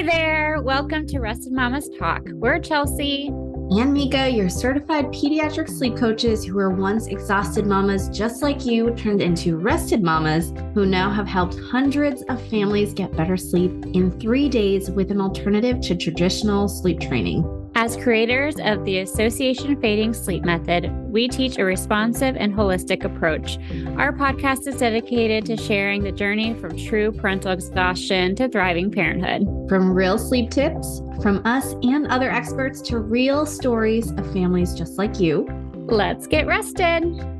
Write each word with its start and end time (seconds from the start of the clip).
Hey 0.00 0.06
there. 0.06 0.62
Welcome 0.62 1.06
to 1.08 1.18
Rested 1.18 1.52
Mamas 1.52 1.90
Talk. 1.98 2.22
We're 2.32 2.58
Chelsea 2.58 3.26
and 3.26 3.92
Mika, 3.92 4.30
your 4.30 4.48
certified 4.48 5.08
pediatric 5.08 5.68
sleep 5.68 5.94
coaches 5.94 6.42
who 6.42 6.54
were 6.54 6.70
once 6.70 7.06
exhausted 7.08 7.66
mamas 7.66 8.08
just 8.08 8.42
like 8.42 8.64
you 8.64 8.94
turned 8.94 9.20
into 9.20 9.58
rested 9.58 10.02
mamas 10.02 10.54
who 10.72 10.86
now 10.86 11.10
have 11.10 11.26
helped 11.26 11.58
hundreds 11.70 12.22
of 12.30 12.40
families 12.48 12.94
get 12.94 13.14
better 13.14 13.36
sleep 13.36 13.72
in 13.92 14.10
three 14.18 14.48
days 14.48 14.90
with 14.90 15.10
an 15.10 15.20
alternative 15.20 15.82
to 15.82 15.94
traditional 15.94 16.66
sleep 16.66 16.98
training. 16.98 17.59
As 17.82 17.96
creators 17.96 18.56
of 18.60 18.84
the 18.84 18.98
Association 18.98 19.80
Fading 19.80 20.12
Sleep 20.12 20.44
Method, 20.44 20.92
we 21.10 21.28
teach 21.28 21.56
a 21.56 21.64
responsive 21.64 22.36
and 22.36 22.52
holistic 22.52 23.04
approach. 23.04 23.56
Our 23.96 24.12
podcast 24.12 24.66
is 24.66 24.76
dedicated 24.76 25.46
to 25.46 25.56
sharing 25.56 26.02
the 26.02 26.12
journey 26.12 26.52
from 26.52 26.76
true 26.76 27.10
parental 27.10 27.52
exhaustion 27.52 28.36
to 28.36 28.50
thriving 28.50 28.90
parenthood. 28.90 29.46
From 29.66 29.94
real 29.94 30.18
sleep 30.18 30.50
tips 30.50 31.00
from 31.22 31.40
us 31.46 31.72
and 31.82 32.06
other 32.08 32.30
experts 32.30 32.82
to 32.82 32.98
real 32.98 33.46
stories 33.46 34.10
of 34.10 34.30
families 34.30 34.74
just 34.74 34.98
like 34.98 35.18
you. 35.18 35.48
Let's 35.88 36.26
get 36.26 36.46
rested. 36.46 37.39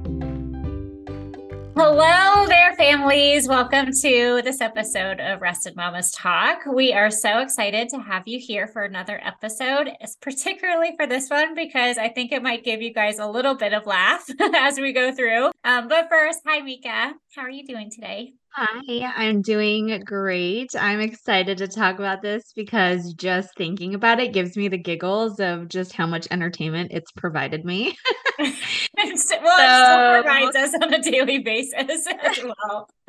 Hello 1.77 2.47
there, 2.47 2.75
families. 2.75 3.47
Welcome 3.47 3.93
to 4.03 4.43
this 4.43 4.61
episode 4.61 5.21
of 5.21 5.41
Rested 5.41 5.77
Mamas 5.77 6.11
Talk. 6.11 6.67
We 6.67 6.93
are 6.93 7.11
so 7.11 7.39
excited 7.39 7.89
to 7.91 7.99
have 8.01 8.27
you 8.27 8.41
here 8.41 8.67
for 8.67 8.83
another 8.83 9.21
episode, 9.25 9.89
particularly 10.21 10.95
for 10.97 11.07
this 11.07 11.31
one 11.31 11.55
because 11.55 11.97
I 11.97 12.09
think 12.09 12.33
it 12.33 12.43
might 12.43 12.65
give 12.65 12.83
you 12.83 12.93
guys 12.93 13.19
a 13.19 13.27
little 13.29 13.55
bit 13.55 13.73
of 13.73 13.87
laugh 13.87 14.29
as 14.55 14.79
we 14.79 14.93
go 14.93 15.15
through. 15.15 15.53
Um, 15.65 15.87
but 15.89 16.09
first, 16.09 16.41
hi, 16.45 16.61
Mika. 16.61 17.15
How 17.37 17.43
are 17.43 17.51
you 17.51 17.65
doing 17.65 17.91
today? 17.91 18.33
Hi, 18.53 19.13
I'm 19.17 19.43
doing 19.43 20.03
great. 20.05 20.75
I'm 20.79 21.01
excited 21.01 21.59
to 21.59 21.69
talk 21.69 22.01
about 22.01 22.21
this 22.21 22.53
because 22.57 23.15
just 23.15 23.57
thinking 23.57 23.95
about 23.95 24.19
it 24.19 24.33
gives 24.33 24.57
me 24.57 24.67
the 24.67 24.77
giggles 24.77 25.39
of 25.39 25.69
just 25.69 25.93
how 25.93 26.09
much 26.09 26.27
entertainment 26.33 26.91
it's 26.91 27.13
provided 27.13 27.65
me. 27.65 27.97
well, 28.97 29.07
it 29.07 29.19
still 29.19 30.23
provides 30.23 30.57
us 30.57 30.75
on 30.83 30.95
a 30.95 31.03
daily 31.03 31.39
basis 31.41 32.07
as 32.25 32.43
well. 32.43 32.89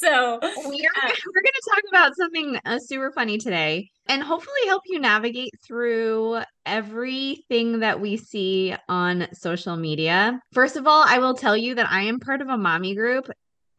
so 0.00 0.38
uh, 0.42 0.50
we're 0.64 0.72
going 0.72 0.78
to 0.78 1.70
talk 1.70 1.82
about 1.88 2.16
something 2.16 2.58
uh, 2.64 2.78
super 2.78 3.10
funny 3.12 3.36
today 3.36 3.90
and 4.08 4.22
hopefully 4.22 4.60
help 4.66 4.82
you 4.86 4.98
navigate 4.98 5.52
through 5.66 6.40
everything 6.64 7.80
that 7.80 8.00
we 8.00 8.16
see 8.16 8.74
on 8.88 9.26
social 9.34 9.76
media. 9.76 10.40
First 10.52 10.76
of 10.76 10.86
all, 10.86 11.04
I 11.06 11.18
will 11.18 11.34
tell 11.34 11.56
you 11.56 11.74
that 11.74 11.90
I 11.90 12.02
am 12.02 12.18
part 12.18 12.40
of 12.40 12.48
a 12.48 12.56
mommy 12.56 12.94
group 12.94 13.28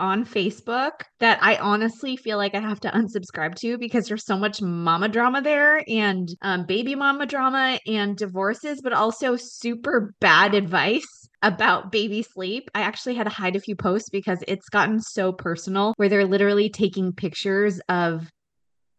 on 0.03 0.25
Facebook 0.25 0.91
that 1.21 1.39
I 1.41 1.55
honestly 1.55 2.17
feel 2.17 2.37
like 2.37 2.53
I 2.53 2.59
have 2.59 2.81
to 2.81 2.89
unsubscribe 2.89 3.55
to 3.61 3.77
because 3.77 4.07
there's 4.07 4.25
so 4.25 4.37
much 4.37 4.61
mama 4.61 5.07
drama 5.07 5.41
there 5.41 5.81
and 5.87 6.27
um, 6.41 6.65
baby 6.65 6.93
mama 6.93 7.25
drama 7.25 7.79
and 7.87 8.17
divorces, 8.17 8.81
but 8.83 8.91
also 8.91 9.37
super 9.37 10.13
bad 10.19 10.53
advice 10.53 11.07
about 11.41 11.91
baby 11.91 12.21
sleep. 12.21 12.69
I 12.75 12.81
actually 12.81 13.15
had 13.15 13.23
to 13.23 13.29
hide 13.29 13.55
a 13.55 13.61
few 13.61 13.77
posts 13.77 14.09
because 14.09 14.43
it's 14.45 14.67
gotten 14.69 14.99
so 14.99 15.31
personal 15.31 15.93
where 15.95 16.09
they're 16.09 16.25
literally 16.25 16.69
taking 16.69 17.13
pictures 17.13 17.79
of 17.87 18.29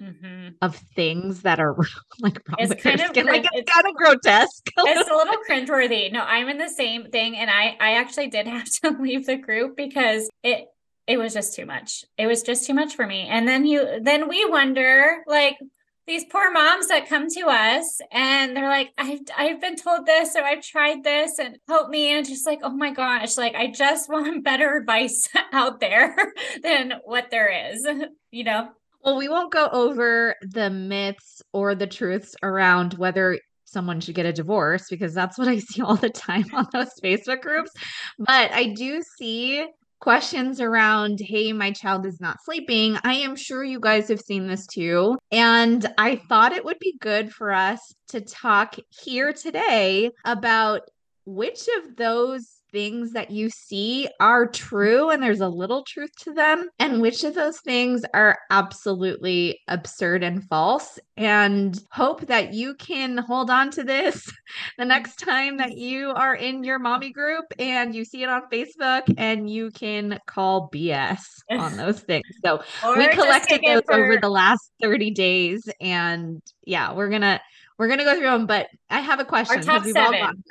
Mm-hmm. 0.02 0.48
of 0.60 0.74
things 0.96 1.42
that 1.42 1.60
are 1.60 1.76
like 2.20 2.40
it's 2.58 2.82
kind 2.82 3.00
of 3.00 3.06
skin. 3.06 3.26
like 3.26 3.44
it's, 3.44 3.50
it's 3.54 3.72
kind 3.72 3.86
of 3.86 3.94
grotesque. 3.94 4.68
it's 4.76 5.08
a 5.08 5.14
little 5.14 5.34
cringeworthy. 5.48 6.12
No, 6.12 6.20
I'm 6.20 6.48
in 6.48 6.58
the 6.58 6.68
same 6.68 7.10
thing, 7.12 7.36
and 7.36 7.48
I 7.48 7.76
I 7.80 7.94
actually 7.94 8.26
did 8.26 8.48
have 8.48 8.64
to 8.82 8.90
leave 9.00 9.24
the 9.24 9.36
group 9.36 9.76
because 9.76 10.28
it 10.42 10.66
it 11.06 11.18
was 11.18 11.34
just 11.34 11.54
too 11.54 11.66
much. 11.66 12.04
It 12.16 12.26
was 12.26 12.42
just 12.42 12.66
too 12.66 12.74
much 12.74 12.94
for 12.94 13.06
me. 13.06 13.26
And 13.28 13.46
then 13.46 13.66
you 13.66 14.00
then 14.02 14.28
we 14.28 14.44
wonder 14.46 15.22
like 15.26 15.56
these 16.06 16.24
poor 16.30 16.50
moms 16.52 16.88
that 16.88 17.08
come 17.08 17.28
to 17.30 17.46
us 17.46 17.98
and 18.12 18.54
they're 18.54 18.68
like, 18.68 18.92
I've, 18.98 19.20
I've 19.36 19.60
been 19.60 19.76
told 19.76 20.04
this 20.04 20.36
or 20.36 20.42
I've 20.42 20.62
tried 20.62 21.02
this 21.02 21.38
and 21.38 21.58
help 21.66 21.88
me. 21.88 22.14
And 22.14 22.26
just 22.26 22.46
like, 22.46 22.60
oh 22.62 22.76
my 22.76 22.92
gosh, 22.92 23.36
like 23.36 23.54
I 23.54 23.68
just 23.68 24.08
want 24.10 24.44
better 24.44 24.76
advice 24.76 25.28
out 25.52 25.80
there 25.80 26.14
than 26.62 26.94
what 27.04 27.30
there 27.30 27.70
is, 27.72 27.86
you 28.30 28.44
know? 28.44 28.68
Well, 29.02 29.16
we 29.16 29.28
won't 29.28 29.52
go 29.52 29.68
over 29.70 30.34
the 30.40 30.70
myths 30.70 31.42
or 31.52 31.74
the 31.74 31.86
truths 31.86 32.34
around 32.42 32.94
whether 32.94 33.38
someone 33.64 34.00
should 34.00 34.14
get 34.14 34.24
a 34.24 34.32
divorce 34.32 34.86
because 34.88 35.12
that's 35.12 35.36
what 35.36 35.48
I 35.48 35.58
see 35.58 35.82
all 35.82 35.96
the 35.96 36.08
time 36.08 36.46
on 36.54 36.66
those 36.72 36.92
Facebook 37.02 37.42
groups. 37.42 37.70
But 38.18 38.52
I 38.52 38.68
do 38.68 39.02
see 39.18 39.66
questions 40.04 40.60
around, 40.60 41.18
hey, 41.18 41.50
my 41.54 41.70
child 41.70 42.04
is 42.04 42.20
not 42.20 42.36
sleeping, 42.44 42.94
I 43.02 43.14
am 43.14 43.34
sure 43.36 43.64
you 43.64 43.80
guys 43.80 44.08
have 44.08 44.20
seen 44.20 44.46
this 44.46 44.66
too. 44.66 45.16
And 45.32 45.86
I 45.96 46.16
thought 46.16 46.52
it 46.52 46.62
would 46.62 46.78
be 46.78 46.98
good 47.00 47.32
for 47.32 47.50
us 47.50 47.80
to 48.08 48.20
talk 48.20 48.76
here 48.90 49.32
today 49.32 50.10
about 50.26 50.82
which 51.24 51.62
of 51.78 51.96
those 51.96 52.53
things 52.74 53.12
that 53.12 53.30
you 53.30 53.48
see 53.48 54.08
are 54.18 54.48
true 54.48 55.10
and 55.10 55.22
there's 55.22 55.40
a 55.40 55.48
little 55.48 55.84
truth 55.84 56.10
to 56.18 56.32
them, 56.32 56.68
and 56.80 57.00
which 57.00 57.22
of 57.22 57.34
those 57.34 57.60
things 57.60 58.02
are 58.12 58.36
absolutely 58.50 59.60
absurd 59.68 60.24
and 60.24 60.42
false. 60.48 60.98
And 61.16 61.80
hope 61.92 62.22
that 62.26 62.52
you 62.52 62.74
can 62.74 63.16
hold 63.16 63.48
on 63.48 63.70
to 63.70 63.84
this 63.84 64.28
the 64.78 64.84
next 64.84 65.20
time 65.20 65.58
that 65.58 65.78
you 65.78 66.10
are 66.10 66.34
in 66.34 66.64
your 66.64 66.80
mommy 66.80 67.12
group 67.12 67.44
and 67.60 67.94
you 67.94 68.04
see 68.04 68.24
it 68.24 68.28
on 68.28 68.42
Facebook 68.52 69.02
and 69.16 69.48
you 69.48 69.70
can 69.70 70.18
call 70.26 70.68
BS 70.74 71.20
on 71.50 71.76
those 71.76 72.00
things. 72.00 72.26
So 72.44 72.60
we 72.96 73.06
collected 73.08 73.62
those 73.64 73.82
for... 73.86 73.94
over 73.94 74.18
the 74.20 74.28
last 74.28 74.72
30 74.82 75.12
days. 75.12 75.68
And 75.80 76.42
yeah, 76.64 76.92
we're 76.92 77.08
going 77.08 77.22
to. 77.22 77.40
We're 77.76 77.88
gonna 77.88 78.04
go 78.04 78.14
through 78.14 78.30
them, 78.30 78.46
but 78.46 78.68
I 78.88 79.00
have 79.00 79.18
a 79.18 79.24
question 79.24 79.58
because 79.58 79.84
we've 79.84 79.94
seven. 79.94 80.44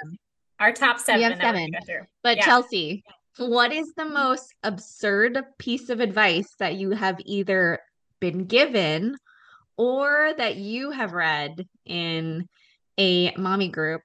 All 0.63 0.71
gotten 0.71 0.85
them. 0.85 0.89
Our 0.89 0.95
top 0.95 0.99
seven. 0.99 1.19
We 1.19 1.23
have 1.23 1.85
seven. 1.85 2.07
But 2.23 2.37
yeah. 2.37 2.45
Chelsea, 2.45 3.03
what 3.37 3.71
is 3.73 3.93
the 3.95 4.05
most 4.05 4.53
absurd 4.63 5.43
piece 5.57 5.89
of 5.89 5.99
advice 5.99 6.53
that 6.59 6.75
you 6.75 6.91
have 6.91 7.19
either 7.25 7.79
been 8.19 8.45
given 8.45 9.17
or 9.77 10.33
that 10.37 10.55
you 10.55 10.91
have 10.91 11.13
read 11.13 11.67
in 11.85 12.47
a 12.97 13.35
mommy 13.35 13.69
group 13.69 14.01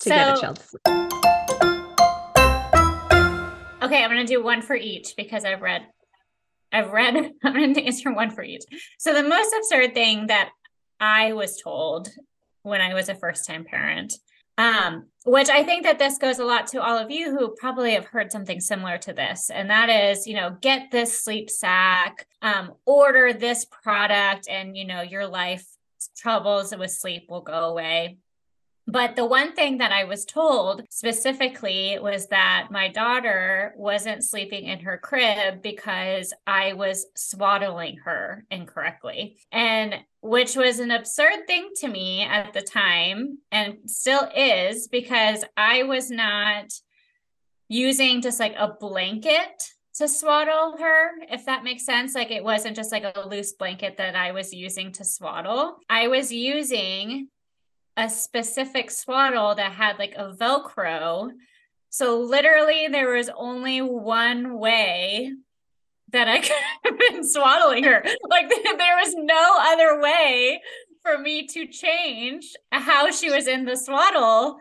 to 0.00 0.08
so, 0.08 0.14
get 0.14 0.38
a 0.38 0.40
child 0.40 0.56
to 0.56 0.62
sleep? 0.62 0.82
Okay, 3.80 4.02
I'm 4.02 4.10
going 4.10 4.26
to 4.26 4.32
do 4.32 4.42
one 4.42 4.60
for 4.62 4.74
each 4.74 5.14
because 5.16 5.44
I've 5.44 5.62
read 5.62 5.86
I've 6.70 6.92
read, 6.92 7.16
I'm 7.44 7.54
going 7.54 7.74
to 7.74 7.84
answer 7.84 8.12
one 8.12 8.30
for 8.30 8.42
each. 8.42 8.62
So, 8.98 9.14
the 9.14 9.26
most 9.26 9.54
absurd 9.56 9.94
thing 9.94 10.26
that 10.26 10.50
I 11.00 11.32
was 11.32 11.60
told 11.62 12.10
when 12.62 12.80
I 12.80 12.92
was 12.92 13.08
a 13.08 13.14
first 13.14 13.46
time 13.46 13.64
parent 13.64 14.14
um, 14.58 15.06
which 15.24 15.48
I 15.48 15.62
think 15.62 15.84
that 15.84 15.98
this 15.98 16.18
goes 16.18 16.40
a 16.40 16.44
lot 16.44 16.66
to 16.68 16.82
all 16.82 16.98
of 16.98 17.10
you 17.10 17.30
who 17.30 17.54
probably 17.58 17.92
have 17.92 18.06
heard 18.06 18.32
something 18.32 18.60
similar 18.60 18.98
to 18.98 19.12
this. 19.12 19.50
And 19.50 19.70
that 19.70 19.88
is, 19.88 20.26
you 20.26 20.34
know, 20.34 20.56
get 20.60 20.90
this 20.90 21.22
sleep 21.22 21.48
sack, 21.48 22.26
um, 22.42 22.72
order 22.84 23.32
this 23.32 23.64
product, 23.64 24.48
and, 24.50 24.76
you 24.76 24.84
know, 24.84 25.00
your 25.00 25.26
life 25.26 25.64
troubles 26.16 26.74
with 26.76 26.90
sleep 26.90 27.26
will 27.28 27.40
go 27.40 27.70
away. 27.70 28.18
But 28.90 29.16
the 29.16 29.26
one 29.26 29.52
thing 29.52 29.78
that 29.78 29.92
I 29.92 30.04
was 30.04 30.24
told 30.24 30.82
specifically 30.88 31.98
was 32.00 32.28
that 32.28 32.68
my 32.70 32.88
daughter 32.88 33.74
wasn't 33.76 34.24
sleeping 34.24 34.64
in 34.64 34.80
her 34.80 34.96
crib 34.96 35.60
because 35.60 36.32
I 36.46 36.72
was 36.72 37.04
swaddling 37.14 37.98
her 38.06 38.46
incorrectly. 38.50 39.36
And 39.52 39.96
which 40.22 40.56
was 40.56 40.78
an 40.78 40.90
absurd 40.90 41.46
thing 41.46 41.68
to 41.80 41.88
me 41.88 42.22
at 42.22 42.54
the 42.54 42.62
time 42.62 43.38
and 43.52 43.76
still 43.84 44.26
is 44.34 44.88
because 44.88 45.44
I 45.54 45.82
was 45.82 46.10
not 46.10 46.72
using 47.68 48.22
just 48.22 48.40
like 48.40 48.54
a 48.56 48.74
blanket 48.80 49.70
to 49.96 50.08
swaddle 50.08 50.78
her, 50.78 51.10
if 51.30 51.44
that 51.44 51.62
makes 51.62 51.84
sense. 51.84 52.14
Like 52.14 52.30
it 52.30 52.42
wasn't 52.42 52.76
just 52.76 52.90
like 52.90 53.04
a 53.04 53.28
loose 53.28 53.52
blanket 53.52 53.98
that 53.98 54.16
I 54.16 54.32
was 54.32 54.54
using 54.54 54.92
to 54.92 55.04
swaddle. 55.04 55.76
I 55.90 56.08
was 56.08 56.32
using 56.32 57.28
a 57.98 58.08
specific 58.08 58.90
swaddle 58.92 59.56
that 59.56 59.72
had 59.72 59.98
like 59.98 60.14
a 60.16 60.32
Velcro. 60.32 61.30
So 61.90 62.20
literally, 62.20 62.86
there 62.86 63.10
was 63.10 63.28
only 63.36 63.82
one 63.82 64.58
way 64.58 65.32
that 66.12 66.28
I 66.28 66.38
could 66.40 66.52
have 66.84 66.98
been 66.98 67.28
swaddling 67.28 67.82
her. 67.84 68.02
Like 68.30 68.48
there 68.78 68.96
was 68.96 69.14
no 69.16 69.56
other 69.58 70.00
way 70.00 70.62
for 71.02 71.18
me 71.18 71.46
to 71.48 71.66
change 71.66 72.54
how 72.70 73.10
she 73.10 73.30
was 73.30 73.48
in 73.48 73.64
the 73.64 73.76
swaddle 73.76 74.58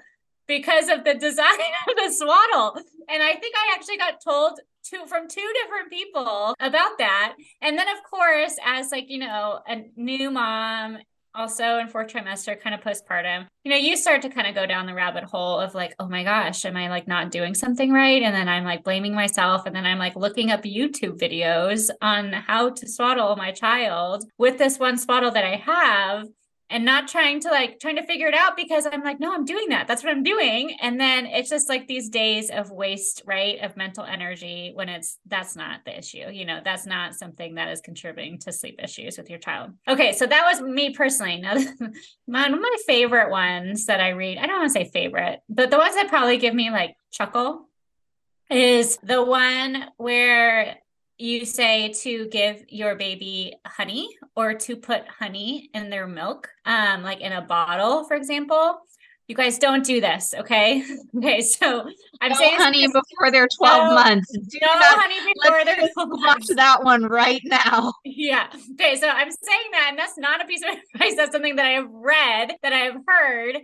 because 0.47 0.89
of 0.89 1.03
the 1.03 1.13
design 1.13 1.45
of 1.89 1.95
the 1.95 2.11
swaddle. 2.11 2.81
And 3.07 3.21
I 3.21 3.35
think 3.35 3.55
I 3.55 3.75
actually 3.75 3.97
got 3.97 4.15
told 4.23 4.59
two 4.83 5.05
from 5.05 5.27
two 5.27 5.47
different 5.61 5.91
people 5.91 6.55
about 6.59 6.97
that. 6.97 7.35
And 7.61 7.77
then 7.77 7.87
of 7.89 8.03
course, 8.09 8.55
as 8.65 8.91
like, 8.91 9.09
you 9.09 9.19
know, 9.19 9.59
a 9.67 9.83
new 9.95 10.31
mom 10.31 10.97
also 11.37 11.77
in 11.77 11.87
fourth 11.87 12.11
trimester, 12.11 12.59
kind 12.59 12.73
of 12.73 12.81
postpartum, 12.81 13.45
you 13.63 13.71
know, 13.71 13.77
you 13.77 13.95
start 13.95 14.21
to 14.23 14.29
kind 14.29 14.47
of 14.47 14.55
go 14.55 14.65
down 14.65 14.85
the 14.85 14.93
rabbit 14.93 15.23
hole 15.23 15.59
of 15.59 15.75
like, 15.75 15.93
oh 15.99 16.07
my 16.07 16.23
gosh, 16.23 16.65
am 16.65 16.75
I 16.75 16.89
like 16.89 17.07
not 17.07 17.31
doing 17.31 17.53
something 17.53 17.91
right? 17.91 18.23
And 18.23 18.33
then 18.33 18.49
I'm 18.49 18.63
like 18.63 18.83
blaming 18.83 19.13
myself. 19.13 19.65
And 19.65 19.75
then 19.75 19.85
I'm 19.85 19.99
like 19.99 20.15
looking 20.15 20.51
up 20.51 20.63
YouTube 20.63 21.19
videos 21.19 21.89
on 22.01 22.33
how 22.33 22.69
to 22.71 22.87
swaddle 22.87 23.35
my 23.35 23.51
child 23.51 24.23
with 24.37 24.57
this 24.57 24.79
one 24.79 24.97
swaddle 24.97 25.31
that 25.31 25.45
I 25.45 25.57
have 25.57 26.27
and 26.69 26.83
not 26.83 27.07
trying 27.07 27.39
to 27.41 27.49
like 27.49 27.79
trying 27.79 27.95
to 27.95 28.05
figure 28.05 28.27
it 28.27 28.33
out 28.33 28.57
because 28.57 28.85
I'm 28.85 29.03
like, 29.03 29.19
no, 29.19 29.33
I'm 29.33 29.45
doing 29.45 29.69
that. 29.69 29.87
That's 29.87 30.03
what 30.03 30.11
I'm 30.11 30.23
doing. 30.23 30.75
And 30.81 30.99
then 30.99 31.25
it's 31.25 31.49
just 31.49 31.69
like 31.69 31.87
these 31.87 32.09
days 32.09 32.49
of 32.49 32.71
waste, 32.71 33.21
right? 33.25 33.59
Of 33.61 33.77
mental 33.77 34.03
energy 34.03 34.71
when 34.73 34.89
it's 34.89 35.17
that's 35.25 35.55
not 35.55 35.85
the 35.85 35.97
issue. 35.97 36.29
You 36.31 36.45
know, 36.45 36.59
that's 36.63 36.85
not 36.85 37.15
something 37.15 37.55
that 37.55 37.69
is 37.69 37.81
contributing 37.81 38.39
to 38.39 38.51
sleep 38.51 38.79
issues 38.83 39.17
with 39.17 39.29
your 39.29 39.39
child. 39.39 39.71
Okay. 39.87 40.13
So 40.13 40.25
that 40.25 40.45
was 40.45 40.61
me 40.61 40.93
personally. 40.93 41.39
Now, 41.39 41.55
one 42.25 42.53
of 42.53 42.59
my 42.59 42.75
favorite 42.85 43.29
ones 43.29 43.85
that 43.85 44.01
I 44.01 44.09
read, 44.09 44.37
I 44.37 44.47
don't 44.47 44.59
want 44.59 44.73
to 44.73 44.73
say 44.73 44.89
favorite, 44.89 45.41
but 45.47 45.71
the 45.71 45.77
ones 45.77 45.95
that 45.95 46.09
probably 46.09 46.37
give 46.37 46.53
me 46.53 46.69
like 46.69 46.95
chuckle 47.11 47.67
is 48.49 48.97
the 49.03 49.23
one 49.23 49.85
where 49.97 50.77
you 51.17 51.45
say 51.45 51.93
to 52.01 52.27
give 52.27 52.63
your 52.69 52.95
baby 52.95 53.53
honey 53.65 54.09
or 54.35 54.53
to 54.53 54.75
put 54.75 55.07
honey 55.07 55.69
in 55.73 55.89
their 55.89 56.07
milk, 56.07 56.49
um, 56.65 57.01
like 57.03 57.21
in 57.21 57.31
a 57.31 57.41
bottle, 57.41 58.03
for 58.05 58.15
example. 58.15 58.77
You 59.27 59.35
guys 59.35 59.59
don't 59.59 59.83
do 59.83 59.99
this, 59.99 60.33
okay? 60.37 60.83
Okay, 61.17 61.41
so 61.41 61.89
I'm 62.21 62.31
no 62.31 62.37
saying 62.37 62.57
honey 62.57 62.87
before 62.87 63.31
they're 63.31 63.47
12 63.57 63.89
no, 63.89 63.95
months. 63.95 64.31
Do 64.31 64.59
no 64.61 64.67
not, 64.67 64.99
honey 64.99 65.33
before 65.33 65.65
they're 65.65 65.89
12 65.93 66.09
months. 66.09 66.49
Watch 66.49 66.55
that 66.55 66.83
one 66.83 67.03
right 67.03 67.41
now. 67.43 67.93
Yeah. 68.05 68.47
Okay, 68.73 68.95
so 68.95 69.09
I'm 69.09 69.31
saying 69.31 69.71
that, 69.71 69.87
and 69.89 69.99
that's 69.99 70.17
not 70.17 70.41
a 70.41 70.45
piece 70.45 70.61
of 70.61 70.69
advice. 70.95 71.15
That's 71.15 71.31
something 71.31 71.55
that 71.57 71.65
I 71.65 71.71
have 71.71 71.89
read, 71.91 72.55
that 72.61 72.71
I 72.71 72.77
have 72.79 72.97
heard, 73.05 73.57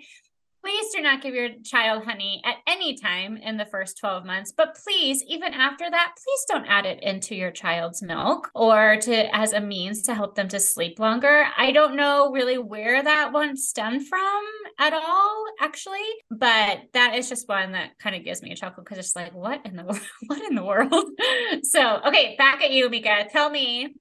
Please 0.64 0.94
do 0.96 1.02
not 1.02 1.22
give 1.22 1.36
your 1.36 1.50
child 1.62 2.06
honey 2.06 2.42
at 2.46 2.56
any 2.68 2.96
time 2.96 3.36
in 3.36 3.58
the 3.58 3.66
first 3.66 3.98
12 3.98 4.24
months, 4.26 4.54
but 4.56 4.78
please, 4.82 5.22
even 5.28 5.54
after 5.54 5.90
that, 5.90 6.14
please 6.16 6.46
don't 6.48 6.66
add 6.68 6.86
it 6.86 7.04
into 7.04 7.36
your 7.36 7.52
child's 7.52 8.02
milk 8.02 8.50
or 8.56 8.96
to 9.02 9.36
as 9.36 9.52
a 9.52 9.60
means 9.60 10.04
to 10.04 10.16
help 10.16 10.36
them 10.36 10.48
to 10.48 10.62
sleep 10.62 11.00
longer. 11.00 11.48
I 11.58 11.74
don't 11.74 11.98
know 11.98 12.32
really 12.32 12.58
where 12.58 13.04
that 13.04 13.34
one 13.34 13.58
stemmed 13.58 14.08
from 14.08 14.44
at 14.80 14.94
all, 14.94 15.46
actually, 15.60 16.00
but 16.32 16.84
that 16.94 17.16
is 17.16 17.28
just 17.28 17.50
one 17.50 17.74
that 17.74 18.00
kind 18.00 18.16
of 18.16 18.24
gives 18.24 18.42
me 18.42 18.52
a 18.52 18.56
chuckle 18.56 18.84
because 18.84 19.00
it's 19.00 19.18
like, 19.18 19.34
what 19.34 19.66
in 19.66 19.76
the 19.76 19.84
world? 19.84 20.00
What 20.28 20.42
in 20.44 20.56
the 20.56 20.64
world? 20.64 21.10
so, 21.64 22.00
okay, 22.08 22.36
back 22.38 22.62
at 22.62 22.72
you, 22.72 22.90
Mika. 22.90 23.28
Tell 23.30 23.50
me 23.50 23.96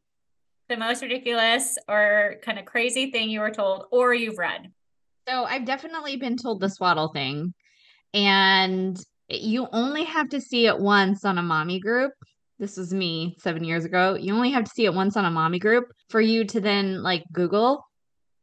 the 0.69 0.77
most 0.77 1.03
ridiculous 1.03 1.77
or 1.89 2.37
kind 2.45 2.61
of 2.61 2.67
crazy 2.67 3.11
thing 3.11 3.31
you 3.31 3.41
were 3.41 3.51
told 3.51 3.87
or 3.91 4.15
you've 4.15 4.39
read. 4.39 4.71
So 5.29 5.45
I've 5.45 5.65
definitely 5.65 6.17
been 6.17 6.37
told 6.37 6.61
the 6.61 6.69
swaddle 6.69 7.09
thing, 7.09 7.55
and 8.13 8.99
you 9.29 9.69
only 9.73 10.05
have 10.05 10.31
to 10.31 10.41
see 10.41 10.67
it 10.67 10.79
once 10.79 11.25
on 11.25 11.39
a 11.39 11.43
mommy 11.43 11.81
group. 11.81 12.13
This 12.59 12.77
was 12.77 12.93
me 12.93 13.37
seven 13.39 13.65
years 13.65 13.85
ago. 13.85 14.15
You 14.15 14.35
only 14.35 14.51
have 14.53 14.65
to 14.65 14.71
see 14.71 14.85
it 14.85 14.95
once 14.95 15.17
on 15.17 15.25
a 15.25 15.31
mommy 15.31 15.59
group 15.59 15.93
for 16.11 16.21
you 16.21 16.45
to 16.47 16.61
then 16.61 17.03
like 17.03 17.25
Google, 17.33 17.87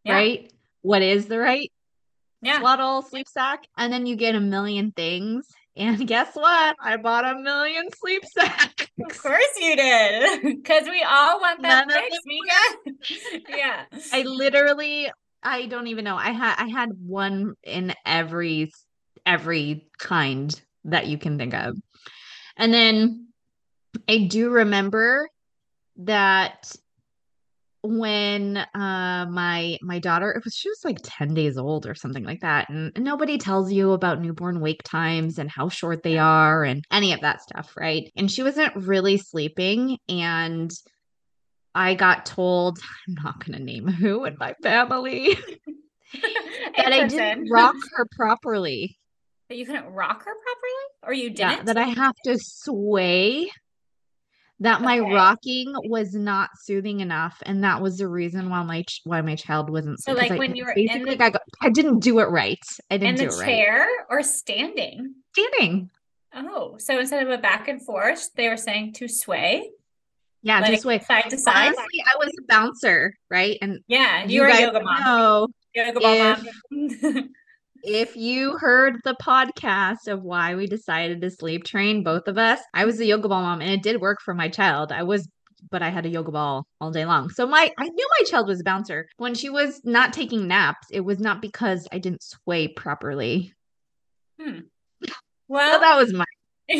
yeah. 0.04 0.14
right? 0.14 0.54
What 0.82 1.02
is 1.02 1.28
the 1.28 1.40
right 1.40 1.72
yeah. 2.42 2.60
swaddle 2.60 3.02
sleep 3.02 3.28
sack? 3.28 3.66
And 3.78 3.92
then 3.92 4.06
you 4.06 4.16
get 4.16 4.36
a 4.36 4.40
million 4.40 4.92
things. 4.92 5.48
And 5.76 6.08
guess 6.08 6.36
what? 6.36 6.76
I 6.82 6.98
bought 6.98 7.26
a 7.26 7.40
million 7.40 7.88
sleep 7.98 8.24
sacks. 8.26 8.88
Of 9.00 9.22
course 9.22 9.58
you 9.60 9.76
did. 9.76 10.42
Because 10.60 10.84
we 10.84 11.04
all 11.08 11.40
want 11.40 11.62
that 11.62 11.88
None 11.88 12.10
Mika. 12.26 13.46
yeah. 13.58 13.86
I 14.12 14.24
literally 14.24 15.10
I 15.44 15.66
don't 15.68 15.88
even 15.88 16.04
know. 16.04 16.16
I 16.16 16.32
had 16.32 16.56
I 16.58 16.68
had 16.68 16.90
one 17.06 17.54
in 17.64 17.94
every 18.06 18.72
every 19.26 19.90
kind 19.98 20.60
that 20.86 21.08
you 21.08 21.18
can 21.18 21.38
think 21.38 21.54
of. 21.54 21.78
And 22.58 22.74
then 22.74 23.28
I 24.08 24.28
do 24.30 24.50
remember 24.50 25.30
that 25.98 26.76
when 27.82 28.58
uh 28.58 29.26
my 29.30 29.78
my 29.82 30.00
daughter 30.00 30.32
it 30.32 30.44
was 30.44 30.54
she 30.54 30.68
was 30.68 30.84
like 30.84 30.98
10 31.02 31.34
days 31.34 31.58
old 31.58 31.88
or 31.88 31.96
something 31.96 32.26
like 32.26 32.42
that 32.42 32.68
and, 32.70 32.92
and 32.94 33.06
nobody 33.06 33.38
tells 33.38 33.72
you 33.72 33.94
about 33.94 34.22
newborn 34.22 34.60
wake 34.60 34.84
times 34.84 35.40
and 35.40 35.50
how 35.50 35.70
short 35.70 36.04
they 36.04 36.18
are 36.18 36.66
and 36.66 36.84
any 36.92 37.14
of 37.14 37.22
that 37.22 37.42
stuff 37.42 37.72
right 37.78 38.12
and 38.18 38.30
she 38.30 38.44
wasn't 38.44 38.76
really 38.76 39.18
sleeping 39.18 39.98
and 40.10 40.72
I 41.76 41.94
got 41.94 42.26
told, 42.26 42.80
I'm 43.08 43.16
not 43.24 43.46
going 43.46 43.58
to 43.58 43.64
name 43.64 43.88
who 43.88 44.26
in 44.26 44.36
my 44.40 44.56
family, 44.62 45.36
that 46.78 46.92
I 46.92 47.08
didn't 47.08 47.50
rock 47.50 47.76
her 47.96 48.08
properly. 48.16 48.98
That 49.50 49.58
you 49.58 49.66
couldn't 49.66 49.88
rock 49.88 50.24
her 50.26 50.32
properly? 50.32 50.80
Or 51.04 51.14
you 51.14 51.30
didn't? 51.30 51.52
Yeah, 51.52 51.64
that 51.64 51.78
I 51.78 51.86
have 51.86 52.16
to 52.26 52.38
sway. 52.38 53.50
That 54.62 54.82
my 54.82 55.00
okay. 55.00 55.14
rocking 55.14 55.74
was 55.86 56.14
not 56.14 56.50
soothing 56.64 57.00
enough, 57.00 57.42
and 57.46 57.64
that 57.64 57.82
was 57.82 57.98
the 57.98 58.10
reason 58.10 58.50
why 58.50 58.62
my 58.64 58.84
why 59.06 59.22
my 59.22 59.36
child 59.36 59.70
wasn't. 59.70 60.02
So, 60.02 60.12
like 60.12 60.32
I, 60.32 60.38
when 60.38 60.56
you 60.56 60.66
were 60.66 60.72
in 60.72 61.04
the, 61.04 61.12
I, 61.24 61.30
got, 61.30 61.42
I 61.62 61.70
didn't 61.70 62.00
do 62.00 62.20
it 62.20 62.26
right. 62.26 62.60
I 62.92 62.98
didn't 62.98 63.22
in 63.22 63.30
the 63.30 63.44
chair 63.46 63.80
right. 63.80 64.06
or 64.10 64.22
standing. 64.22 65.16
Standing. 65.32 65.90
Oh, 66.36 66.76
so 66.78 67.00
instead 67.00 67.24
of 67.24 67.30
a 67.30 67.42
back 67.42 67.70
and 67.70 67.84
forth, 67.84 68.34
they 68.36 68.50
were 68.50 68.58
saying 68.58 68.94
to 68.94 69.08
sway. 69.08 69.70
Yeah, 70.42 70.60
like 70.60 70.72
just 70.72 70.86
wait. 70.86 71.04
Side 71.04 71.30
to 71.30 71.38
side. 71.38 71.68
Honestly, 71.68 72.04
I 72.06 72.18
was 72.18 72.32
a 72.40 72.44
bouncer, 72.48 73.14
right? 73.30 73.58
And 73.62 73.80
yeah, 73.88 74.24
you, 74.24 74.36
you 74.36 74.42
were 74.42 74.48
a 74.48 74.62
yoga 74.62 74.82
mom. 74.82 75.04
Know 75.04 75.48
yoga 75.76 76.00
if, 76.02 76.44
mom. 76.72 77.30
if 77.84 78.16
you 78.16 78.58
heard 78.58 79.00
the 79.04 79.16
podcast 79.22 80.08
of 80.08 80.24
why 80.24 80.56
we 80.56 80.68
decided 80.68 81.22
to 81.22 81.30
sleep 81.30 81.66
train 81.66 82.04
both 82.04 82.28
of 82.28 82.38
us, 82.38 82.60
I 82.74 82.86
was 82.86 83.00
a 83.00 83.06
yoga 83.06 83.28
ball 83.28 83.42
mom 83.42 83.62
and 83.62 83.72
it 83.72 83.84
did 83.84 84.00
work 84.00 84.20
for 84.24 84.34
my 84.34 84.50
child. 84.50 84.92
I 84.92 85.04
was 85.04 85.28
but 85.72 85.82
I 85.82 85.90
had 85.90 86.06
a 86.06 86.10
yoga 86.10 86.32
ball 86.32 86.66
all 86.80 86.92
day 86.92 87.06
long. 87.06 87.30
So 87.30 87.46
my 87.46 87.72
I 87.78 87.90
knew 87.90 88.08
my 88.20 88.26
child 88.26 88.48
was 88.48 88.62
a 88.62 88.64
bouncer. 88.64 89.10
When 89.18 89.36
she 89.36 89.50
was 89.50 89.82
not 89.84 90.14
taking 90.14 90.48
naps, 90.48 90.88
it 90.92 91.02
was 91.02 91.20
not 91.20 91.42
because 91.42 91.88
I 91.92 92.00
didn't 92.00 92.24
sway 92.24 92.70
properly. 92.70 93.54
Hmm. 94.40 94.60
Well, 95.48 95.74
so 95.74 95.80
that 95.80 95.98
was 95.98 96.14
my 96.14 96.26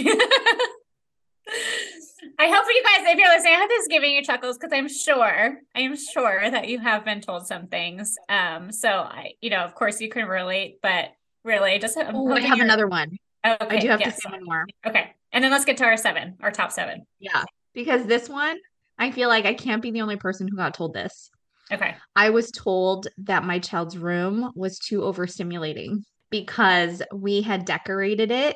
I 2.42 2.48
hope 2.48 2.66
you 2.70 2.82
guys, 2.84 3.06
if 3.12 3.20
you're 3.20 3.28
listening, 3.28 3.54
I 3.54 3.58
hope 3.58 3.68
this 3.68 3.82
is 3.82 3.88
giving 3.90 4.14
you 4.14 4.24
chuckles 4.24 4.58
because 4.58 4.72
I'm 4.72 4.88
sure, 4.88 5.58
I 5.76 5.80
am 5.82 5.98
sure 5.98 6.50
that 6.50 6.70
you 6.70 6.80
have 6.80 7.04
been 7.04 7.20
told 7.20 7.46
some 7.46 7.68
things. 7.68 8.16
Um, 8.30 8.72
so 8.72 8.90
I, 8.90 9.34
you 9.42 9.50
know, 9.50 9.60
of 9.60 9.76
course 9.76 10.00
you 10.00 10.08
can 10.08 10.26
relate, 10.26 10.80
but 10.82 11.10
really 11.44 11.78
just 11.80 11.98
oh, 11.98 12.32
I 12.32 12.40
have 12.40 12.62
another 12.62 12.88
one. 12.88 13.18
Okay, 13.46 13.78
I 13.78 13.80
do 13.80 13.90
have 13.90 14.00
yes. 14.00 14.16
to 14.16 14.22
say 14.22 14.30
one 14.30 14.46
more. 14.46 14.66
Okay. 14.88 15.14
And 15.34 15.44
then 15.44 15.52
let's 15.52 15.66
get 15.66 15.76
to 15.78 15.84
our 15.84 15.98
seven, 15.98 16.38
our 16.42 16.50
top 16.50 16.72
seven. 16.72 17.06
Yeah. 17.20 17.44
Because 17.74 18.06
this 18.06 18.30
one, 18.30 18.58
I 18.98 19.12
feel 19.12 19.28
like 19.28 19.46
I 19.46 19.54
can't 19.54 19.82
be 19.82 19.92
the 19.92 20.02
only 20.02 20.16
person 20.16 20.48
who 20.48 20.56
got 20.56 20.74
told 20.74 20.94
this. 20.94 21.30
Okay. 21.74 21.96
I 22.16 22.30
was 22.30 22.52
told 22.52 23.10
that 23.18 23.44
my 23.44 23.60
child's 23.60 23.98
room 23.98 24.54
was 24.56 24.80
too 24.80 25.02
overstimulating 25.02 26.04
because 26.30 27.02
we 27.14 27.42
had 27.42 27.66
decorated 27.66 28.32
it 28.32 28.56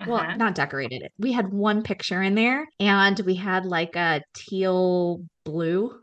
uh-huh. 0.00 0.10
well 0.10 0.36
not 0.36 0.54
decorated. 0.54 1.02
It 1.02 1.12
we 1.18 1.32
had 1.32 1.52
one 1.52 1.82
picture 1.82 2.22
in 2.22 2.34
there 2.34 2.66
and 2.80 3.18
we 3.20 3.34
had 3.34 3.64
like 3.64 3.96
a 3.96 4.22
teal 4.34 5.24
blue. 5.44 5.98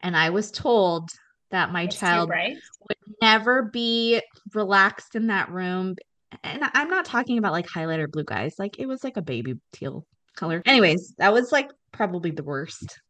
And 0.00 0.16
i 0.16 0.30
was 0.30 0.50
told 0.50 1.10
that 1.50 1.72
my 1.72 1.86
child 1.86 2.30
would 2.30 3.16
never 3.20 3.62
be 3.62 4.20
relaxed 4.54 5.14
in 5.14 5.28
that 5.28 5.50
room. 5.50 5.96
And 6.42 6.62
i'm 6.74 6.90
not 6.90 7.04
talking 7.04 7.38
about 7.38 7.52
like 7.52 7.66
highlighter 7.66 8.10
blue 8.10 8.24
guys. 8.24 8.54
Like 8.58 8.78
it 8.78 8.86
was 8.86 9.02
like 9.04 9.16
a 9.16 9.22
baby 9.22 9.54
teal 9.72 10.06
color. 10.36 10.62
Anyways 10.66 11.14
that 11.18 11.32
was 11.32 11.52
like 11.52 11.70
probably 11.92 12.30
the 12.30 12.44
worst 12.44 13.00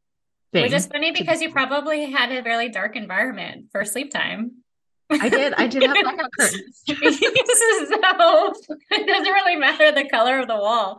thing 0.53 0.63
which 0.63 0.73
is 0.73 0.87
funny 0.87 1.13
because 1.13 1.43
you 1.43 1.51
probably 1.51 2.11
had 2.11 2.33
a 2.33 2.43
really 2.43 2.71
dark 2.71 2.97
environment 2.97 3.67
for 3.71 3.85
sleep 3.85 4.11
time 4.11 4.53
I 5.11 5.29
did. 5.29 5.55
I 5.55 5.67
did 5.67 5.83
have 5.85 5.97
blackout 6.03 6.31
curtains. 6.39 6.83
so 6.87 6.95
it 8.91 9.07
doesn't 9.07 9.33
really 9.33 9.57
matter 9.57 9.91
the 9.93 10.09
color 10.09 10.39
of 10.39 10.49
the 10.49 10.57
wall. 10.57 10.97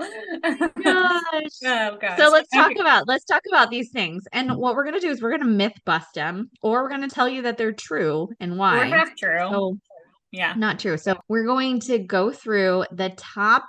Gosh. 0.84 1.20
Oh 1.66 1.98
gosh. 2.00 2.18
So 2.18 2.30
let's 2.30 2.50
talk 2.50 2.72
okay. 2.72 2.80
about 2.80 3.08
let's 3.08 3.26
talk 3.26 3.42
about 3.48 3.70
these 3.70 3.90
things. 3.92 4.24
And 4.32 4.56
what 4.56 4.76
we're 4.76 4.86
gonna 4.86 5.00
do 5.00 5.10
is 5.10 5.22
we're 5.22 5.32
gonna 5.32 5.46
myth 5.46 5.80
bust 5.86 6.14
them, 6.16 6.50
or 6.62 6.84
we're 6.84 6.90
gonna 6.90 7.10
tell 7.10 7.30
you 7.30 7.44
that 7.44 7.58
they're 7.58 7.72
true 7.72 8.30
and 8.40 8.58
why. 8.58 8.80
Or 8.80 8.86
half 8.86 9.16
true. 9.16 9.48
So, 9.50 9.78
yeah. 10.32 10.54
Not 10.56 10.80
true. 10.80 10.98
So 10.98 11.16
we're 11.28 11.46
going 11.46 11.80
to 11.82 12.00
go 12.00 12.32
through 12.32 12.86
the 12.92 13.10
top 13.10 13.66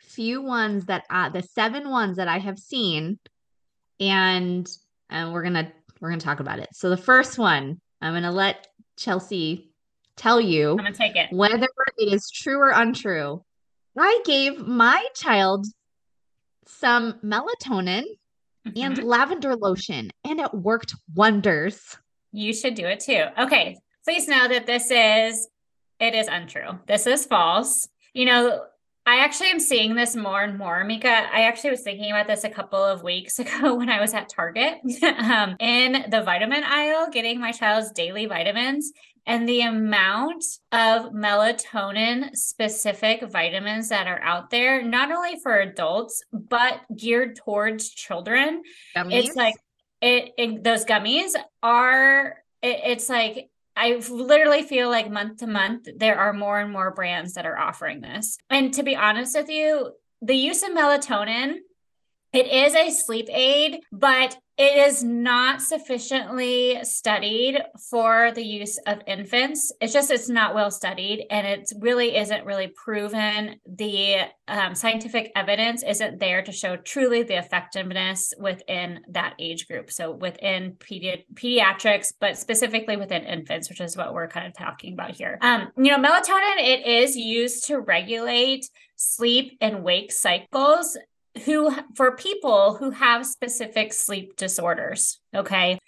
few 0.00 0.42
ones 0.42 0.86
that 0.86 1.04
uh, 1.10 1.28
the 1.28 1.42
seven 1.42 1.90
ones 1.90 2.16
that 2.16 2.28
I 2.28 2.38
have 2.38 2.58
seen, 2.58 3.18
and 4.00 4.68
and 5.10 5.32
we're 5.32 5.42
gonna 5.42 5.72
we're 6.00 6.10
gonna 6.10 6.20
talk 6.20 6.40
about 6.40 6.58
it. 6.58 6.68
So 6.72 6.90
the 6.90 6.96
first 6.96 7.38
one, 7.38 7.80
I'm 8.00 8.14
gonna 8.14 8.32
let 8.32 8.66
Chelsea 8.96 9.73
tell 10.16 10.40
you 10.40 10.70
I'm 10.72 10.76
gonna 10.76 10.92
take 10.92 11.16
it. 11.16 11.32
whether 11.32 11.68
it 11.98 12.12
is 12.12 12.30
true 12.30 12.58
or 12.58 12.70
untrue. 12.70 13.44
I 13.98 14.20
gave 14.24 14.58
my 14.58 15.04
child 15.14 15.66
some 16.66 17.14
melatonin 17.24 18.04
mm-hmm. 18.66 18.70
and 18.76 18.98
lavender 19.04 19.54
lotion, 19.56 20.10
and 20.24 20.40
it 20.40 20.52
worked 20.52 20.94
wonders. 21.14 21.96
You 22.32 22.52
should 22.52 22.74
do 22.74 22.86
it 22.86 23.00
too. 23.00 23.24
Okay. 23.38 23.76
please 24.04 24.26
know 24.26 24.48
that 24.48 24.66
this 24.66 24.90
is 24.90 25.48
it 26.00 26.14
is 26.14 26.26
untrue. 26.28 26.78
This 26.86 27.06
is 27.06 27.24
false. 27.24 27.88
You 28.12 28.26
know, 28.26 28.64
I 29.06 29.18
actually 29.18 29.50
am 29.50 29.60
seeing 29.60 29.94
this 29.94 30.16
more 30.16 30.42
and 30.42 30.56
more, 30.56 30.82
Mika. 30.82 31.08
I 31.08 31.42
actually 31.42 31.70
was 31.70 31.82
thinking 31.82 32.10
about 32.10 32.26
this 32.26 32.44
a 32.44 32.48
couple 32.48 32.82
of 32.82 33.02
weeks 33.02 33.38
ago 33.44 33.74
when 33.74 33.90
I 33.90 34.00
was 34.00 34.14
at 34.14 34.28
Target 34.28 34.78
um, 35.02 35.56
in 35.60 36.06
the 36.10 36.22
vitamin 36.22 36.64
aisle 36.64 37.10
getting 37.10 37.40
my 37.40 37.52
child's 37.52 37.90
daily 37.92 38.26
vitamins. 38.26 38.92
And 39.26 39.48
the 39.48 39.62
amount 39.62 40.44
of 40.70 41.12
melatonin 41.12 42.36
specific 42.36 43.22
vitamins 43.30 43.88
that 43.88 44.06
are 44.06 44.20
out 44.20 44.50
there, 44.50 44.82
not 44.82 45.10
only 45.10 45.36
for 45.42 45.58
adults, 45.58 46.22
but 46.32 46.80
geared 46.94 47.36
towards 47.36 47.90
children. 47.90 48.62
Gummies? 48.94 49.24
It's 49.24 49.36
like 49.36 49.54
it, 50.02 50.32
it, 50.36 50.64
those 50.64 50.84
gummies 50.84 51.30
are, 51.62 52.36
it, 52.60 52.80
it's 52.84 53.08
like 53.08 53.48
I 53.76 54.00
literally 54.08 54.62
feel 54.62 54.88
like 54.88 55.10
month 55.10 55.38
to 55.38 55.46
month, 55.46 55.88
there 55.96 56.18
are 56.18 56.32
more 56.32 56.60
and 56.60 56.72
more 56.72 56.92
brands 56.92 57.34
that 57.34 57.46
are 57.46 57.58
offering 57.58 58.00
this. 58.00 58.38
And 58.50 58.72
to 58.74 58.82
be 58.82 58.94
honest 58.94 59.34
with 59.34 59.48
you, 59.48 59.92
the 60.22 60.36
use 60.36 60.62
of 60.62 60.70
melatonin, 60.70 61.56
it 62.32 62.46
is 62.46 62.74
a 62.74 62.90
sleep 62.90 63.28
aid, 63.30 63.80
but 63.90 64.36
it 64.56 64.88
is 64.88 65.02
not 65.02 65.60
sufficiently 65.60 66.78
studied 66.84 67.60
for 67.90 68.30
the 68.32 68.44
use 68.44 68.78
of 68.86 69.00
infants. 69.06 69.72
It's 69.80 69.92
just 69.92 70.12
it's 70.12 70.28
not 70.28 70.54
well 70.54 70.70
studied, 70.70 71.26
and 71.28 71.44
it 71.44 71.72
really 71.80 72.16
isn't 72.16 72.46
really 72.46 72.68
proven. 72.68 73.56
The 73.66 74.16
um, 74.46 74.76
scientific 74.76 75.32
evidence 75.34 75.82
isn't 75.82 76.20
there 76.20 76.42
to 76.42 76.52
show 76.52 76.76
truly 76.76 77.24
the 77.24 77.36
effectiveness 77.36 78.32
within 78.38 79.00
that 79.10 79.34
age 79.40 79.66
group. 79.66 79.90
So 79.90 80.12
within 80.12 80.74
pedi- 80.74 81.24
pediatrics, 81.34 82.12
but 82.20 82.38
specifically 82.38 82.96
within 82.96 83.24
infants, 83.24 83.68
which 83.68 83.80
is 83.80 83.96
what 83.96 84.14
we're 84.14 84.28
kind 84.28 84.46
of 84.46 84.56
talking 84.56 84.92
about 84.92 85.16
here. 85.16 85.36
Um, 85.40 85.68
you 85.76 85.90
know, 85.90 85.98
melatonin 85.98 86.58
it 86.58 86.86
is 86.86 87.16
used 87.16 87.66
to 87.66 87.80
regulate 87.80 88.68
sleep 88.96 89.58
and 89.60 89.82
wake 89.82 90.12
cycles 90.12 90.96
who 91.44 91.74
for 91.94 92.16
people 92.16 92.74
who 92.74 92.90
have 92.90 93.26
specific 93.26 93.92
sleep 93.92 94.36
disorders 94.36 95.18
okay? 95.34 95.78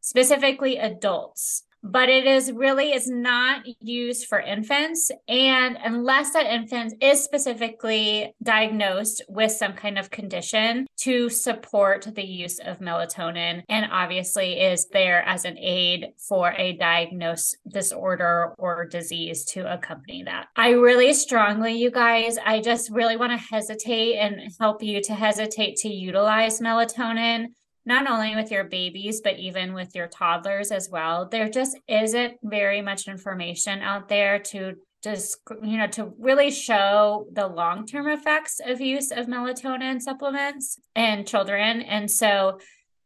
Specifically 0.00 0.78
adults 0.78 1.62
but 1.90 2.08
it 2.08 2.26
is 2.26 2.52
really 2.52 2.92
is 2.92 3.08
not 3.08 3.62
used 3.80 4.26
for 4.26 4.40
infants. 4.40 5.10
And 5.28 5.78
unless 5.82 6.32
that 6.32 6.46
infant 6.46 6.94
is 7.00 7.22
specifically 7.22 8.34
diagnosed 8.42 9.22
with 9.28 9.52
some 9.52 9.72
kind 9.72 9.98
of 9.98 10.10
condition 10.10 10.86
to 10.98 11.28
support 11.28 12.08
the 12.14 12.24
use 12.24 12.58
of 12.58 12.80
melatonin 12.80 13.62
and 13.68 13.86
obviously 13.90 14.60
is 14.60 14.86
there 14.92 15.22
as 15.22 15.44
an 15.44 15.58
aid 15.58 16.08
for 16.28 16.52
a 16.52 16.76
diagnosed 16.76 17.56
disorder 17.68 18.54
or 18.58 18.86
disease 18.86 19.44
to 19.44 19.72
accompany 19.72 20.22
that. 20.24 20.46
I 20.56 20.70
really 20.70 21.12
strongly 21.12 21.76
you 21.76 21.90
guys 21.90 22.38
i 22.44 22.60
just 22.60 22.90
really 22.90 23.16
want 23.16 23.32
to 23.32 23.54
hesitate 23.54 24.16
and 24.16 24.40
help 24.58 24.82
you 24.82 25.00
to 25.02 25.14
hesitate 25.14 25.76
to 25.76 25.88
utilize 25.88 26.60
melatonin 26.60 27.46
not 27.86 28.10
only 28.10 28.34
with 28.34 28.50
your 28.50 28.64
babies, 28.64 29.20
but 29.22 29.38
even 29.38 29.72
with 29.72 29.94
your 29.94 30.08
toddlers 30.08 30.72
as 30.72 30.90
well. 30.90 31.28
There 31.28 31.48
just 31.48 31.78
isn't 31.88 32.34
very 32.42 32.82
much 32.82 33.06
information 33.06 33.80
out 33.80 34.08
there 34.08 34.40
to 34.40 34.74
just, 35.04 35.38
you 35.62 35.78
know, 35.78 35.86
to 35.86 36.12
really 36.18 36.50
show 36.50 37.26
the 37.32 37.46
long 37.46 37.86
term 37.86 38.08
effects 38.08 38.60
of 38.64 38.80
use 38.80 39.12
of 39.12 39.26
melatonin 39.26 40.02
supplements 40.02 40.80
in 40.96 41.24
children. 41.24 41.80
And 41.82 42.10
so, 42.10 42.58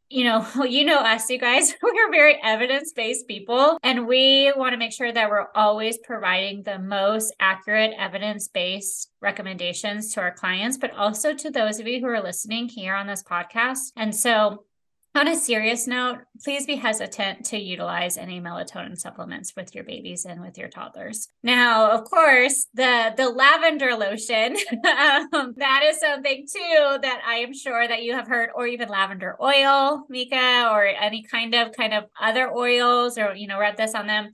you 0.09 0.25
know, 0.25 0.47
you 0.65 0.87
know 0.87 0.99
us, 0.99 1.29
you 1.29 1.39
guys, 1.39 1.75
we're 1.83 2.11
very 2.11 2.39
evidence 2.43 2.93
based 2.93 3.29
people, 3.29 3.79
and 3.83 4.07
we 4.07 4.51
want 4.57 4.73
to 4.73 4.79
make 4.79 4.93
sure 4.93 5.13
that 5.13 5.29
we're 5.29 5.49
always 5.55 5.99
providing 5.99 6.63
the 6.63 6.79
most 6.79 7.35
accurate 7.39 7.93
evidence 7.99 8.49
based 8.49 9.11
recommendations 9.21 10.15
to 10.15 10.21
our 10.21 10.33
clients, 10.33 10.79
but 10.79 10.95
also 10.95 11.35
to 11.35 11.51
those 11.51 11.79
of 11.81 11.87
you 11.87 12.01
who 12.01 12.07
are 12.07 12.23
listening 12.23 12.67
here 12.67 12.95
on 12.95 13.07
this 13.07 13.23
podcast. 13.23 13.93
And 13.97 14.15
so, 14.15 14.65
on 15.15 15.27
a 15.27 15.37
serious 15.37 15.87
note, 15.87 16.19
please 16.45 16.67
be 16.67 16.77
hesitant 16.77 17.45
to 17.47 17.59
utilize 17.59 18.17
any 18.17 18.41
melatonin 18.41 18.97
supplements 18.97 19.55
with 19.57 19.75
your 19.75 19.83
babies 19.83 20.25
and 20.25 20.41
with 20.41 20.57
your 20.57 20.69
toddlers. 20.69 21.29
Now, 21.43 21.91
of 21.91 22.05
course, 22.05 22.67
the 22.75 23.13
the 23.17 23.29
lavender 23.29 23.97
lotion 23.97 24.57
um, 25.33 25.55
that 25.57 25.83
is 25.85 26.01
something 26.01 26.47
too 26.47 26.99
that 27.03 27.21
I 27.27 27.37
am 27.37 27.53
sure 27.53 27.87
that 27.87 28.03
you 28.03 28.15
have 28.15 28.29
heard, 28.29 28.51
or 28.55 28.67
even 28.67 28.89
lavender 28.89 29.37
oil, 29.43 30.05
Mika, 30.09 30.69
or 30.71 30.87
any 30.87 31.23
kind 31.23 31.55
of 31.55 31.73
kind 31.73 31.93
of 31.93 32.05
other 32.21 32.51
oils, 32.53 33.19
or 33.19 33.35
you 33.35 33.49
know, 33.49 33.59
read 33.59 33.77
this 33.77 33.95
on 33.95 34.07
them 34.07 34.31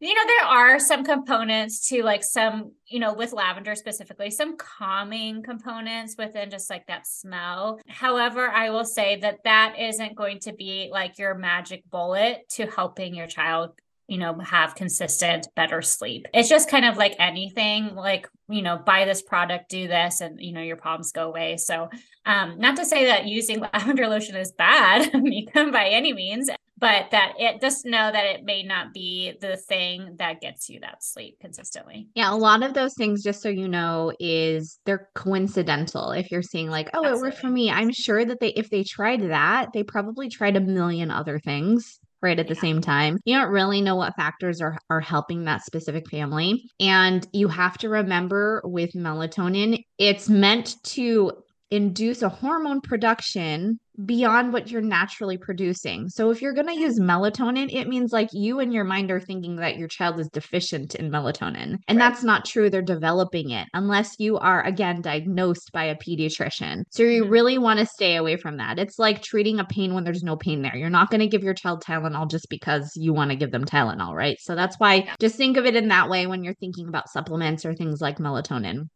you 0.00 0.14
know 0.14 0.26
there 0.26 0.46
are 0.46 0.78
some 0.78 1.04
components 1.04 1.88
to 1.88 2.02
like 2.02 2.22
some 2.22 2.72
you 2.86 2.98
know 2.98 3.14
with 3.14 3.32
lavender 3.32 3.74
specifically 3.74 4.30
some 4.30 4.56
calming 4.56 5.42
components 5.42 6.14
within 6.16 6.50
just 6.50 6.70
like 6.70 6.86
that 6.86 7.06
smell. 7.06 7.80
However 7.88 8.48
i 8.48 8.70
will 8.70 8.84
say 8.84 9.16
that 9.16 9.44
that 9.44 9.74
isn't 9.78 10.16
going 10.16 10.40
to 10.40 10.52
be 10.52 10.88
like 10.92 11.18
your 11.18 11.34
magic 11.34 11.82
bullet 11.90 12.48
to 12.50 12.66
helping 12.66 13.14
your 13.14 13.26
child 13.26 13.72
you 14.08 14.16
know 14.16 14.38
have 14.38 14.74
consistent 14.74 15.46
better 15.54 15.82
sleep. 15.82 16.26
It's 16.32 16.48
just 16.48 16.70
kind 16.70 16.86
of 16.86 16.96
like 16.96 17.14
anything 17.18 17.94
like 17.94 18.28
you 18.48 18.62
know 18.62 18.78
buy 18.78 19.04
this 19.04 19.22
product 19.22 19.68
do 19.68 19.86
this 19.86 20.20
and 20.22 20.40
you 20.40 20.52
know 20.52 20.62
your 20.62 20.76
problems 20.76 21.12
go 21.12 21.28
away. 21.28 21.58
So 21.58 21.90
um 22.24 22.58
not 22.58 22.76
to 22.76 22.86
say 22.86 23.04
that 23.06 23.26
using 23.26 23.60
lavender 23.72 24.08
lotion 24.08 24.34
is 24.34 24.50
bad 24.50 25.12
by 25.72 25.88
any 25.88 26.12
means 26.12 26.48
but 26.78 27.10
that 27.10 27.34
it 27.38 27.60
just 27.60 27.84
know 27.84 28.10
that 28.12 28.24
it 28.24 28.44
may 28.44 28.62
not 28.62 28.92
be 28.92 29.34
the 29.40 29.56
thing 29.56 30.14
that 30.18 30.40
gets 30.40 30.68
you 30.68 30.80
that 30.80 31.02
sleep 31.02 31.38
consistently. 31.40 32.08
Yeah, 32.14 32.32
a 32.32 32.36
lot 32.36 32.62
of 32.62 32.74
those 32.74 32.94
things, 32.94 33.22
just 33.22 33.42
so 33.42 33.48
you 33.48 33.68
know, 33.68 34.12
is 34.20 34.78
they're 34.86 35.08
coincidental. 35.14 36.12
If 36.12 36.30
you're 36.30 36.42
seeing 36.42 36.68
like, 36.68 36.88
oh, 36.94 37.04
Absolutely. 37.04 37.18
it 37.18 37.22
worked 37.22 37.38
for 37.38 37.48
me, 37.48 37.70
I'm 37.70 37.92
sure 37.92 38.24
that 38.24 38.40
they 38.40 38.48
if 38.50 38.70
they 38.70 38.84
tried 38.84 39.22
that, 39.22 39.70
they 39.72 39.82
probably 39.82 40.28
tried 40.28 40.56
a 40.56 40.60
million 40.60 41.10
other 41.10 41.38
things 41.38 41.98
right 42.20 42.38
at 42.38 42.48
the 42.48 42.54
same 42.54 42.80
time. 42.80 43.18
You 43.24 43.36
don't 43.36 43.50
really 43.50 43.80
know 43.80 43.96
what 43.96 44.16
factors 44.16 44.60
are 44.60 44.78
are 44.90 45.00
helping 45.00 45.44
that 45.44 45.64
specific 45.64 46.08
family. 46.10 46.64
And 46.80 47.26
you 47.32 47.48
have 47.48 47.78
to 47.78 47.88
remember 47.88 48.60
with 48.64 48.92
melatonin, 48.92 49.82
it's 49.98 50.28
meant 50.28 50.76
to 50.84 51.32
induce 51.70 52.22
a 52.22 52.28
hormone 52.28 52.80
production 52.80 53.78
beyond 54.04 54.52
what 54.52 54.70
you're 54.70 54.80
naturally 54.80 55.36
producing. 55.36 56.08
So 56.08 56.30
if 56.30 56.40
you're 56.40 56.52
going 56.52 56.68
to 56.68 56.78
use 56.78 57.00
melatonin, 57.00 57.68
it 57.72 57.88
means 57.88 58.12
like 58.12 58.28
you 58.32 58.60
and 58.60 58.72
your 58.72 58.84
mind 58.84 59.10
are 59.10 59.20
thinking 59.20 59.56
that 59.56 59.76
your 59.76 59.88
child 59.88 60.20
is 60.20 60.28
deficient 60.28 60.94
in 60.94 61.10
melatonin. 61.10 61.78
And 61.88 61.98
right. 61.98 61.98
that's 61.98 62.22
not 62.22 62.44
true. 62.44 62.70
They're 62.70 62.80
developing 62.80 63.50
it 63.50 63.66
unless 63.74 64.14
you 64.18 64.38
are 64.38 64.62
again 64.64 65.02
diagnosed 65.02 65.72
by 65.72 65.84
a 65.84 65.96
pediatrician. 65.96 66.84
So 66.90 67.02
you 67.02 67.22
mm-hmm. 67.22 67.32
really 67.32 67.58
want 67.58 67.80
to 67.80 67.86
stay 67.86 68.16
away 68.16 68.36
from 68.36 68.58
that. 68.58 68.78
It's 68.78 68.98
like 68.98 69.20
treating 69.20 69.58
a 69.58 69.64
pain 69.64 69.94
when 69.94 70.04
there's 70.04 70.22
no 70.22 70.36
pain 70.36 70.62
there. 70.62 70.76
You're 70.76 70.90
not 70.90 71.10
going 71.10 71.20
to 71.20 71.26
give 71.26 71.42
your 71.42 71.54
child 71.54 71.82
Tylenol 71.82 72.30
just 72.30 72.48
because 72.48 72.92
you 72.94 73.12
want 73.12 73.30
to 73.30 73.36
give 73.36 73.50
them 73.50 73.64
Tylenol, 73.64 74.14
right? 74.14 74.38
So 74.40 74.54
that's 74.54 74.76
why 74.78 75.08
just 75.18 75.36
think 75.36 75.56
of 75.56 75.66
it 75.66 75.74
in 75.74 75.88
that 75.88 76.08
way 76.08 76.26
when 76.26 76.44
you're 76.44 76.54
thinking 76.54 76.88
about 76.88 77.10
supplements 77.10 77.64
or 77.64 77.74
things 77.74 78.00
like 78.00 78.18
melatonin. 78.18 78.88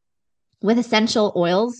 With 0.63 0.79
essential 0.79 1.33
oils, 1.35 1.75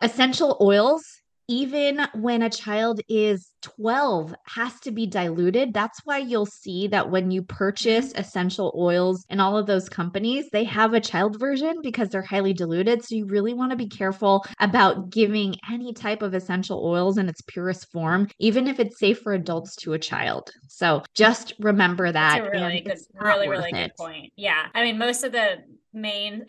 essential 0.00 0.56
oils 0.60 1.04
even 1.48 2.06
when 2.14 2.42
a 2.42 2.50
child 2.50 3.00
is 3.08 3.52
12 3.62 4.34
has 4.46 4.78
to 4.80 4.90
be 4.90 5.06
diluted. 5.06 5.72
That's 5.72 6.00
why 6.04 6.18
you'll 6.18 6.46
see 6.46 6.88
that 6.88 7.10
when 7.10 7.30
you 7.30 7.42
purchase 7.42 8.08
mm-hmm. 8.08 8.20
essential 8.20 8.74
oils 8.76 9.24
and 9.30 9.40
all 9.40 9.56
of 9.56 9.66
those 9.66 9.88
companies 9.88 10.48
they 10.52 10.64
have 10.64 10.94
a 10.94 11.00
child 11.00 11.38
version 11.38 11.80
because 11.82 12.08
they're 12.08 12.22
highly 12.22 12.52
diluted. 12.52 13.04
So 13.04 13.14
you 13.14 13.26
really 13.26 13.54
want 13.54 13.70
to 13.70 13.76
be 13.76 13.88
careful 13.88 14.44
about 14.60 15.10
giving 15.10 15.54
any 15.70 15.92
type 15.92 16.22
of 16.22 16.34
essential 16.34 16.84
oils 16.84 17.18
in 17.18 17.28
its 17.28 17.42
purest 17.42 17.90
form 17.92 18.28
even 18.38 18.66
if 18.66 18.80
it's 18.80 18.98
safe 18.98 19.20
for 19.20 19.32
adults 19.32 19.76
to 19.76 19.92
a 19.92 19.98
child. 19.98 20.50
So 20.68 21.02
just 21.14 21.54
remember 21.60 22.10
that 22.10 22.42
That's 22.42 22.48
a 22.48 22.50
really 22.50 22.80
good 22.80 22.98
really 23.14 23.48
really 23.48 23.72
good 23.72 23.92
point. 23.96 24.32
Yeah. 24.36 24.66
I 24.74 24.82
mean 24.82 24.98
most 24.98 25.22
of 25.22 25.32
the 25.32 25.58
main 25.92 26.46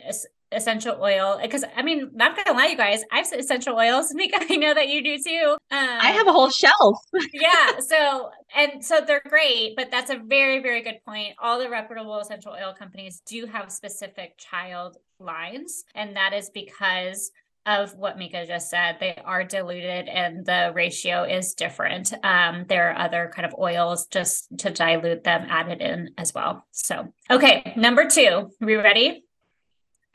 essential 0.51 0.97
oil 1.01 1.39
because 1.41 1.63
I 1.75 1.81
mean, 1.81 2.09
not 2.13 2.35
gonna 2.35 2.57
lie, 2.57 2.67
you 2.67 2.77
guys, 2.77 3.01
I 3.11 3.17
have 3.17 3.31
essential 3.33 3.75
oils. 3.75 4.11
Mika, 4.13 4.39
I 4.49 4.55
know 4.55 4.73
that 4.73 4.89
you 4.89 5.03
do 5.03 5.17
too. 5.17 5.57
Um, 5.71 5.99
I 6.01 6.11
have 6.11 6.27
a 6.27 6.31
whole 6.31 6.49
shelf. 6.49 6.99
yeah. 7.33 7.79
So 7.79 8.29
and 8.55 8.83
so 8.83 9.01
they're 9.05 9.21
great, 9.27 9.75
but 9.75 9.91
that's 9.91 10.09
a 10.09 10.19
very, 10.25 10.61
very 10.61 10.81
good 10.81 10.99
point. 11.05 11.35
All 11.39 11.59
the 11.59 11.69
reputable 11.69 12.19
essential 12.19 12.53
oil 12.53 12.73
companies 12.77 13.21
do 13.25 13.45
have 13.45 13.71
specific 13.71 14.37
child 14.37 14.97
lines, 15.19 15.83
and 15.95 16.15
that 16.15 16.33
is 16.33 16.49
because 16.49 17.31
of 17.67 17.93
what 17.95 18.17
Mika 18.17 18.45
just 18.47 18.69
said. 18.69 18.95
They 18.99 19.15
are 19.25 19.43
diluted 19.43 20.07
and 20.07 20.45
the 20.45 20.71
ratio 20.73 21.23
is 21.23 21.53
different. 21.53 22.13
Um, 22.23 22.65
there 22.69 22.89
are 22.89 22.97
other 22.97 23.29
kind 23.35 23.45
of 23.45 23.53
oils 23.59 24.07
just 24.07 24.47
to 24.59 24.71
dilute 24.71 25.25
them 25.25 25.45
added 25.49 25.81
in 25.81 26.11
as 26.17 26.33
well. 26.33 26.65
So, 26.71 27.13
okay, 27.29 27.73
number 27.75 28.07
two, 28.07 28.49
are 28.61 28.65
we 28.65 28.75
ready? 28.75 29.25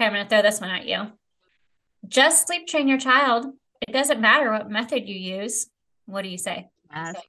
Okay, 0.03 0.09
I'm 0.09 0.15
going 0.15 0.27
to 0.27 0.29
throw 0.29 0.43
this 0.43 0.61
one 0.61 0.71
at 0.71 0.85
you. 0.85 1.13
Just 2.09 2.49
sleep 2.49 2.67
train 2.67 2.89
your 2.89 2.99
child. 2.99 3.47
It 3.87 3.93
doesn't 3.93 4.21
matter 4.21 4.51
what 4.51 4.69
method 4.69 5.09
you 5.09 5.15
use. 5.15 5.69
What 6.07 6.23
do 6.23 6.29
you 6.29 6.39
say? 6.39 6.69
Yes. 6.93 7.17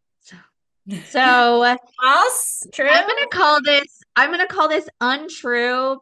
So 1.05 1.77
false, 2.01 2.67
true. 2.73 2.89
I'm 2.89 3.07
going 3.07 3.23
to 3.23 3.29
call 3.29 3.61
this 3.63 4.01
I'm 4.17 4.31
going 4.31 4.45
to 4.45 4.53
call 4.53 4.67
this 4.67 4.85
untrue 4.99 6.01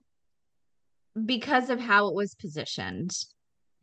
because 1.23 1.69
of 1.69 1.79
how 1.79 2.07
it 2.07 2.15
was 2.15 2.33
positioned. 2.33 3.15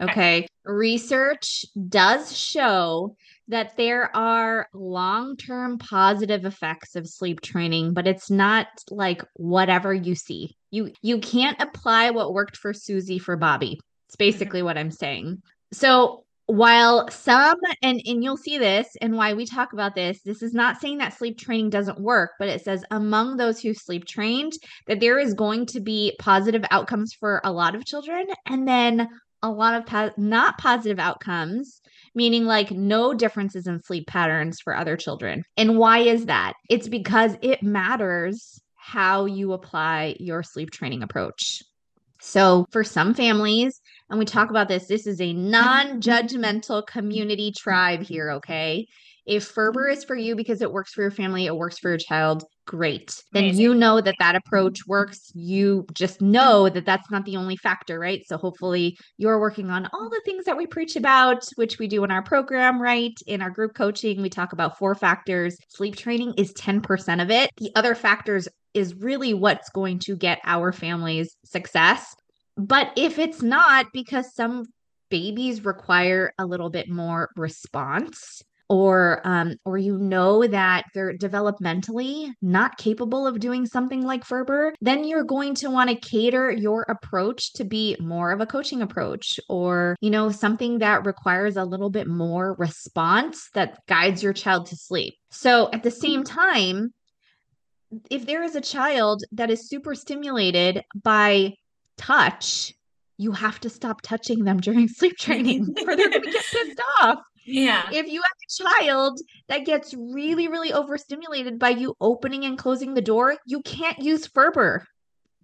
Okay. 0.00 0.10
okay. 0.10 0.46
Research 0.64 1.64
does 1.88 2.36
show 2.36 3.16
that 3.48 3.76
there 3.76 4.14
are 4.14 4.68
long 4.74 5.36
term 5.36 5.78
positive 5.78 6.44
effects 6.44 6.94
of 6.94 7.08
sleep 7.08 7.40
training, 7.40 7.94
but 7.94 8.06
it's 8.06 8.30
not 8.30 8.66
like 8.90 9.24
whatever 9.34 9.92
you 9.94 10.14
see. 10.14 10.56
You 10.70 10.92
you 11.02 11.18
can't 11.18 11.60
apply 11.60 12.10
what 12.10 12.34
worked 12.34 12.56
for 12.56 12.72
Susie 12.72 13.18
for 13.18 13.36
Bobby. 13.36 13.80
It's 14.06 14.16
mm-hmm. 14.16 14.30
basically 14.30 14.62
what 14.62 14.78
I'm 14.78 14.90
saying. 14.90 15.42
So 15.72 16.24
while 16.48 17.06
some 17.10 17.58
and 17.82 18.00
and 18.06 18.24
you'll 18.24 18.38
see 18.38 18.56
this 18.56 18.88
and 19.02 19.14
why 19.14 19.34
we 19.34 19.44
talk 19.44 19.74
about 19.74 19.94
this 19.94 20.22
this 20.22 20.42
is 20.42 20.54
not 20.54 20.80
saying 20.80 20.96
that 20.96 21.12
sleep 21.12 21.38
training 21.38 21.68
doesn't 21.68 22.00
work 22.00 22.30
but 22.38 22.48
it 22.48 22.64
says 22.64 22.82
among 22.90 23.36
those 23.36 23.60
who 23.60 23.74
sleep 23.74 24.06
trained 24.06 24.54
that 24.86 24.98
there 24.98 25.18
is 25.18 25.34
going 25.34 25.66
to 25.66 25.78
be 25.78 26.16
positive 26.18 26.64
outcomes 26.70 27.12
for 27.12 27.42
a 27.44 27.52
lot 27.52 27.74
of 27.74 27.84
children 27.84 28.24
and 28.46 28.66
then 28.66 29.06
a 29.42 29.50
lot 29.50 29.74
of 29.74 29.86
po- 29.86 30.12
not 30.16 30.58
positive 30.58 30.98
outcomes 30.98 31.80
meaning 32.18 32.44
like 32.44 32.70
no 32.72 33.14
differences 33.14 33.66
in 33.66 33.80
sleep 33.80 34.06
patterns 34.06 34.60
for 34.60 34.76
other 34.76 34.96
children. 34.96 35.44
And 35.56 35.78
why 35.78 36.00
is 36.00 36.26
that? 36.26 36.54
It's 36.68 36.88
because 36.88 37.36
it 37.42 37.62
matters 37.62 38.60
how 38.76 39.26
you 39.26 39.52
apply 39.52 40.16
your 40.18 40.42
sleep 40.42 40.70
training 40.70 41.02
approach. 41.02 41.62
So, 42.20 42.66
for 42.72 42.82
some 42.82 43.14
families, 43.14 43.80
and 44.10 44.18
we 44.18 44.24
talk 44.24 44.50
about 44.50 44.66
this, 44.66 44.88
this 44.88 45.06
is 45.06 45.20
a 45.20 45.32
non 45.32 46.00
judgmental 46.00 46.84
community 46.84 47.52
tribe 47.56 48.02
here, 48.02 48.32
okay? 48.32 48.88
If 49.28 49.44
Ferber 49.44 49.88
is 49.88 50.04
for 50.04 50.16
you 50.16 50.34
because 50.34 50.62
it 50.62 50.72
works 50.72 50.92
for 50.92 51.02
your 51.02 51.10
family, 51.10 51.44
it 51.44 51.54
works 51.54 51.78
for 51.78 51.90
your 51.90 51.98
child, 51.98 52.44
great. 52.66 53.22
Then 53.32 53.44
Amazing. 53.44 53.62
you 53.62 53.74
know 53.74 54.00
that 54.00 54.14
that 54.18 54.36
approach 54.36 54.86
works. 54.86 55.30
You 55.34 55.86
just 55.92 56.22
know 56.22 56.70
that 56.70 56.86
that's 56.86 57.10
not 57.10 57.26
the 57.26 57.36
only 57.36 57.56
factor, 57.56 58.00
right? 58.00 58.22
So 58.26 58.38
hopefully 58.38 58.96
you're 59.18 59.38
working 59.38 59.68
on 59.68 59.86
all 59.92 60.08
the 60.08 60.22
things 60.24 60.46
that 60.46 60.56
we 60.56 60.66
preach 60.66 60.96
about, 60.96 61.46
which 61.56 61.78
we 61.78 61.88
do 61.88 62.04
in 62.04 62.10
our 62.10 62.22
program, 62.22 62.80
right? 62.80 63.12
In 63.26 63.42
our 63.42 63.50
group 63.50 63.74
coaching, 63.74 64.22
we 64.22 64.30
talk 64.30 64.54
about 64.54 64.78
four 64.78 64.94
factors. 64.94 65.58
Sleep 65.68 65.94
training 65.94 66.34
is 66.38 66.54
10% 66.54 67.22
of 67.22 67.30
it. 67.30 67.50
The 67.58 67.70
other 67.76 67.94
factors 67.94 68.48
is 68.72 68.94
really 68.94 69.34
what's 69.34 69.68
going 69.68 69.98
to 69.98 70.16
get 70.16 70.40
our 70.44 70.72
families 70.72 71.36
success. 71.44 72.14
But 72.56 72.92
if 72.96 73.18
it's 73.18 73.42
not, 73.42 73.86
because 73.92 74.34
some 74.34 74.64
babies 75.10 75.64
require 75.64 76.32
a 76.38 76.46
little 76.46 76.70
bit 76.70 76.88
more 76.88 77.30
response, 77.36 78.42
or 78.68 79.20
um, 79.24 79.56
or 79.64 79.78
you 79.78 79.98
know 79.98 80.46
that 80.46 80.84
they're 80.94 81.16
developmentally 81.16 82.32
not 82.42 82.76
capable 82.76 83.26
of 83.26 83.40
doing 83.40 83.66
something 83.66 84.02
like 84.02 84.24
Ferber, 84.24 84.74
then 84.80 85.04
you're 85.04 85.24
going 85.24 85.54
to 85.56 85.70
want 85.70 85.90
to 85.90 85.96
cater 85.96 86.50
your 86.50 86.82
approach 86.88 87.52
to 87.54 87.64
be 87.64 87.96
more 88.00 88.30
of 88.32 88.40
a 88.40 88.46
coaching 88.46 88.82
approach, 88.82 89.40
or 89.48 89.96
you 90.00 90.10
know 90.10 90.30
something 90.30 90.78
that 90.78 91.06
requires 91.06 91.56
a 91.56 91.64
little 91.64 91.90
bit 91.90 92.06
more 92.06 92.54
response 92.58 93.48
that 93.54 93.78
guides 93.86 94.22
your 94.22 94.32
child 94.32 94.66
to 94.66 94.76
sleep. 94.76 95.14
So 95.30 95.70
at 95.72 95.82
the 95.82 95.90
same 95.90 96.24
time, 96.24 96.92
if 98.10 98.26
there 98.26 98.42
is 98.42 98.54
a 98.54 98.60
child 98.60 99.24
that 99.32 99.50
is 99.50 99.68
super 99.68 99.94
stimulated 99.94 100.84
by 100.94 101.54
touch, 101.96 102.74
you 103.16 103.32
have 103.32 103.58
to 103.60 103.70
stop 103.70 104.00
touching 104.02 104.44
them 104.44 104.60
during 104.60 104.88
sleep 104.88 105.16
training 105.18 105.74
or 105.86 105.96
they're 105.96 106.10
going 106.10 106.22
to 106.22 106.30
get 106.30 106.44
pissed 106.44 106.80
off. 107.00 107.18
Yeah. 107.50 107.88
If 107.90 108.06
you 108.08 108.20
have 108.20 108.70
a 108.70 108.82
child 108.82 109.20
that 109.48 109.64
gets 109.64 109.94
really, 109.94 110.48
really 110.48 110.72
overstimulated 110.72 111.58
by 111.58 111.70
you 111.70 111.94
opening 112.00 112.44
and 112.44 112.58
closing 112.58 112.94
the 112.94 113.00
door, 113.00 113.36
you 113.46 113.62
can't 113.62 113.98
use 113.98 114.26
Ferber 114.26 114.86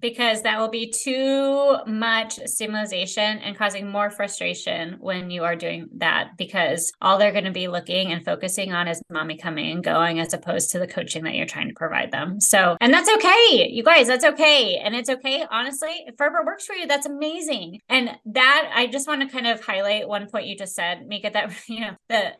because 0.00 0.42
that 0.42 0.58
will 0.58 0.68
be 0.68 0.90
too 0.90 1.78
much 1.86 2.34
stimulation 2.46 3.38
and 3.38 3.56
causing 3.56 3.88
more 3.88 4.10
frustration 4.10 4.96
when 5.00 5.30
you 5.30 5.44
are 5.44 5.56
doing 5.56 5.88
that 5.96 6.36
because 6.36 6.92
all 7.00 7.18
they're 7.18 7.32
going 7.32 7.44
to 7.44 7.50
be 7.50 7.68
looking 7.68 8.12
and 8.12 8.24
focusing 8.24 8.72
on 8.72 8.86
is 8.88 9.00
mommy 9.08 9.36
coming 9.36 9.72
and 9.72 9.84
going 9.84 10.20
as 10.20 10.34
opposed 10.34 10.70
to 10.70 10.78
the 10.78 10.86
coaching 10.86 11.24
that 11.24 11.34
you're 11.34 11.46
trying 11.46 11.68
to 11.68 11.74
provide 11.74 12.10
them. 12.10 12.40
So, 12.40 12.76
and 12.80 12.92
that's 12.92 13.10
okay. 13.16 13.68
You 13.70 13.82
guys, 13.82 14.06
that's 14.06 14.24
okay. 14.24 14.76
And 14.76 14.94
it's 14.94 15.08
okay. 15.08 15.46
Honestly, 15.50 16.04
if 16.06 16.16
Ferber 16.16 16.44
works 16.44 16.66
for 16.66 16.74
you, 16.74 16.86
that's 16.86 17.06
amazing. 17.06 17.80
And 17.88 18.10
that 18.26 18.71
I 18.75 18.86
just 18.86 19.08
want 19.08 19.23
to 19.23 19.28
kind 19.28 19.47
of 19.47 19.64
highlight 19.64 20.08
one 20.08 20.28
point 20.28 20.47
you 20.47 20.56
just 20.56 20.75
said, 20.75 21.06
make 21.06 21.25
it 21.25 21.32
that, 21.32 21.52
you 21.69 21.80
know, 21.80 21.97
the 22.08 22.32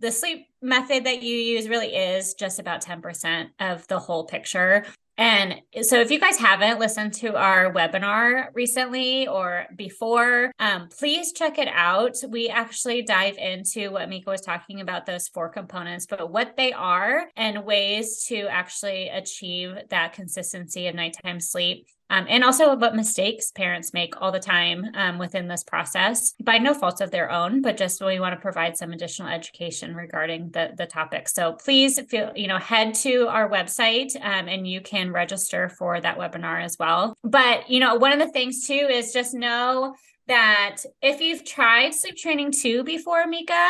the 0.00 0.12
sleep 0.12 0.46
method 0.62 1.04
that 1.04 1.22
you 1.22 1.34
use 1.34 1.68
really 1.68 1.88
is 1.88 2.34
just 2.34 2.58
about 2.58 2.84
10% 2.84 3.48
of 3.58 3.86
the 3.88 3.98
whole 3.98 4.24
picture. 4.24 4.84
And 5.18 5.62
so, 5.82 6.00
if 6.00 6.12
you 6.12 6.20
guys 6.20 6.38
haven't 6.38 6.78
listened 6.78 7.12
to 7.14 7.34
our 7.36 7.72
webinar 7.72 8.50
recently 8.54 9.26
or 9.26 9.66
before, 9.74 10.52
um, 10.60 10.88
please 10.96 11.32
check 11.32 11.58
it 11.58 11.66
out. 11.66 12.16
We 12.28 12.48
actually 12.48 13.02
dive 13.02 13.36
into 13.36 13.90
what 13.90 14.08
Mika 14.08 14.30
was 14.30 14.40
talking 14.40 14.80
about 14.80 15.06
those 15.06 15.26
four 15.26 15.48
components, 15.48 16.06
but 16.06 16.30
what 16.30 16.56
they 16.56 16.72
are 16.72 17.24
and 17.36 17.64
ways 17.64 18.26
to 18.28 18.46
actually 18.46 19.08
achieve 19.08 19.76
that 19.90 20.12
consistency 20.12 20.86
of 20.86 20.94
nighttime 20.94 21.40
sleep 21.40 21.88
um, 22.10 22.26
and 22.28 22.44
also 22.44 22.74
what 22.76 22.94
mistakes 22.94 23.50
parents 23.52 23.92
make 23.92 24.20
all 24.20 24.32
the 24.32 24.38
time 24.40 24.86
um, 24.94 25.18
within 25.18 25.48
this 25.48 25.64
process 25.64 26.34
by 26.42 26.58
no 26.58 26.74
fault 26.74 27.00
of 27.00 27.10
their 27.10 27.30
own, 27.30 27.62
but 27.62 27.76
just 27.76 28.02
we 28.02 28.20
want 28.20 28.34
to 28.34 28.40
provide 28.40 28.76
some 28.76 28.92
additional 28.92 29.28
education 29.28 29.94
regarding 29.94 30.50
the, 30.50 30.72
the 30.76 30.86
topic. 30.86 31.28
So 31.28 31.52
please 31.52 32.00
feel, 32.08 32.32
you 32.34 32.46
know, 32.46 32.58
head 32.58 32.94
to 32.96 33.28
our 33.28 33.48
website 33.48 34.14
um, 34.16 34.48
and 34.48 34.66
you 34.66 34.80
can 34.80 35.12
register 35.12 35.68
for 35.68 36.00
that 36.00 36.18
webinar 36.18 36.62
as 36.62 36.76
well. 36.78 37.14
But, 37.22 37.68
you 37.70 37.80
know, 37.80 37.96
one 37.96 38.12
of 38.12 38.18
the 38.18 38.32
things 38.32 38.66
too 38.66 38.88
is 38.90 39.12
just 39.12 39.34
know 39.34 39.94
that 40.26 40.78
if 41.02 41.20
you've 41.20 41.44
tried 41.44 41.94
sleep 41.94 42.16
training 42.16 42.52
two 42.52 42.84
before, 42.84 43.26
Mika, 43.26 43.68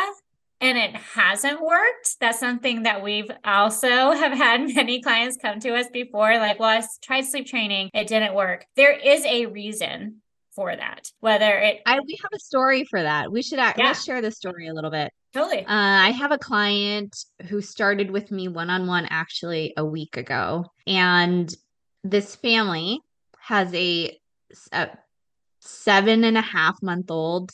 and 0.61 0.77
it 0.77 0.95
hasn't 0.95 1.61
worked. 1.61 2.17
That's 2.21 2.41
something 2.41 2.83
that 2.83 3.03
we've 3.03 3.31
also 3.45 3.89
have 4.13 4.33
had 4.33 4.75
many 4.75 5.01
clients 5.03 5.37
come 5.41 5.61
to 5.61 5.75
us 5.75 5.87
before 5.93 6.37
like 6.39 6.59
well 6.59 6.81
i 6.81 6.83
tried 7.03 7.25
sleep 7.25 7.47
training 7.47 7.91
it 7.95 8.09
didn't 8.09 8.35
work. 8.35 8.67
There 8.77 8.93
is 8.93 9.25
a 9.25 9.47
reason 9.47 10.23
for 10.55 10.75
that 10.75 11.09
whether 11.21 11.57
it 11.59 11.81
i 11.87 12.01
we 12.01 12.19
have 12.21 12.33
a 12.35 12.39
story 12.39 12.85
for 12.85 13.03
that. 13.03 13.31
We 13.31 13.43
should 13.43 13.59
yeah. 13.59 13.75
let's 13.77 14.05
share 14.05 14.21
the 14.21 14.31
story 14.31 14.69
a 14.69 14.75
little 14.75 14.91
bit. 14.91 15.13
Totally. 15.33 15.61
Uh, 15.61 15.65
i 15.67 16.11
have 16.11 16.33
a 16.33 16.39
client 16.39 17.17
who 17.49 17.61
started 17.61 18.11
with 18.11 18.31
me 18.31 18.49
one-on-one 18.49 19.07
actually 19.11 19.75
a 19.77 19.85
week 19.85 20.17
ago 20.17 20.65
and 20.87 21.55
this 22.05 22.35
family 22.37 23.01
has 23.41 23.73
a, 23.75 24.19
a 24.73 24.89
seven 25.61 26.25
and 26.25 26.39
a 26.39 26.43
half 26.43 26.83
month 26.83 27.11
old 27.11 27.51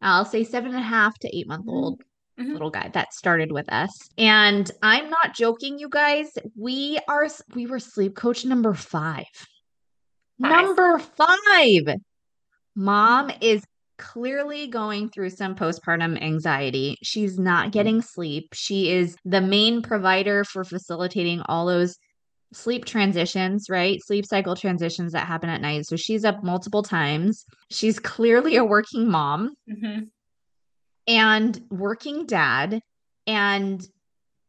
I'll 0.00 0.24
say 0.24 0.44
seven 0.44 0.74
and 0.74 0.78
a 0.78 0.86
half 0.86 1.18
to 1.20 1.36
eight 1.36 1.48
month 1.48 1.66
old 1.68 2.02
mm-hmm. 2.38 2.52
little 2.52 2.70
guy 2.70 2.90
that 2.94 3.14
started 3.14 3.52
with 3.52 3.70
us. 3.72 3.90
And 4.18 4.70
I'm 4.82 5.10
not 5.10 5.34
joking, 5.34 5.78
you 5.78 5.88
guys. 5.88 6.30
We 6.56 6.98
are 7.08 7.28
we 7.54 7.66
were 7.66 7.78
sleep 7.78 8.16
coach 8.16 8.44
number 8.44 8.74
five. 8.74 9.26
five. 10.40 10.66
Number 10.66 10.98
five. 10.98 11.96
Mom 12.74 13.30
is 13.40 13.64
clearly 13.98 14.66
going 14.66 15.08
through 15.08 15.30
some 15.30 15.54
postpartum 15.54 16.20
anxiety. 16.20 16.98
She's 17.02 17.38
not 17.38 17.72
getting 17.72 18.02
sleep. 18.02 18.50
She 18.52 18.90
is 18.90 19.16
the 19.24 19.40
main 19.40 19.80
provider 19.80 20.44
for 20.44 20.64
facilitating 20.64 21.40
all 21.46 21.66
those 21.66 21.96
sleep 22.52 22.84
transitions, 22.84 23.68
right? 23.70 23.98
Sleep 24.04 24.26
cycle 24.26 24.54
transitions 24.54 25.12
that 25.12 25.26
happen 25.26 25.48
at 25.48 25.62
night. 25.62 25.86
So 25.86 25.96
she's 25.96 26.24
up 26.24 26.44
multiple 26.44 26.82
times. 26.82 27.46
She's 27.70 27.98
clearly 27.98 28.56
a 28.56 28.64
working 28.64 29.08
mom. 29.10 29.54
Mm-hmm 29.70 30.04
and 31.06 31.60
working 31.70 32.26
dad 32.26 32.80
and 33.26 33.86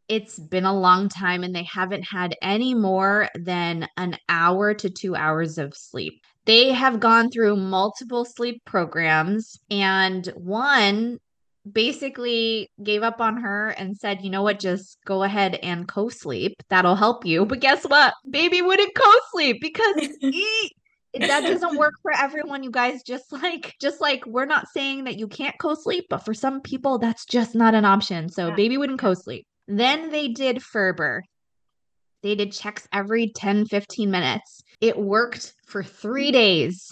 it's 0.07 0.39
been 0.39 0.65
a 0.65 0.77
long 0.77 1.09
time 1.09 1.43
and 1.43 1.53
they 1.53 1.63
haven't 1.63 2.03
had 2.03 2.35
any 2.41 2.73
more 2.73 3.29
than 3.35 3.87
an 3.97 4.17
hour 4.29 4.73
to 4.73 4.89
2 4.89 5.15
hours 5.15 5.57
of 5.57 5.75
sleep. 5.75 6.21
They 6.45 6.71
have 6.71 6.99
gone 7.01 7.29
through 7.29 7.57
multiple 7.57 8.23
sleep 8.23 8.61
programs 8.65 9.59
and 9.69 10.25
one 10.27 11.19
basically 11.69 12.69
gave 12.81 13.03
up 13.03 13.19
on 13.19 13.37
her 13.37 13.69
and 13.69 13.97
said, 13.97 14.21
"You 14.21 14.29
know 14.29 14.43
what? 14.43 14.59
Just 14.59 14.97
go 15.05 15.23
ahead 15.23 15.55
and 15.55 15.87
co-sleep. 15.87 16.55
That'll 16.69 16.95
help 16.95 17.25
you." 17.25 17.45
But 17.45 17.59
guess 17.59 17.83
what? 17.83 18.13
Baby 18.29 18.61
wouldn't 18.61 18.95
co-sleep 18.95 19.57
because 19.59 20.07
he 20.21 20.71
that 21.13 21.41
doesn't 21.47 21.77
work 21.77 21.93
for 22.01 22.11
everyone 22.15 22.63
you 22.63 22.71
guys 22.71 23.03
just 23.03 23.31
like 23.31 23.75
just 23.79 24.01
like 24.01 24.25
we're 24.25 24.45
not 24.45 24.67
saying 24.69 25.05
that 25.05 25.17
you 25.17 25.27
can't 25.27 25.57
co-sleep 25.59 26.05
but 26.09 26.19
for 26.19 26.33
some 26.33 26.61
people 26.61 26.97
that's 26.97 27.25
just 27.25 27.55
not 27.55 27.75
an 27.75 27.85
option. 27.85 28.29
So 28.29 28.47
yeah. 28.47 28.55
baby 28.55 28.77
wouldn't 28.77 28.99
co-sleep. 28.99 29.45
Then 29.67 30.11
they 30.11 30.29
did 30.29 30.63
ferber. 30.63 31.23
They 32.23 32.35
did 32.35 32.51
checks 32.51 32.87
every 32.91 33.31
10 33.35 33.65
15 33.65 34.11
minutes. 34.11 34.63
It 34.81 34.97
worked 34.97 35.53
for 35.65 35.83
three 35.83 36.31
days 36.31 36.89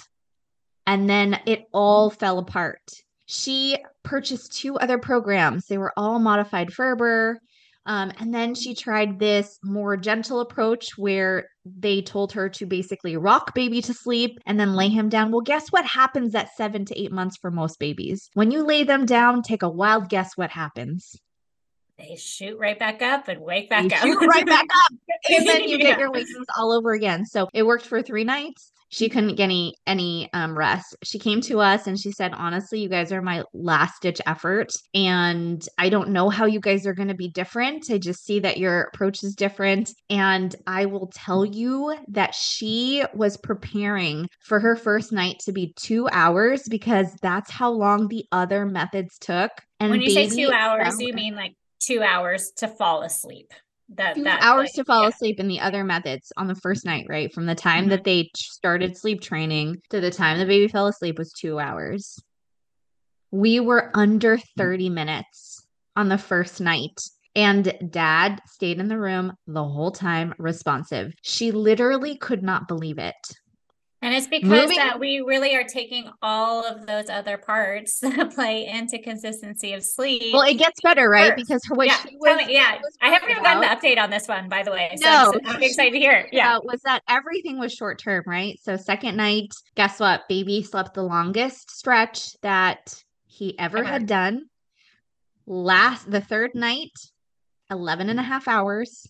and 0.88 1.10
then 1.10 1.39
it 1.45 1.65
all 1.73 2.10
fell 2.10 2.39
apart. 2.39 2.82
She 3.25 3.78
purchased 4.04 4.54
two 4.54 4.78
other 4.78 4.99
programs. 4.99 5.65
They 5.65 5.78
were 5.78 5.93
all 5.97 6.19
modified 6.19 6.71
ferber 6.71 7.39
Um, 7.86 8.12
and 8.19 8.34
then 8.34 8.56
she 8.56 8.74
tried 8.74 9.19
this 9.19 9.60
more 9.63 9.95
gentle 9.95 10.39
approach 10.39 10.98
where 10.98 11.50
they 11.65 12.02
told 12.02 12.32
her 12.34 12.50
to 12.50 12.65
basically 12.65 13.15
rock 13.15 13.54
baby 13.54 13.82
to 13.84 13.93
sleep 13.93 14.39
and 14.45 14.60
then 14.60 14.74
lay 14.74 14.89
him 14.89 15.10
down. 15.10 15.32
Well, 15.32 15.41
guess 15.41 15.69
what 15.69 15.86
happens 15.86 16.34
at 16.34 16.56
seven 16.56 16.86
to 16.86 17.00
eight 17.00 17.12
months 17.12 17.38
for 17.38 17.52
most 17.52 17.78
babies? 17.80 18.30
When 18.34 18.50
you 18.52 18.63
lay 18.63 18.84
them 18.84 19.06
down, 19.06 19.43
take 19.43 19.62
a 19.62 19.69
wild 19.69 20.10
guess 20.10 20.36
what 20.36 20.50
happens 20.52 21.15
they 21.98 22.15
shoot 22.17 22.58
right 22.60 22.78
back 22.78 23.02
up 23.02 23.28
and 23.28 23.41
wake 23.41 23.69
back 23.69 23.84
you 23.84 23.89
up. 23.89 24.04
Shoot 24.04 24.28
right 24.28 24.45
back 24.45 24.65
up. 24.65 24.98
And 25.30 25.48
then 25.48 25.63
you 25.63 25.78
yeah. 25.80 25.91
get 25.91 26.00
your 26.00 26.12
wakings 26.12 26.45
all 26.58 26.74
over 26.74 26.91
again. 26.91 27.26
So 27.26 27.48
it 27.54 27.63
worked 27.63 27.86
for 27.86 28.02
three 28.02 28.24
nights. 28.24 28.71
She 28.89 29.10
couldn't 29.10 29.36
get 29.36 29.45
any 29.45 29.76
any 29.88 30.30
um, 30.34 30.58
rest. 30.58 30.95
She 31.04 31.19
came 31.19 31.41
to 31.41 31.60
us 31.60 31.88
and 31.88 32.00
she 32.00 32.12
said, 32.12 32.34
"Honestly, 32.34 32.80
you 32.80 32.89
guys 32.89 33.12
are 33.12 33.21
my 33.21 33.43
last 33.54 34.02
ditch 34.02 34.21
effort, 34.26 34.71
and 34.93 35.67
I 35.78 35.89
don't 35.89 36.10
know 36.10 36.30
how 36.30 36.45
you 36.45 36.60
guys 36.60 36.86
are 36.86 36.93
going 36.93 37.10
to 37.10 37.15
be 37.15 37.30
different. 37.30 37.89
I 37.89 37.98
just 37.98 38.24
see 38.24 38.39
that 38.41 38.58
your 38.58 38.84
approach 38.93 39.24
is 39.24 39.36
different, 39.36 39.91
and 40.10 40.56
I 40.67 40.86
will 40.86 41.12
tell 41.13 41.45
you 41.45 41.98
that 42.10 42.36
she 42.36 43.04
was 43.13 43.38
preparing 43.38 44.30
for 44.41 44.60
her 44.60 44.76
first 44.76 45.12
night 45.12 45.39
to 45.45 45.52
be 45.52 45.74
two 45.76 46.08
hours 46.12 46.63
because 46.69 47.13
that's 47.21 47.52
how 47.52 47.71
long 47.71 48.08
the 48.08 48.26
other 48.32 48.65
methods 48.65 49.17
took." 49.19 49.52
And 49.80 49.91
when 49.91 50.02
you 50.02 50.12
say 50.12 50.30
two 50.30 50.52
hours, 50.52 51.02
you 51.02 51.13
mean 51.13 51.36
like 51.36 51.56
two 51.80 52.02
hours 52.02 52.52
to 52.58 52.67
fall 52.67 53.04
asleep. 53.04 53.52
That, 53.89 54.15
two 54.15 54.24
that 54.24 54.41
hours 54.41 54.69
like, 54.69 54.74
to 54.74 54.84
fall 54.86 55.04
yeah. 55.04 55.10
asleep 55.10 55.39
in 55.39 55.48
the 55.48 55.60
other 55.60 55.84
methods 55.84 56.34
on 56.38 56.48
the 56.48 56.56
first 56.56 56.86
night, 56.86 57.06
right? 57.08 57.32
From 57.32 57.45
the 57.45 57.56
time 57.56 57.84
mm-hmm. 57.84 57.91
that 57.91 58.04
they 58.04 58.32
started 58.36 58.98
sleep 58.98 59.21
training 59.21 59.82
to 59.91 60.02
the 60.02 60.12
time 60.12 60.39
the 60.39 60.45
baby 60.45 60.67
fell 60.67 60.88
asleep 60.88 61.17
was 61.19 61.32
two 61.32 61.60
hours. 61.60 62.19
We 63.32 63.60
were 63.60 63.91
under 63.93 64.39
30 64.58 64.89
minutes 64.89 65.65
on 65.95 66.10
the 66.10 66.17
first 66.17 66.62
night. 66.62 67.00
And 67.36 67.74
dad 67.89 68.41
stayed 68.48 68.80
in 68.80 68.88
the 68.88 68.98
room 68.98 69.34
the 69.45 69.63
whole 69.63 69.91
time, 69.91 70.34
responsive. 70.39 71.13
She 71.21 71.52
literally 71.52 72.15
could 72.15 72.41
not 72.41 72.67
believe 72.67 72.98
it. 72.98 73.13
And 74.06 74.13
it's 74.13 74.28
because 74.28 74.48
Moving- 74.48 74.78
that 74.78 75.00
we 75.00 75.22
really 75.22 75.56
are 75.56 75.63
taking 75.63 76.12
all 76.22 76.63
of 76.63 76.86
those 76.86 77.10
other 77.10 77.39
parts 77.39 78.00
that 78.02 78.36
play 78.36 78.68
into 78.68 79.00
consistency 79.00 79.74
of 79.74 79.84
sleep. 79.84 80.32
Well, 80.32 80.44
it 80.44 80.60
gets 80.60 80.80
better, 80.82 81.10
right? 81.10 81.34
First. 81.34 81.48
Because 81.48 81.65
what 81.70 81.88
yeah. 81.88 81.98
she 81.98 82.15
was, 82.20 82.46
me, 82.46 82.54
yeah. 82.54 82.78
I 83.02 83.10
haven't 83.10 83.32
even 83.32 83.41
gotten 83.41 83.62
the 83.62 83.68
update 83.68 83.98
on 83.98 84.12
this 84.12 84.28
one, 84.28 84.48
by 84.48 84.62
the 84.62 84.70
way. 84.70 84.91
So 84.98 85.10
no, 85.10 85.34
I'm, 85.44 85.56
I'm 85.56 85.63
excited 85.63 85.94
to 85.94 85.98
hear. 85.98 86.30
Yeah. 86.32 86.60
Was 86.63 86.82
that 86.82 87.02
everything 87.10 87.58
was 87.58 87.74
short 87.74 87.98
term, 87.98 88.24
right? 88.28 88.60
So 88.62 88.78
second 88.78 89.18
night, 89.18 89.52
guess 89.74 90.00
what? 90.00 90.28
Baby 90.30 90.62
slept 90.62 90.94
the 90.94 91.02
longest 91.02 91.72
stretch 91.72 92.39
that 92.41 93.04
he 93.26 93.58
ever 93.58 93.80
uh-huh. 93.80 93.91
had 93.91 94.06
done. 94.06 94.46
Last 95.48 96.12
the 96.12 96.22
third 96.22 96.54
night, 96.54 96.91
11 97.72 98.12
and 98.12 98.20
a 98.20 98.24
half 98.24 98.48
hours. 98.48 99.08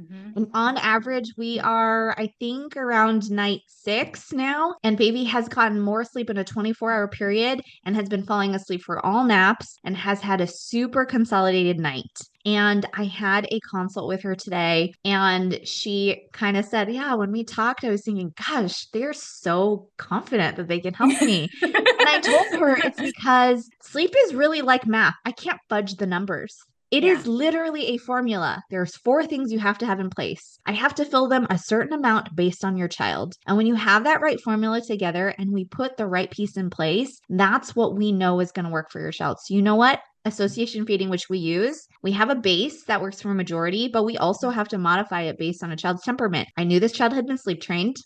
Mm-hmm. 0.00 0.36
And 0.36 0.50
on 0.54 0.76
average, 0.78 1.32
we 1.36 1.60
are, 1.60 2.14
I 2.18 2.30
think, 2.40 2.76
around 2.76 3.30
night 3.30 3.60
six 3.68 4.32
now. 4.32 4.74
And 4.82 4.96
baby 4.96 5.24
has 5.24 5.48
gotten 5.48 5.80
more 5.80 6.04
sleep 6.04 6.30
in 6.30 6.36
a 6.36 6.44
24 6.44 6.92
hour 6.92 7.08
period 7.08 7.62
and 7.84 7.94
has 7.94 8.08
been 8.08 8.24
falling 8.24 8.54
asleep 8.54 8.82
for 8.82 9.04
all 9.04 9.24
naps 9.24 9.78
and 9.84 9.96
has 9.96 10.20
had 10.20 10.40
a 10.40 10.46
super 10.46 11.04
consolidated 11.04 11.78
night. 11.78 12.18
And 12.46 12.86
I 12.92 13.04
had 13.04 13.46
a 13.50 13.60
consult 13.70 14.06
with 14.06 14.22
her 14.22 14.34
today, 14.34 14.92
and 15.02 15.60
she 15.64 16.26
kind 16.34 16.58
of 16.58 16.66
said, 16.66 16.92
Yeah, 16.92 17.14
when 17.14 17.32
we 17.32 17.42
talked, 17.42 17.84
I 17.84 17.90
was 17.90 18.04
thinking, 18.04 18.34
Gosh, 18.36 18.86
they're 18.92 19.14
so 19.14 19.88
confident 19.96 20.56
that 20.56 20.68
they 20.68 20.80
can 20.80 20.92
help 20.92 21.22
me. 21.22 21.48
and 21.62 21.74
I 21.74 22.20
told 22.20 22.60
her 22.60 22.76
it's 22.76 23.00
because 23.16 23.68
sleep 23.82 24.14
is 24.24 24.34
really 24.34 24.60
like 24.60 24.86
math. 24.86 25.14
I 25.24 25.32
can't 25.32 25.60
fudge 25.70 25.94
the 25.94 26.06
numbers. 26.06 26.58
It 26.94 27.02
yeah. 27.02 27.14
is 27.14 27.26
literally 27.26 27.86
a 27.88 27.96
formula. 27.96 28.62
There's 28.70 28.94
four 28.94 29.26
things 29.26 29.50
you 29.50 29.58
have 29.58 29.78
to 29.78 29.86
have 29.86 29.98
in 29.98 30.10
place. 30.10 30.60
I 30.64 30.70
have 30.70 30.94
to 30.94 31.04
fill 31.04 31.28
them 31.28 31.44
a 31.50 31.58
certain 31.58 31.92
amount 31.92 32.36
based 32.36 32.64
on 32.64 32.76
your 32.76 32.86
child. 32.86 33.34
And 33.48 33.56
when 33.56 33.66
you 33.66 33.74
have 33.74 34.04
that 34.04 34.20
right 34.20 34.40
formula 34.40 34.80
together 34.80 35.34
and 35.36 35.50
we 35.50 35.64
put 35.64 35.96
the 35.96 36.06
right 36.06 36.30
piece 36.30 36.56
in 36.56 36.70
place, 36.70 37.18
that's 37.28 37.74
what 37.74 37.96
we 37.96 38.12
know 38.12 38.38
is 38.38 38.52
going 38.52 38.66
to 38.66 38.70
work 38.70 38.92
for 38.92 39.00
your 39.00 39.10
child. 39.10 39.38
So 39.40 39.54
you 39.54 39.62
know 39.62 39.74
what? 39.74 40.02
association 40.26 40.86
fading, 40.86 41.10
which 41.10 41.28
we 41.28 41.36
use, 41.36 41.86
we 42.02 42.10
have 42.12 42.30
a 42.30 42.34
base 42.34 42.84
that 42.84 43.02
works 43.02 43.20
for 43.20 43.30
a 43.30 43.34
majority, 43.34 43.88
but 43.92 44.04
we 44.04 44.16
also 44.16 44.48
have 44.48 44.68
to 44.68 44.78
modify 44.78 45.22
it 45.22 45.36
based 45.36 45.62
on 45.62 45.70
a 45.70 45.76
child's 45.76 46.02
temperament. 46.02 46.48
I 46.56 46.64
knew 46.64 46.80
this 46.80 46.92
child 46.92 47.12
had 47.12 47.26
been 47.26 47.36
sleep 47.36 47.60
trained. 47.60 47.96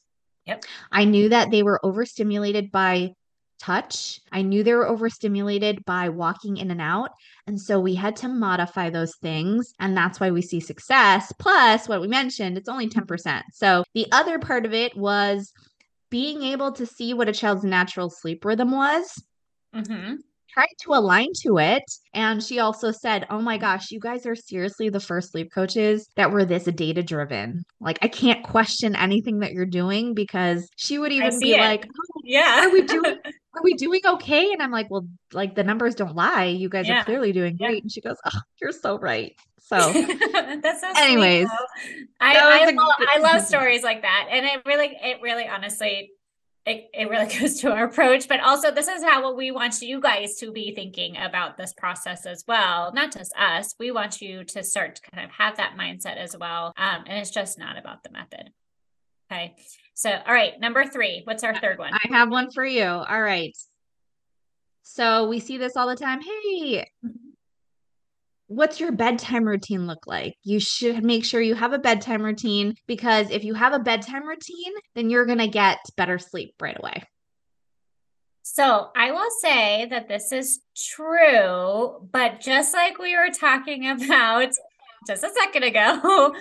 Yep. 0.45 0.65
I 0.91 1.05
knew 1.05 1.29
that 1.29 1.53
they 1.53 1.63
were 1.63 1.79
overstimulated 1.85 2.73
by 2.73 3.13
touch. 3.59 4.21
I 4.33 4.43
knew 4.43 4.63
they 4.63 4.75
were 4.75 4.89
overstimulated 4.89 5.85
by 5.85 6.09
walking 6.09 6.57
in 6.57 6.71
and 6.71 6.81
out. 6.81 7.11
And 7.47 7.61
so 7.61 7.79
we 7.79 7.95
had 7.95 8.17
to 8.17 8.29
modify 8.29 8.91
those 8.91 9.15
things. 9.17 9.73
And 9.81 9.97
that's 9.97 10.21
why 10.21 10.31
we 10.31 10.43
see 10.43 10.61
success. 10.61 11.33
Plus, 11.39 11.89
what 11.89 12.01
we 12.01 12.09
mentioned, 12.09 12.57
it's 12.57 12.69
only 12.69 12.89
10%. 12.89 13.43
So 13.53 13.85
the 13.95 14.07
other 14.13 14.39
part 14.39 14.67
of 14.67 14.73
it 14.73 14.97
was 14.97 15.53
being 16.11 16.43
able 16.43 16.73
to 16.73 16.87
see 16.87 17.15
what 17.15 17.29
a 17.29 17.33
child's 17.33 17.65
natural 17.65 18.11
sleep 18.11 18.45
rhythm 18.45 18.71
was. 18.71 19.23
Mm-hmm 19.75 20.15
tried 20.59 20.75
to 20.81 20.93
align 20.95 21.29
to 21.43 21.59
it. 21.59 21.85
And 22.15 22.43
she 22.43 22.59
also 22.59 22.91
said, 22.91 23.27
Oh 23.31 23.41
my 23.41 23.59
gosh, 23.59 23.91
you 23.91 24.01
guys 24.01 24.27
are 24.27 24.35
seriously 24.35 24.89
the 24.89 25.01
first 25.01 25.31
sleep 25.33 25.53
coaches 25.55 26.09
that 26.17 26.33
were 26.33 26.45
this 26.45 26.65
data 26.65 27.03
driven. 27.03 27.63
Like, 27.81 27.99
I 28.03 28.09
can't 28.09 28.43
question 28.43 28.97
anything 28.97 29.41
that 29.41 29.53
you're 29.53 29.67
doing 29.67 30.15
because 30.15 30.69
she 30.77 30.99
would 30.99 31.13
even 31.13 31.39
be 31.39 31.55
it. 31.55 31.61
like, 31.61 31.87
oh, 31.87 32.21
Yeah, 32.25 32.67
are 32.67 32.71
we 32.71 32.83
doing? 32.83 33.19
Are 33.59 33.63
we 33.63 33.75
doing 33.75 34.01
okay? 34.05 34.53
And 34.53 34.63
I'm 34.63 34.71
like, 34.71 34.91
well, 34.91 35.09
like 35.33 35.55
the 35.55 35.65
numbers 35.65 35.95
don't 35.95 36.15
lie. 36.15 36.45
You 36.45 36.69
guys 36.69 36.89
yeah. 36.89 37.01
are 37.01 37.05
clearly 37.05 37.33
doing 37.33 37.57
great. 37.57 37.71
Yeah. 37.71 37.81
And 37.83 37.93
she 37.93 38.01
goes, 38.01 38.17
oh, 38.25 38.41
you're 38.61 38.73
so 38.73 38.99
right. 38.99 39.35
So, 39.59 39.77
that's 40.33 40.81
so 40.81 40.93
anyways, 40.97 41.49
I, 42.21 42.39
I, 42.39 42.71
love, 42.71 42.95
I 43.01 43.19
love 43.19 43.43
stories 43.43 43.83
like 43.83 44.01
that. 44.01 44.29
And 44.31 44.47
it 44.47 44.63
really, 44.65 44.97
it 45.03 45.21
really 45.21 45.47
honestly 45.47 46.13
it, 46.69 46.91
it 46.93 47.09
really 47.09 47.35
goes 47.39 47.61
to 47.61 47.73
our 47.73 47.85
approach 47.85 48.29
but 48.29 48.41
also 48.41 48.71
this 48.71 48.89
is 48.89 49.03
how 49.03 49.35
we 49.35 49.51
want 49.51 49.81
you 49.81 50.01
guys 50.01 50.37
to 50.37 50.53
be 50.53 50.75
thinking 50.75 51.17
about 51.17 51.57
this 51.57 51.73
process 51.73 52.27
as 52.27 52.45
well 52.47 52.93
not 52.93 53.13
just 53.13 53.33
us 53.37 53.75
we 53.79 53.91
want 53.91 54.21
you 54.21 54.45
to 54.45 54.63
start 54.63 54.97
to 54.97 55.03
kind 55.11 55.25
of 55.25 55.31
have 55.33 55.57
that 55.57 55.77
mindset 55.79 56.17
as 56.17 56.37
well 56.37 56.73
um, 56.77 57.05
and 57.07 57.19
it's 57.19 57.31
just 57.31 57.59
not 57.59 57.79
about 57.79 58.03
the 58.03 58.11
method 58.11 58.51
okay. 59.31 59.57
So 59.95 60.11
all 60.11 60.33
right 60.33 60.59
number 60.61 60.85
three. 60.85 61.23
What's 61.25 61.45
our 61.45 61.59
third 61.59 61.79
one? 61.79 61.93
I 61.93 62.09
have 62.11 62.31
one 62.31 62.51
for 62.51 62.65
you. 62.65 62.85
All 62.85 63.21
right. 63.21 63.57
So 64.83 65.29
we 65.29 65.41
see 65.41 65.59
this 65.59 65.77
all 65.77 65.89
the 65.89 65.97
time. 65.97 66.21
Hey 66.21 66.87
what's 68.49 68.81
your 68.81 68.93
bedtime 68.93 69.45
routine 69.45 69.87
look 69.87 70.07
like? 70.07 70.35
You 70.43 70.59
should 70.59 71.05
make 71.05 71.25
sure 71.25 71.41
you 71.41 71.55
have 71.55 71.73
a 71.73 71.79
bedtime 71.79 72.23
routine 72.23 72.75
because 72.87 73.31
if 73.31 73.45
you 73.45 73.55
have 73.55 73.75
a 73.75 73.79
bedtime 73.79 74.27
routine, 74.27 74.73
then 74.95 75.11
you're 75.11 75.27
going 75.27 75.39
to 75.39 75.49
get 75.49 75.79
better 75.97 76.19
sleep 76.19 76.55
right 76.61 76.77
away. 76.77 77.03
So 78.43 78.89
I 78.97 79.13
will 79.13 79.31
say 79.43 79.87
that 79.91 80.09
this 80.09 80.33
is 80.33 80.61
true, 80.75 82.09
but 82.11 82.41
just 82.41 82.75
like 82.75 82.99
we 82.99 83.15
were 83.17 83.31
talking 83.31 83.89
about 84.05 84.51
just 85.07 85.23
a 85.23 85.31
second 85.31 85.65
ago, 85.65 86.35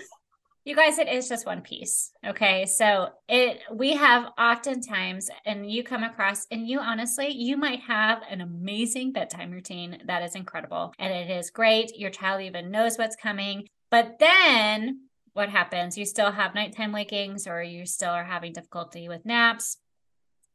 you 0.68 0.76
guys 0.76 1.00
it 1.00 1.08
is 1.08 1.30
just 1.30 1.46
one 1.46 1.62
piece 1.62 2.12
okay? 2.26 2.66
So 2.66 3.08
it 3.30 3.62
we 3.74 3.94
have 3.94 4.34
oftentimes 4.38 5.30
and 5.46 5.72
you 5.72 5.82
come 5.82 6.04
across 6.04 6.46
and 6.52 6.68
you 6.68 6.80
honestly 6.80 7.30
you 7.30 7.56
might 7.56 7.80
have 7.80 8.22
an 8.30 8.42
amazing 8.42 9.14
bedtime 9.14 9.52
routine 9.52 10.02
that 10.08 10.24
is 10.24 10.36
incredible 10.36 10.94
and 11.00 11.14
it 11.14 11.30
is 11.30 11.52
great. 11.52 11.98
Your 11.98 12.10
child 12.10 12.42
even 12.42 12.70
knows 12.70 12.98
what's 12.98 13.16
coming. 13.16 13.66
But 13.90 14.20
then 14.20 15.04
what 15.32 15.48
happens? 15.48 15.98
You 15.98 16.06
still 16.06 16.32
have 16.32 16.54
nighttime 16.54 16.92
wakings 16.92 17.48
or 17.48 17.64
you 17.64 17.86
still 17.86 18.10
are 18.10 18.26
having 18.26 18.52
difficulty 18.52 19.08
with 19.08 19.26
naps. 19.26 19.78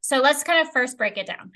So 0.03 0.19
let's 0.19 0.45
kind 0.45 0.67
of 0.67 0.75
first 0.75 0.99
break 0.99 1.17
it 1.17 1.27
down 1.27 1.53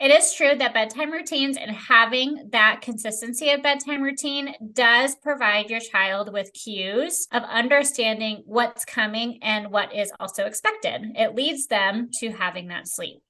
it 0.00 0.10
is 0.10 0.34
true 0.34 0.54
that 0.56 0.74
bedtime 0.74 1.12
routines 1.12 1.56
and 1.56 1.70
having 1.70 2.48
that 2.50 2.80
consistency 2.82 3.50
of 3.50 3.62
bedtime 3.62 4.02
routine 4.02 4.54
does 4.72 5.14
provide 5.14 5.70
your 5.70 5.80
child 5.80 6.32
with 6.32 6.52
cues 6.52 7.28
of 7.32 7.44
understanding 7.44 8.42
what's 8.44 8.84
coming 8.84 9.38
and 9.42 9.70
what 9.70 9.94
is 9.94 10.12
also 10.18 10.46
expected. 10.46 11.12
It 11.14 11.34
leads 11.34 11.68
them 11.68 12.10
to 12.20 12.30
having 12.30 12.68
that 12.68 12.88
sleep. 12.88 13.22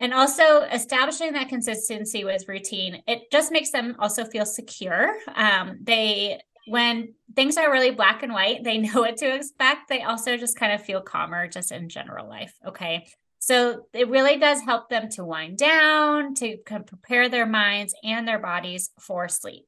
And 0.00 0.14
also 0.14 0.62
establishing 0.62 1.32
that 1.32 1.48
consistency 1.48 2.24
with 2.24 2.48
routine, 2.48 3.02
it 3.06 3.30
just 3.32 3.50
makes 3.50 3.70
them 3.70 3.96
also 3.98 4.24
feel 4.24 4.46
secure. 4.46 5.14
Um, 5.34 5.78
they 5.82 6.40
when 6.66 7.14
things 7.36 7.56
are 7.56 7.70
really 7.70 7.90
black 7.90 8.22
and 8.22 8.32
white, 8.32 8.64
they 8.64 8.78
know 8.78 9.00
what 9.00 9.16
to 9.18 9.34
expect. 9.34 9.88
They 9.88 10.02
also 10.02 10.36
just 10.36 10.56
kind 10.56 10.72
of 10.72 10.82
feel 10.82 11.00
calmer 11.00 11.48
just 11.48 11.72
in 11.72 11.88
general 11.88 12.28
life. 12.28 12.54
Okay. 12.66 13.06
So 13.44 13.88
it 13.92 14.08
really 14.08 14.38
does 14.38 14.62
help 14.62 14.88
them 14.88 15.10
to 15.10 15.24
wind 15.24 15.58
down, 15.58 16.32
to 16.36 16.56
prepare 16.64 17.28
their 17.28 17.44
minds 17.44 17.94
and 18.02 18.26
their 18.26 18.38
bodies 18.38 18.88
for 18.98 19.28
sleep. 19.28 19.66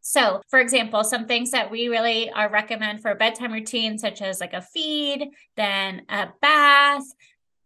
So, 0.00 0.42
for 0.48 0.60
example, 0.60 1.02
some 1.02 1.26
things 1.26 1.50
that 1.50 1.72
we 1.72 1.88
really 1.88 2.30
are 2.30 2.48
recommend 2.48 3.02
for 3.02 3.10
a 3.10 3.16
bedtime 3.16 3.52
routine, 3.52 3.98
such 3.98 4.22
as 4.22 4.40
like 4.40 4.52
a 4.52 4.62
feed, 4.62 5.28
then 5.56 6.02
a 6.08 6.28
bath, 6.40 7.02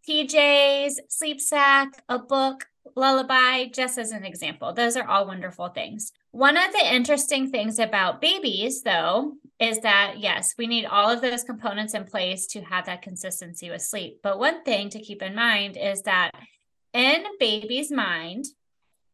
PJs, 0.09 0.93
sleep 1.09 1.39
sack, 1.39 1.89
a 2.09 2.17
book, 2.17 2.65
lullaby, 2.95 3.65
just 3.65 3.99
as 3.99 4.09
an 4.09 4.25
example. 4.25 4.73
Those 4.73 4.97
are 4.97 5.07
all 5.07 5.27
wonderful 5.27 5.67
things. 5.67 6.11
One 6.35 6.57
of 6.57 6.73
the 6.73 6.93
interesting 6.93 7.49
things 7.49 7.79
about 7.79 8.19
babies, 8.19 8.81
though, 8.81 9.35
is 9.57 9.79
that 9.79 10.15
yes, 10.17 10.53
we 10.57 10.67
need 10.67 10.83
all 10.83 11.09
of 11.09 11.21
those 11.21 11.45
components 11.45 11.93
in 11.93 12.03
place 12.03 12.45
to 12.47 12.59
have 12.59 12.87
that 12.87 13.03
consistency 13.03 13.69
with 13.69 13.81
sleep. 13.81 14.19
But 14.21 14.37
one 14.37 14.61
thing 14.65 14.89
to 14.89 14.99
keep 14.99 15.21
in 15.21 15.33
mind 15.33 15.77
is 15.77 16.01
that 16.01 16.31
in 16.93 17.23
baby's 17.39 17.89
mind, 17.89 18.47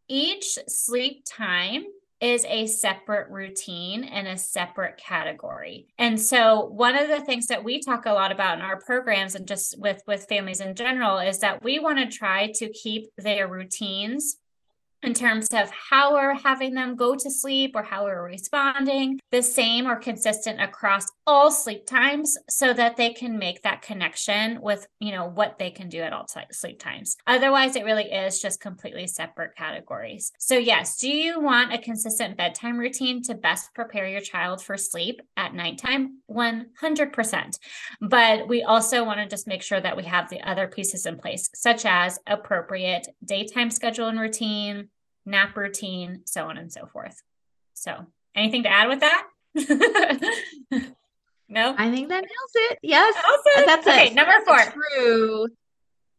each 0.08 0.58
sleep 0.68 1.24
time 1.32 1.84
is 2.22 2.44
a 2.46 2.66
separate 2.66 3.30
routine 3.30 4.04
and 4.04 4.28
a 4.28 4.36
separate 4.36 4.98
category. 4.98 5.90
And 6.00 6.20
so 6.20 6.66
one 6.66 6.98
of 6.98 7.08
the 7.08 7.22
things 7.22 7.46
that 7.48 7.64
we 7.64 7.82
talk 7.82 8.08
a 8.08 8.14
lot 8.14 8.32
about 8.32 8.58
in 8.58 8.64
our 8.64 8.80
programs 8.80 9.36
and 9.36 9.48
just 9.48 9.80
with 9.80 10.02
with 10.08 10.26
families 10.28 10.60
in 10.60 10.74
general 10.74 11.20
is 11.20 11.38
that 11.40 11.64
we 11.64 11.78
want 11.78 12.00
to 12.00 12.18
try 12.18 12.52
to 12.56 12.70
keep 12.70 13.12
their 13.16 13.48
routines 13.48 14.38
in 15.04 15.14
terms 15.14 15.48
of 15.54 15.70
how 15.72 16.14
we're 16.14 16.36
having 16.36 16.74
them 16.74 16.96
go 16.96 17.16
to 17.16 17.32
sleep 17.32 17.72
or 17.76 17.82
how 17.82 18.04
we're 18.04 18.24
responding 18.24 19.20
the 19.32 19.42
same 19.42 19.88
or 19.88 19.96
consistent 19.96 20.62
across 20.62 21.06
all 21.26 21.50
sleep 21.50 21.86
times 21.86 22.38
so 22.50 22.74
that 22.74 22.98
they 22.98 23.12
can 23.12 23.38
make 23.38 23.62
that 23.64 23.82
connection 23.82 24.62
with 24.62 24.88
you 25.00 25.12
know 25.12 25.28
what 25.28 25.58
they 25.58 25.72
can 25.72 25.90
do 25.90 26.02
at 26.02 26.14
all 26.14 26.26
t- 26.26 26.42
sleep 26.52 26.80
times. 26.80 27.18
Otherwise 27.26 27.76
it 27.76 27.86
really 27.86 28.12
is 28.12 28.40
just 28.40 28.60
completely 28.60 29.08
separate 29.08 29.56
categories. 29.56 30.32
So 30.38 30.58
yes 30.58 30.98
do 30.98 31.10
you 31.10 31.40
want 31.40 31.74
a 31.74 31.78
consistent 31.78 32.38
bedtime 32.38 32.78
routine 32.78 33.24
to 33.24 33.36
best 33.36 33.74
prepare 33.74 34.08
your 34.08 34.22
child 34.22 34.64
for 34.64 34.78
sleep 34.78 35.22
at 35.36 35.54
nighttime? 35.54 36.20
100% 36.30 37.58
but 38.02 38.48
we 38.48 38.64
also 38.64 39.04
want 39.04 39.20
to 39.20 39.28
just 39.28 39.48
make 39.48 39.62
sure 39.62 39.82
that 39.82 39.98
we 39.98 40.04
have 40.04 40.30
the 40.30 40.42
other 40.42 40.68
pieces 40.68 41.06
in 41.06 41.18
place 41.18 41.50
such 41.56 41.86
as 41.86 42.20
appropriate 42.28 43.08
daytime 43.26 43.72
schedule 43.72 44.08
and 44.08 44.20
routine 44.20 44.90
nap 45.26 45.56
routine, 45.56 46.22
so 46.26 46.46
on 46.46 46.58
and 46.58 46.72
so 46.72 46.86
forth. 46.86 47.22
So, 47.74 48.06
anything 48.36 48.64
to 48.64 48.70
add 48.70 48.88
with 48.88 49.00
that? 49.02 49.28
no, 51.50 51.76
I 51.78 51.92
think 51.92 52.10
that 52.10 52.22
nails 52.22 52.52
it. 52.56 52.80
Yes, 52.82 53.16
awesome. 53.18 53.66
that's 53.66 53.88
okay. 53.88 54.12
A, 54.12 54.14
number 54.14 54.34
four, 54.46 54.58
true, 54.72 55.48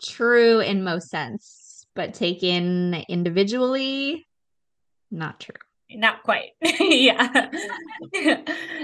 true 0.03 0.61
in 0.61 0.85
most 0.85 1.09
sense, 1.09 1.87
but 1.95 2.15
taken 2.15 2.95
individually, 3.09 4.27
not 5.11 5.41
true. 5.41 5.55
Not 5.91 6.23
quite. 6.23 6.51
yeah. 6.81 7.51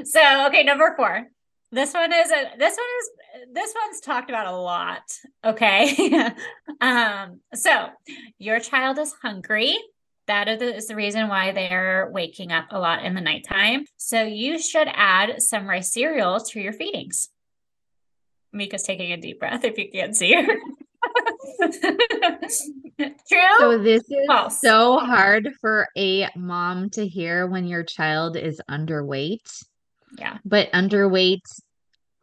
so, 0.05 0.47
okay, 0.47 0.63
number 0.65 0.95
four. 0.97 1.27
This 1.71 1.93
one 1.93 2.13
is 2.13 2.31
a 2.31 2.57
this 2.59 2.77
one 2.77 2.87
is 2.99 3.11
this 3.53 3.75
one's 3.83 4.01
talked 4.01 4.31
about 4.31 4.47
a 4.47 4.57
lot. 4.57 5.03
Okay. 5.45 6.33
um, 6.81 7.41
so 7.55 7.89
your 8.39 8.59
child 8.59 8.99
is 8.99 9.15
hungry 9.21 9.77
that 10.29 10.63
is 10.63 10.87
the 10.87 10.95
reason 10.95 11.29
why 11.29 11.53
they're 11.53 12.09
waking 12.13 12.53
up 12.53 12.67
a 12.71 12.79
lot 12.79 13.05
in 13.05 13.15
the 13.15 13.21
nighttime. 13.21 13.85
So 13.97 14.23
you 14.23 14.59
should 14.61 14.89
add 14.93 15.43
some 15.43 15.67
rice 15.67 15.93
cereal 15.93 16.39
to 16.41 16.61
your 16.61 16.73
feedings. 16.73 17.29
Mika's 18.53 18.85
taking 18.85 19.13
a 19.13 19.17
deep 19.17 19.41
breath 19.41 19.65
if 19.65 19.77
you 19.77 19.91
can't 19.91 20.17
see 20.17 20.35
her. 20.35 20.47
True. 22.99 23.59
So 23.59 23.79
this 23.79 24.03
is 24.03 24.27
False. 24.27 24.61
so 24.61 24.99
hard 24.99 25.51
for 25.61 25.89
a 25.97 26.29
mom 26.37 26.91
to 26.91 27.07
hear 27.07 27.47
when 27.47 27.67
your 27.67 27.83
child 27.83 28.37
is 28.37 28.61
underweight. 28.71 29.65
Yeah. 30.19 30.39
But 30.45 30.71
underweight 30.73 31.43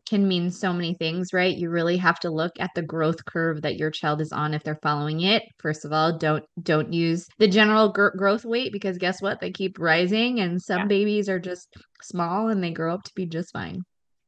can 0.05 0.27
mean 0.27 0.51
so 0.51 0.71
many 0.71 0.93
things, 0.93 1.33
right? 1.33 1.55
You 1.55 1.69
really 1.69 1.97
have 1.97 2.19
to 2.21 2.29
look 2.29 2.53
at 2.59 2.71
the 2.75 2.81
growth 2.81 3.25
curve 3.25 3.61
that 3.63 3.77
your 3.77 3.91
child 3.91 4.21
is 4.21 4.31
on 4.31 4.53
if 4.53 4.63
they're 4.63 4.79
following 4.81 5.21
it. 5.21 5.43
First 5.59 5.85
of 5.85 5.91
all, 5.91 6.17
don't 6.17 6.43
don't 6.61 6.93
use 6.93 7.27
the 7.39 7.47
general 7.47 7.91
gr- 7.91 8.15
growth 8.17 8.45
weight 8.45 8.71
because 8.71 8.97
guess 8.97 9.21
what? 9.21 9.39
They 9.39 9.51
keep 9.51 9.79
rising 9.79 10.39
and 10.39 10.61
some 10.61 10.81
yeah. 10.81 10.85
babies 10.85 11.29
are 11.29 11.39
just 11.39 11.67
small 12.01 12.49
and 12.49 12.63
they 12.63 12.71
grow 12.71 12.93
up 12.93 13.03
to 13.03 13.11
be 13.15 13.25
just 13.25 13.51
fine. 13.51 13.81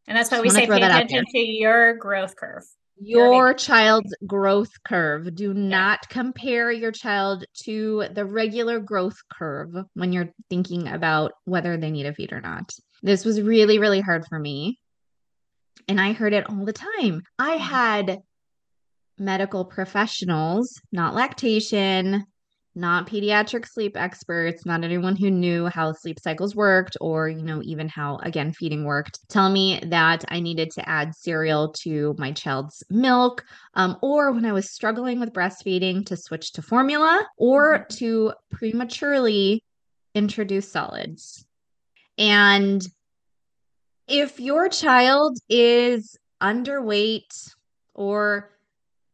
And 0.07 0.17
that's 0.17 0.31
why 0.31 0.41
we 0.41 0.49
say 0.49 0.65
pay 0.65 0.81
attention 0.81 1.25
to 1.31 1.39
your 1.39 1.95
growth 1.97 2.35
curve. 2.35 2.63
Your 2.99 3.53
child's 3.53 4.15
growth 4.25 4.71
curve. 4.83 5.35
Do 5.35 5.49
yeah. 5.49 5.53
not 5.53 6.09
compare 6.09 6.71
your 6.71 6.91
child 6.91 7.45
to 7.65 8.05
the 8.11 8.25
regular 8.25 8.79
growth 8.79 9.17
curve 9.31 9.69
when 9.93 10.13
you're 10.13 10.29
thinking 10.49 10.87
about 10.87 11.33
whether 11.45 11.77
they 11.77 11.91
need 11.91 12.07
a 12.07 12.13
feed 12.13 12.33
or 12.33 12.41
not. 12.41 12.71
This 13.03 13.23
was 13.23 13.39
really, 13.39 13.77
really 13.77 14.01
hard 14.01 14.25
for 14.27 14.39
me 14.39 14.79
and 15.88 16.00
I 16.00 16.13
heard 16.13 16.34
it 16.34 16.50
all 16.50 16.65
the 16.65 16.73
time. 16.73 17.23
I 17.39 17.52
had 17.52 18.21
medical 19.17 19.65
professionals, 19.65 20.82
not 20.91 21.15
lactation, 21.15 22.26
not 22.76 23.08
pediatric 23.08 23.67
sleep 23.67 23.97
experts, 23.97 24.63
not 24.63 24.84
anyone 24.84 25.15
who 25.15 25.32
knew 25.32 25.65
how 25.65 25.91
sleep 25.93 26.19
cycles 26.19 26.56
worked 26.56 26.95
or, 27.02 27.28
you 27.28 27.41
know, 27.41 27.60
even 27.63 27.89
how, 27.89 28.17
again, 28.17 28.52
feeding 28.52 28.84
worked, 28.84 29.28
tell 29.30 29.50
me 29.50 29.82
that 29.88 30.23
I 30.30 30.39
needed 30.39 30.69
to 30.71 30.88
add 30.88 31.15
cereal 31.15 31.69
to 31.80 32.15
my 32.19 32.32
child's 32.32 32.84
milk, 32.89 33.43
um, 33.73 33.97
or 34.04 34.32
when 34.32 34.45
I 34.45 34.54
was 34.54 34.69
struggling 34.69 35.19
with 35.19 35.34
breastfeeding, 35.34 36.06
to 36.06 36.15
switch 36.15 36.52
to 36.54 36.62
formula 36.62 37.28
or 37.38 37.80
mm-hmm. 37.80 37.97
to 37.97 38.34
prematurely 38.52 39.63
introduce 40.13 40.71
solids. 40.71 41.47
And 42.19 42.88
if 44.07 44.39
your 44.39 44.69
child 44.69 45.37
is 45.49 46.17
underweight 46.41 47.53
or 47.93 48.51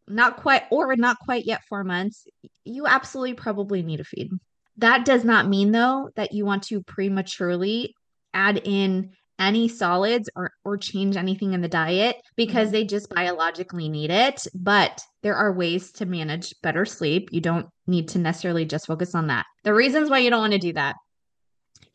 not 0.08 0.38
quite 0.38 0.63
or 0.69 0.95
not 0.95 1.17
quite 1.19 1.45
yet 1.45 1.62
4 1.69 1.84
months, 1.84 2.27
you 2.65 2.86
absolutely 2.88 3.34
probably 3.34 3.82
need 3.82 3.99
a 3.99 4.03
feed. 4.03 4.32
That 4.77 5.06
does 5.06 5.23
not 5.23 5.47
mean 5.47 5.71
though 5.71 6.10
that 6.15 6.34
you 6.34 6.45
want 6.45 6.63
to 6.63 6.82
prematurely 6.84 7.95
add 8.34 8.62
in 8.63 9.12
any 9.39 9.67
solids 9.67 10.29
or 10.36 10.51
or 10.63 10.77
change 10.77 11.17
anything 11.17 11.53
in 11.53 11.62
the 11.62 11.67
diet 11.67 12.17
because 12.36 12.67
mm-hmm. 12.67 12.73
they 12.73 12.86
just 12.86 13.10
biologically 13.10 13.89
need 13.89 14.12
it 14.12 14.45
but 14.53 15.01
there 15.23 15.36
are 15.36 15.51
ways 15.51 15.91
to 15.91 16.06
manage 16.06 16.53
better 16.62 16.86
sleep 16.86 17.29
you 17.32 17.41
don't 17.41 17.67
need 17.88 18.08
to 18.08 18.19
necessarily 18.19 18.63
just 18.63 18.86
focus 18.86 19.15
on 19.15 19.27
that 19.27 19.45
the 19.63 19.73
reasons 19.73 20.10
why 20.10 20.19
you 20.19 20.29
don't 20.29 20.41
want 20.41 20.53
to 20.53 20.60
do 20.60 20.73
that 20.73 20.95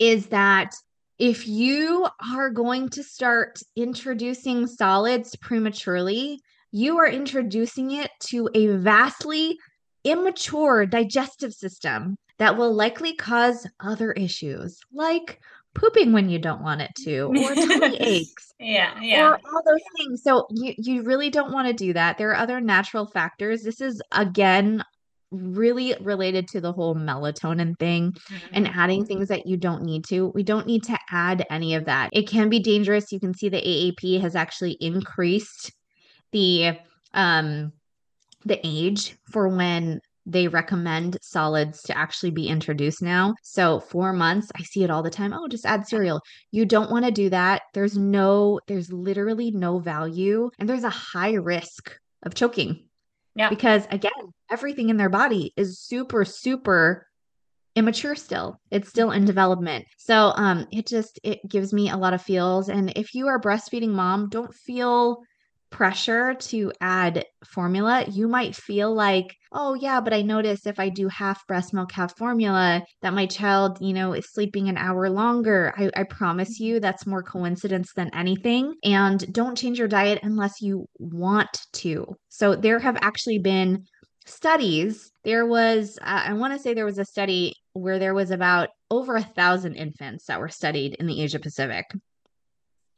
is 0.00 0.26
that 0.26 0.74
if 1.18 1.48
you 1.48 2.06
are 2.34 2.50
going 2.50 2.88
to 2.90 3.02
start 3.02 3.60
introducing 3.76 4.66
solids 4.66 5.34
prematurely, 5.36 6.40
you 6.70 6.98
are 6.98 7.08
introducing 7.08 7.92
it 7.92 8.10
to 8.20 8.48
a 8.54 8.68
vastly 8.68 9.58
immature 10.04 10.86
digestive 10.86 11.52
system 11.52 12.16
that 12.38 12.56
will 12.56 12.72
likely 12.72 13.14
cause 13.14 13.66
other 13.80 14.12
issues 14.12 14.78
like 14.92 15.40
pooping 15.74 16.12
when 16.12 16.28
you 16.28 16.38
don't 16.38 16.62
want 16.62 16.80
it 16.80 16.90
to 16.94 17.22
or 17.22 17.54
tummy 17.54 17.96
aches 18.00 18.48
yeah 18.58 19.00
yeah. 19.00 19.28
or 19.28 19.34
all 19.34 19.62
those 19.64 19.80
things. 19.96 20.22
So 20.22 20.46
you, 20.50 20.74
you 20.76 21.02
really 21.02 21.30
don't 21.30 21.52
want 21.52 21.68
to 21.68 21.72
do 21.72 21.92
that. 21.92 22.18
There 22.18 22.30
are 22.30 22.36
other 22.36 22.60
natural 22.60 23.06
factors. 23.06 23.62
This 23.62 23.80
is 23.80 24.02
again 24.12 24.84
really 25.30 25.94
related 26.00 26.48
to 26.48 26.60
the 26.60 26.72
whole 26.72 26.94
melatonin 26.94 27.78
thing 27.78 28.12
mm-hmm. 28.12 28.46
and 28.52 28.68
adding 28.68 29.04
things 29.04 29.28
that 29.28 29.46
you 29.46 29.56
don't 29.56 29.82
need 29.82 30.04
to. 30.06 30.28
We 30.34 30.42
don't 30.42 30.66
need 30.66 30.84
to 30.84 30.98
add 31.10 31.46
any 31.50 31.74
of 31.74 31.84
that. 31.86 32.10
It 32.12 32.28
can 32.28 32.48
be 32.48 32.60
dangerous. 32.60 33.12
You 33.12 33.20
can 33.20 33.34
see 33.34 33.48
the 33.48 33.60
AAP 33.60 34.20
has 34.20 34.34
actually 34.34 34.76
increased 34.80 35.72
the 36.32 36.78
um 37.14 37.72
the 38.44 38.60
age 38.64 39.16
for 39.30 39.48
when 39.48 40.00
they 40.24 40.46
recommend 40.46 41.16
solids 41.22 41.82
to 41.82 41.96
actually 41.96 42.30
be 42.30 42.48
introduced 42.48 43.02
now. 43.02 43.34
So, 43.42 43.80
4 43.80 44.12
months, 44.12 44.50
I 44.54 44.62
see 44.62 44.84
it 44.84 44.90
all 44.90 45.02
the 45.02 45.08
time. 45.08 45.32
Oh, 45.32 45.48
just 45.48 45.64
add 45.64 45.86
cereal. 45.86 46.20
You 46.50 46.66
don't 46.66 46.90
want 46.90 47.06
to 47.06 47.10
do 47.10 47.30
that. 47.30 47.62
There's 47.72 47.96
no 47.96 48.60
there's 48.66 48.92
literally 48.92 49.50
no 49.50 49.78
value 49.78 50.50
and 50.58 50.68
there's 50.68 50.84
a 50.84 50.90
high 50.90 51.34
risk 51.34 51.98
of 52.22 52.34
choking 52.34 52.87
yeah. 53.38 53.48
Because 53.48 53.86
again, 53.90 54.12
everything 54.50 54.88
in 54.88 54.96
their 54.96 55.08
body 55.08 55.52
is 55.56 55.78
super, 55.78 56.24
super 56.24 57.06
immature 57.76 58.16
still. 58.16 58.60
It's 58.70 58.88
still 58.88 59.12
in 59.12 59.24
development. 59.24 59.86
So 59.96 60.32
um 60.34 60.66
it 60.72 60.86
just 60.86 61.20
it 61.22 61.48
gives 61.48 61.72
me 61.72 61.90
a 61.90 61.96
lot 61.96 62.14
of 62.14 62.20
feels. 62.20 62.68
And 62.68 62.92
if 62.96 63.14
you 63.14 63.28
are 63.28 63.40
breastfeeding 63.40 63.90
mom, 63.90 64.28
don't 64.28 64.52
feel 64.52 65.22
pressure 65.70 66.34
to 66.34 66.72
add 66.80 67.24
formula, 67.44 68.04
you 68.08 68.28
might 68.28 68.54
feel 68.54 68.94
like, 68.94 69.36
oh, 69.52 69.74
yeah, 69.74 70.00
but 70.00 70.12
I 70.12 70.22
notice 70.22 70.66
if 70.66 70.78
I 70.78 70.88
do 70.88 71.08
half 71.08 71.46
breast 71.46 71.72
milk, 71.72 71.92
half 71.92 72.16
formula, 72.16 72.82
that 73.02 73.14
my 73.14 73.26
child, 73.26 73.78
you 73.80 73.92
know, 73.92 74.12
is 74.12 74.32
sleeping 74.32 74.68
an 74.68 74.76
hour 74.76 75.08
longer. 75.10 75.72
I, 75.76 75.90
I 75.96 76.04
promise 76.04 76.60
you 76.60 76.80
that's 76.80 77.06
more 77.06 77.22
coincidence 77.22 77.92
than 77.94 78.14
anything. 78.14 78.74
And 78.84 79.32
don't 79.32 79.58
change 79.58 79.78
your 79.78 79.88
diet 79.88 80.20
unless 80.22 80.60
you 80.60 80.86
want 80.98 81.60
to. 81.74 82.16
So 82.28 82.54
there 82.54 82.78
have 82.78 82.98
actually 83.00 83.38
been 83.38 83.84
studies. 84.26 85.10
There 85.24 85.46
was, 85.46 85.98
uh, 86.00 86.22
I 86.26 86.32
want 86.34 86.54
to 86.54 86.58
say 86.58 86.74
there 86.74 86.84
was 86.84 86.98
a 86.98 87.04
study 87.04 87.54
where 87.72 87.98
there 87.98 88.14
was 88.14 88.30
about 88.30 88.68
over 88.90 89.16
a 89.16 89.22
thousand 89.22 89.74
infants 89.74 90.26
that 90.26 90.40
were 90.40 90.48
studied 90.48 90.96
in 90.98 91.06
the 91.06 91.22
Asia 91.22 91.38
Pacific. 91.38 91.86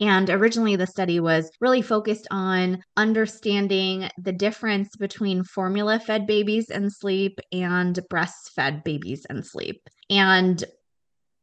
And 0.00 0.30
originally, 0.30 0.76
the 0.76 0.86
study 0.86 1.20
was 1.20 1.50
really 1.60 1.82
focused 1.82 2.26
on 2.30 2.82
understanding 2.96 4.08
the 4.16 4.32
difference 4.32 4.96
between 4.96 5.44
formula 5.44 6.00
fed 6.00 6.26
babies 6.26 6.70
and 6.70 6.90
sleep 6.90 7.38
and 7.52 7.98
breastfed 8.10 8.82
babies 8.82 9.26
and 9.28 9.44
sleep. 9.44 9.82
And 10.08 10.64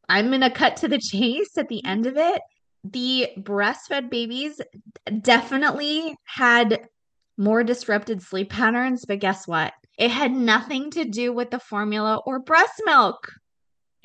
I'm 0.09 0.29
going 0.29 0.41
to 0.41 0.49
cut 0.49 0.77
to 0.77 0.87
the 0.87 0.97
chase 1.11 1.57
at 1.57 1.69
the 1.69 1.85
end 1.85 2.07
of 2.07 2.17
it. 2.17 2.41
The 2.83 3.29
breastfed 3.37 4.09
babies 4.09 4.59
definitely 5.21 6.15
had 6.23 6.87
more 7.37 7.63
disrupted 7.63 8.23
sleep 8.23 8.49
patterns, 8.49 9.05
but 9.05 9.19
guess 9.19 9.47
what? 9.47 9.73
It 9.99 10.09
had 10.09 10.31
nothing 10.31 10.89
to 10.91 11.05
do 11.05 11.31
with 11.31 11.51
the 11.51 11.59
formula 11.59 12.21
or 12.25 12.39
breast 12.39 12.81
milk. 12.85 13.31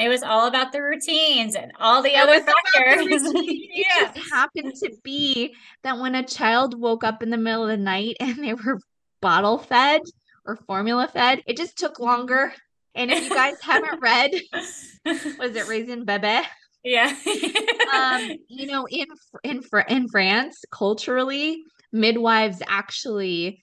It 0.02 0.08
was 0.08 0.24
all 0.24 0.48
about 0.48 0.72
the 0.72 0.82
routines 0.82 1.54
and 1.54 1.70
all 1.78 2.02
the 2.02 2.14
it 2.14 2.16
other 2.16 2.40
factors. 2.40 3.22
The 3.22 3.68
yeah. 3.72 4.08
It 4.08 4.14
just 4.16 4.32
happened 4.32 4.74
to 4.82 4.92
be 5.04 5.54
that 5.84 5.98
when 5.98 6.16
a 6.16 6.24
child 6.24 6.78
woke 6.78 7.04
up 7.04 7.22
in 7.22 7.30
the 7.30 7.36
middle 7.36 7.62
of 7.62 7.68
the 7.68 7.76
night 7.76 8.16
and 8.18 8.42
they 8.42 8.54
were 8.54 8.80
bottle 9.20 9.58
fed 9.58 10.00
or 10.44 10.56
formula 10.56 11.06
fed, 11.06 11.42
it 11.46 11.56
just 11.56 11.78
took 11.78 12.00
longer. 12.00 12.52
And 12.96 13.12
if 13.12 13.22
you 13.22 13.30
guys 13.30 13.54
haven't 13.62 14.00
read, 14.00 14.32
was 15.04 15.56
it 15.56 15.68
Raising 15.68 16.04
Bebe? 16.04 16.40
Yeah. 16.82 17.16
um, 17.94 18.30
you 18.48 18.66
know, 18.66 18.88
in 18.90 19.06
in 19.44 19.62
in 19.88 20.08
France, 20.08 20.64
culturally, 20.72 21.62
midwives 21.92 22.60
actually 22.66 23.62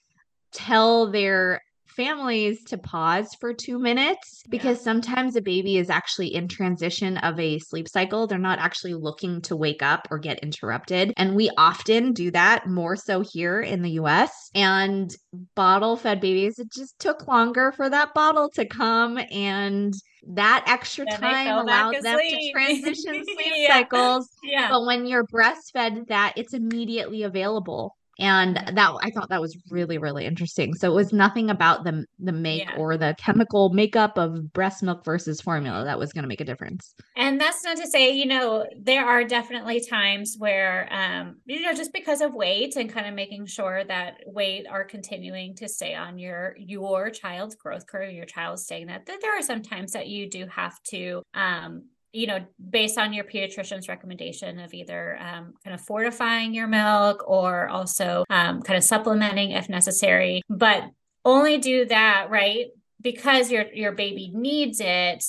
tell 0.52 1.10
their 1.10 1.60
families 2.00 2.64
to 2.64 2.78
pause 2.78 3.36
for 3.40 3.52
two 3.52 3.78
minutes 3.78 4.42
because 4.48 4.78
yeah. 4.78 4.84
sometimes 4.84 5.36
a 5.36 5.42
baby 5.42 5.76
is 5.76 5.90
actually 5.90 6.34
in 6.34 6.48
transition 6.48 7.18
of 7.18 7.38
a 7.38 7.58
sleep 7.58 7.86
cycle. 7.86 8.26
They're 8.26 8.38
not 8.38 8.58
actually 8.58 8.94
looking 8.94 9.42
to 9.42 9.56
wake 9.56 9.82
up 9.82 10.08
or 10.10 10.18
get 10.18 10.38
interrupted. 10.38 11.12
And 11.18 11.36
we 11.36 11.50
often 11.58 12.14
do 12.14 12.30
that 12.30 12.66
more 12.66 12.96
so 12.96 13.20
here 13.20 13.60
in 13.60 13.82
the 13.82 13.90
US. 14.02 14.30
And 14.54 15.14
bottle 15.54 15.96
fed 15.96 16.22
babies, 16.22 16.58
it 16.58 16.72
just 16.72 16.98
took 16.98 17.28
longer 17.28 17.70
for 17.72 17.90
that 17.90 18.14
bottle 18.14 18.48
to 18.54 18.64
come. 18.64 19.18
And 19.30 19.92
that 20.28 20.64
extra 20.66 21.04
then 21.04 21.20
time 21.20 21.58
allows 21.58 22.02
them 22.02 22.18
to 22.18 22.52
transition 22.52 22.94
sleep 23.24 23.52
yeah. 23.56 23.74
cycles. 23.74 24.30
Yeah. 24.42 24.70
But 24.70 24.86
when 24.86 25.06
you're 25.06 25.26
breastfed, 25.26 26.08
that 26.08 26.32
it's 26.36 26.54
immediately 26.54 27.24
available 27.24 27.94
and 28.20 28.56
that 28.56 28.94
I 29.02 29.10
thought 29.10 29.30
that 29.30 29.40
was 29.40 29.56
really 29.70 29.98
really 29.98 30.26
interesting. 30.26 30.74
So 30.74 30.90
it 30.90 30.94
was 30.94 31.12
nothing 31.12 31.50
about 31.50 31.84
the 31.84 32.04
the 32.18 32.32
make 32.32 32.62
yeah. 32.62 32.76
or 32.76 32.96
the 32.96 33.16
chemical 33.18 33.70
makeup 33.70 34.18
of 34.18 34.52
breast 34.52 34.82
milk 34.82 35.04
versus 35.04 35.40
formula 35.40 35.84
that 35.84 35.98
was 35.98 36.12
going 36.12 36.22
to 36.22 36.28
make 36.28 36.40
a 36.40 36.44
difference. 36.44 36.94
And 37.16 37.40
that's 37.40 37.64
not 37.64 37.78
to 37.78 37.86
say, 37.86 38.10
you 38.10 38.26
know, 38.26 38.66
there 38.78 39.06
are 39.06 39.24
definitely 39.24 39.84
times 39.84 40.36
where 40.38 40.88
um 40.92 41.36
you 41.46 41.60
know 41.60 41.74
just 41.74 41.92
because 41.92 42.20
of 42.20 42.34
weight 42.34 42.76
and 42.76 42.92
kind 42.92 43.06
of 43.06 43.14
making 43.14 43.46
sure 43.46 43.84
that 43.84 44.18
weight 44.26 44.66
are 44.68 44.84
continuing 44.84 45.56
to 45.56 45.68
stay 45.68 45.94
on 45.94 46.18
your 46.18 46.54
your 46.58 47.10
child's 47.10 47.54
growth 47.54 47.86
curve, 47.86 48.12
your 48.12 48.26
child's 48.26 48.64
staying 48.64 48.86
that 48.86 49.06
that 49.06 49.20
there 49.22 49.36
are 49.36 49.42
some 49.42 49.62
times 49.62 49.92
that 49.92 50.08
you 50.08 50.28
do 50.28 50.46
have 50.46 50.80
to 50.82 51.22
um 51.34 51.84
you 52.12 52.26
know, 52.26 52.44
based 52.68 52.98
on 52.98 53.12
your 53.12 53.24
pediatrician's 53.24 53.88
recommendation 53.88 54.58
of 54.58 54.74
either 54.74 55.18
um, 55.20 55.54
kind 55.62 55.74
of 55.74 55.80
fortifying 55.80 56.52
your 56.54 56.66
milk 56.66 57.24
or 57.28 57.68
also 57.68 58.24
um, 58.30 58.62
kind 58.62 58.76
of 58.76 58.84
supplementing 58.84 59.52
if 59.52 59.68
necessary, 59.68 60.42
but 60.48 60.84
only 61.24 61.58
do 61.58 61.84
that 61.86 62.28
right 62.30 62.66
because 63.00 63.50
your 63.50 63.64
your 63.72 63.92
baby 63.92 64.30
needs 64.34 64.80
it 64.80 65.24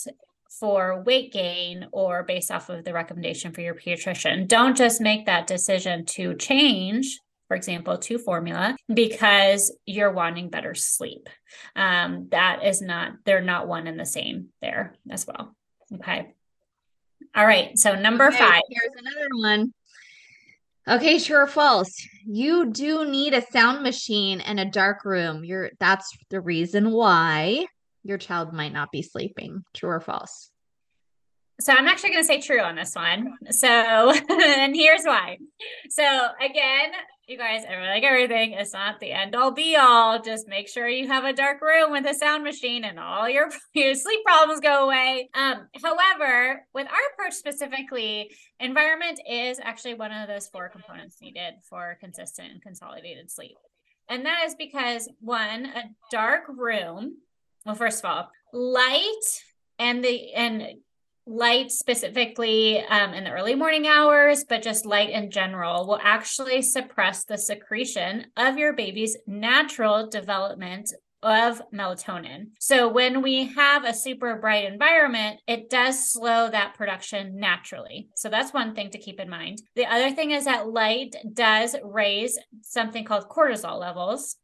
for 0.59 1.01
weight 1.03 1.31
gain 1.31 1.87
or 1.91 2.23
based 2.23 2.51
off 2.51 2.69
of 2.69 2.83
the 2.83 2.93
recommendation 2.93 3.51
for 3.51 3.61
your 3.61 3.75
pediatrician. 3.75 4.47
Don't 4.47 4.77
just 4.77 5.01
make 5.01 5.25
that 5.25 5.47
decision 5.47 6.05
to 6.05 6.35
change 6.35 7.19
for 7.51 7.55
example, 7.55 7.97
to 7.97 8.17
formula 8.17 8.77
because 8.93 9.75
you're 9.85 10.13
wanting 10.13 10.49
better 10.49 10.73
sleep. 10.73 11.27
Um, 11.75 12.29
that 12.31 12.63
is 12.63 12.81
not, 12.81 13.11
they're 13.25 13.41
not 13.41 13.67
one 13.67 13.87
and 13.87 13.99
the 13.99 14.05
same 14.05 14.51
there 14.61 14.95
as 15.09 15.27
well. 15.27 15.53
Okay. 15.95 16.33
All 17.35 17.45
right. 17.45 17.77
So 17.77 17.95
number 17.95 18.27
okay, 18.27 18.37
five. 18.37 18.61
Here's 18.69 18.93
another 18.97 19.27
one. 19.33 19.73
Okay, 20.87 21.19
true 21.19 21.37
or 21.37 21.47
false? 21.47 21.93
You 22.25 22.71
do 22.71 23.05
need 23.05 23.33
a 23.33 23.45
sound 23.51 23.83
machine 23.83 24.41
and 24.41 24.59
a 24.59 24.65
dark 24.65 25.05
room. 25.05 25.43
You're 25.45 25.71
that's 25.79 26.17
the 26.29 26.41
reason 26.41 26.91
why 26.91 27.67
your 28.03 28.17
child 28.17 28.51
might 28.51 28.73
not 28.73 28.91
be 28.91 29.01
sleeping. 29.01 29.63
True 29.73 29.89
or 29.89 29.99
false? 29.99 30.49
So 31.61 31.73
I'm 31.73 31.87
actually 31.87 32.09
going 32.09 32.23
to 32.23 32.27
say 32.27 32.41
true 32.41 32.61
on 32.61 32.75
this 32.75 32.95
one. 32.95 33.37
So, 33.51 33.67
and 34.29 34.75
here's 34.75 35.03
why. 35.03 35.37
So 35.89 36.03
again, 36.43 36.91
you 37.27 37.37
guys, 37.37 37.63
like 37.63 38.03
everything, 38.03 38.53
it's 38.53 38.73
not 38.73 38.99
the 38.99 39.11
end 39.11 39.35
all 39.35 39.51
be 39.51 39.75
all. 39.75 40.21
Just 40.21 40.47
make 40.47 40.67
sure 40.67 40.87
you 40.87 41.07
have 41.07 41.23
a 41.23 41.33
dark 41.33 41.61
room 41.61 41.91
with 41.91 42.05
a 42.05 42.13
sound 42.13 42.43
machine 42.43 42.83
and 42.83 42.99
all 42.99 43.29
your, 43.29 43.49
your 43.73 43.93
sleep 43.93 44.23
problems 44.25 44.59
go 44.59 44.85
away. 44.85 45.29
Um, 45.33 45.67
however, 45.81 46.65
with 46.73 46.87
our 46.87 47.13
approach 47.13 47.33
specifically, 47.33 48.35
environment 48.59 49.19
is 49.29 49.59
actually 49.61 49.93
one 49.93 50.11
of 50.11 50.27
those 50.27 50.47
four 50.47 50.69
components 50.69 51.17
needed 51.21 51.53
for 51.69 51.97
consistent 51.99 52.51
and 52.51 52.61
consolidated 52.61 53.31
sleep. 53.31 53.57
And 54.09 54.25
that 54.25 54.43
is 54.45 54.55
because 54.55 55.09
one, 55.19 55.65
a 55.67 55.83
dark 56.11 56.43
room, 56.49 57.17
well, 57.65 57.75
first 57.75 58.03
of 58.03 58.09
all, 58.09 58.29
light 58.51 59.43
and 59.79 60.03
the 60.03 60.33
and 60.33 60.63
light 61.25 61.71
specifically 61.71 62.83
um, 62.85 63.13
in 63.13 63.23
the 63.23 63.31
early 63.31 63.55
morning 63.55 63.87
hours, 63.87 64.43
but 64.43 64.61
just 64.61 64.85
light 64.85 65.09
in 65.09 65.31
general 65.31 65.87
will 65.87 65.99
actually 66.01 66.61
suppress 66.61 67.23
the 67.23 67.37
secretion 67.37 68.25
of 68.37 68.57
your 68.57 68.73
baby's 68.73 69.17
natural 69.27 70.07
development 70.09 70.91
of 71.23 71.61
melatonin. 71.71 72.47
So 72.59 72.87
when 72.87 73.21
we 73.21 73.45
have 73.53 73.85
a 73.85 73.93
super 73.93 74.37
bright 74.37 74.65
environment, 74.65 75.39
it 75.47 75.69
does 75.69 76.11
slow 76.11 76.49
that 76.49 76.73
production 76.73 77.37
naturally. 77.37 78.09
So 78.15 78.29
that's 78.29 78.53
one 78.53 78.73
thing 78.73 78.89
to 78.91 78.97
keep 78.97 79.19
in 79.19 79.29
mind. 79.29 79.61
The 79.75 79.85
other 79.85 80.11
thing 80.11 80.31
is 80.31 80.45
that 80.45 80.69
light 80.69 81.15
does 81.33 81.75
raise 81.83 82.39
something 82.63 83.05
called 83.05 83.29
cortisol 83.29 83.79
levels 83.79 84.37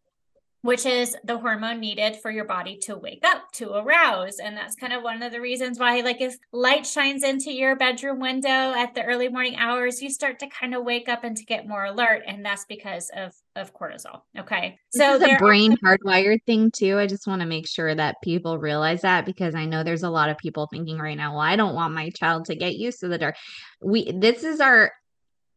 which 0.62 0.86
is 0.86 1.16
the 1.24 1.38
hormone 1.38 1.80
needed 1.80 2.18
for 2.18 2.32
your 2.32 2.46
body 2.46 2.78
to 2.84 2.98
wake 2.98 3.24
up, 3.26 3.52
to 3.54 3.74
arouse. 3.76 4.40
And 4.40 4.58
that's 4.58 4.76
kind 4.76 4.94
of 4.94 5.04
one 5.04 5.22
of 5.22 5.32
the 5.32 5.42
reasons 5.42 5.80
why, 5.80 6.02
like, 6.02 6.20
if 6.20 6.36
light 6.52 6.86
shines 6.86 7.24
into 7.24 7.52
your 7.52 7.76
bedroom 7.76 8.20
window 8.20 8.50
at 8.50 8.96
the 8.96 9.04
early 9.04 9.30
morning 9.30 9.56
hours, 9.58 10.02
you 10.02 10.10
start 10.10 10.40
to 10.40 10.48
kind 10.48 10.74
of 10.76 10.84
wake 10.84 11.08
up 11.08 11.24
and 11.24 11.38
to 11.38 11.46
get 11.46 11.68
more 11.68 11.86
alert. 11.86 12.24
And 12.28 12.44
that's 12.44 12.66
because 12.66 13.10
of 13.16 13.34
of 13.56 13.74
cortisol. 13.74 14.22
Okay. 14.38 14.78
So 14.90 15.18
the 15.18 15.36
brain 15.40 15.76
are- 15.84 15.98
hardwired 15.98 16.44
thing 16.46 16.72
too. 16.72 16.98
I 16.98 17.08
just 17.08 17.28
want 17.28 17.42
to 17.42 17.48
make 17.48 17.68
sure 17.68 17.94
that 17.94 18.16
people 18.24 18.60
realize 18.60 19.02
that 19.02 19.26
because 19.26 19.56
I 19.56 19.66
know 19.66 19.84
there's 19.84 20.04
a 20.04 20.10
lot 20.10 20.30
of 20.30 20.38
people 20.38 20.68
thinking 20.72 21.00
right 21.00 21.18
now, 21.18 21.32
well, 21.32 21.42
I 21.42 21.56
don't 21.56 21.76
want 21.76 21.94
my 21.94 22.10
child 22.12 22.46
to 22.46 22.56
get 22.56 22.76
used 22.76 23.00
to 23.00 23.08
the 23.08 23.18
dark. 23.18 23.36
We 23.82 24.12
this 24.12 24.44
is 24.44 24.60
our 24.60 24.92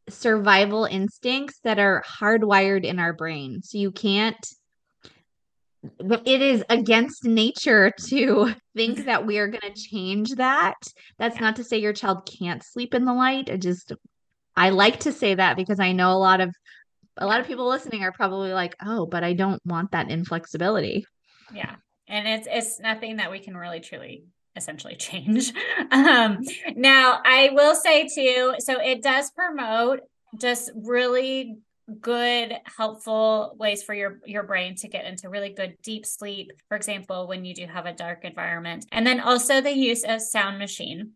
survival 0.08 0.86
instincts 0.86 1.60
that 1.64 1.78
are 1.78 2.02
hardwired 2.06 2.84
in 2.84 2.98
our 2.98 3.12
brain. 3.12 3.62
So 3.62 3.78
you 3.78 3.92
can't 3.92 4.36
it 5.82 6.42
is 6.42 6.62
against 6.68 7.24
nature 7.24 7.92
to 8.08 8.54
think 8.76 9.06
that 9.06 9.26
we 9.26 9.38
are 9.38 9.48
going 9.48 9.72
to 9.72 9.82
change 9.82 10.32
that. 10.32 10.76
That's 11.18 11.36
yeah. 11.36 11.42
not 11.42 11.56
to 11.56 11.64
say 11.64 11.78
your 11.78 11.92
child 11.92 12.28
can't 12.38 12.62
sleep 12.62 12.94
in 12.94 13.04
the 13.04 13.14
light. 13.14 13.50
I 13.50 13.56
just 13.56 13.92
I 14.56 14.70
like 14.70 15.00
to 15.00 15.12
say 15.12 15.34
that 15.34 15.56
because 15.56 15.80
I 15.80 15.92
know 15.92 16.12
a 16.12 16.18
lot 16.18 16.40
of 16.40 16.54
a 17.16 17.26
lot 17.26 17.40
of 17.40 17.46
people 17.46 17.68
listening 17.68 18.02
are 18.02 18.12
probably 18.12 18.52
like, 18.52 18.76
"Oh, 18.84 19.06
but 19.06 19.24
I 19.24 19.32
don't 19.32 19.60
want 19.64 19.92
that 19.92 20.10
inflexibility." 20.10 21.06
Yeah. 21.54 21.76
And 22.08 22.26
it's 22.26 22.48
it's 22.50 22.80
nothing 22.80 23.16
that 23.16 23.30
we 23.30 23.38
can 23.38 23.56
really 23.56 23.80
truly 23.80 24.24
essentially 24.56 24.96
change. 24.96 25.52
Um 25.92 26.44
now 26.76 27.20
I 27.24 27.50
will 27.52 27.74
say 27.74 28.06
too, 28.06 28.54
so 28.58 28.80
it 28.80 29.02
does 29.02 29.30
promote 29.30 30.00
just 30.38 30.70
really 30.74 31.56
good 32.00 32.54
helpful 32.76 33.56
ways 33.58 33.82
for 33.82 33.94
your 33.94 34.20
your 34.24 34.42
brain 34.42 34.74
to 34.76 34.88
get 34.88 35.04
into 35.04 35.28
really 35.28 35.50
good 35.50 35.76
deep 35.82 36.06
sleep 36.06 36.52
for 36.68 36.76
example 36.76 37.26
when 37.26 37.44
you 37.44 37.54
do 37.54 37.66
have 37.66 37.86
a 37.86 37.92
dark 37.92 38.24
environment 38.24 38.86
and 38.92 39.06
then 39.06 39.18
also 39.20 39.60
the 39.60 39.72
use 39.72 40.04
of 40.04 40.20
sound 40.20 40.58
machine 40.58 41.12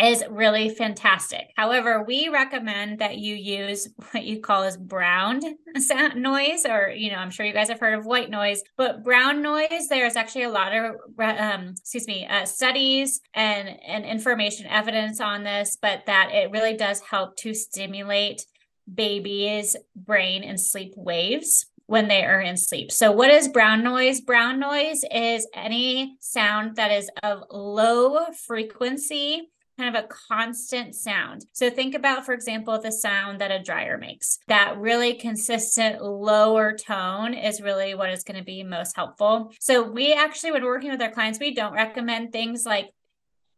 is 0.00 0.24
really 0.30 0.70
fantastic. 0.70 1.52
However, 1.56 2.02
we 2.02 2.28
recommend 2.28 3.00
that 3.00 3.18
you 3.18 3.34
use 3.34 3.88
what 4.10 4.24
you 4.24 4.40
call 4.40 4.62
as 4.62 4.76
brown 4.76 5.40
sound 5.78 6.22
noise, 6.22 6.64
or 6.66 6.88
you 6.88 7.10
know, 7.10 7.18
I'm 7.18 7.30
sure 7.30 7.44
you 7.44 7.52
guys 7.52 7.68
have 7.68 7.80
heard 7.80 7.98
of 7.98 8.06
white 8.06 8.30
noise, 8.30 8.62
but 8.76 9.04
brown 9.04 9.42
noise. 9.42 9.88
There's 9.88 10.16
actually 10.16 10.44
a 10.44 10.50
lot 10.50 10.72
of, 10.72 10.94
um, 11.18 11.74
excuse 11.78 12.06
me, 12.06 12.26
uh, 12.26 12.46
studies 12.46 13.20
and 13.34 13.68
and 13.86 14.04
information 14.04 14.66
evidence 14.66 15.20
on 15.20 15.44
this, 15.44 15.76
but 15.80 16.06
that 16.06 16.30
it 16.32 16.50
really 16.50 16.76
does 16.76 17.00
help 17.00 17.36
to 17.38 17.52
stimulate 17.52 18.46
baby's 18.92 19.76
brain 19.94 20.42
and 20.44 20.60
sleep 20.60 20.94
waves 20.96 21.66
when 21.86 22.08
they 22.08 22.24
are 22.24 22.40
in 22.40 22.56
sleep. 22.56 22.90
So, 22.90 23.12
what 23.12 23.30
is 23.30 23.48
brown 23.48 23.82
noise? 23.82 24.20
Brown 24.20 24.58
noise 24.58 25.04
is 25.10 25.46
any 25.54 26.16
sound 26.20 26.76
that 26.76 26.90
is 26.90 27.10
of 27.22 27.44
low 27.50 28.24
frequency, 28.46 29.50
kind 29.78 29.94
of 29.94 30.04
a 30.04 30.08
constant 30.08 30.94
sound. 30.94 31.44
So, 31.52 31.68
think 31.68 31.94
about, 31.94 32.24
for 32.24 32.32
example, 32.32 32.80
the 32.80 32.92
sound 32.92 33.40
that 33.40 33.50
a 33.50 33.62
dryer 33.62 33.98
makes. 33.98 34.38
That 34.48 34.78
really 34.78 35.14
consistent 35.14 36.02
lower 36.02 36.74
tone 36.74 37.34
is 37.34 37.60
really 37.60 37.94
what 37.94 38.10
is 38.10 38.24
going 38.24 38.38
to 38.38 38.44
be 38.44 38.62
most 38.62 38.96
helpful. 38.96 39.52
So, 39.60 39.82
we 39.82 40.14
actually, 40.14 40.52
when 40.52 40.64
working 40.64 40.90
with 40.90 41.02
our 41.02 41.10
clients, 41.10 41.40
we 41.40 41.54
don't 41.54 41.74
recommend 41.74 42.32
things 42.32 42.64
like 42.64 42.90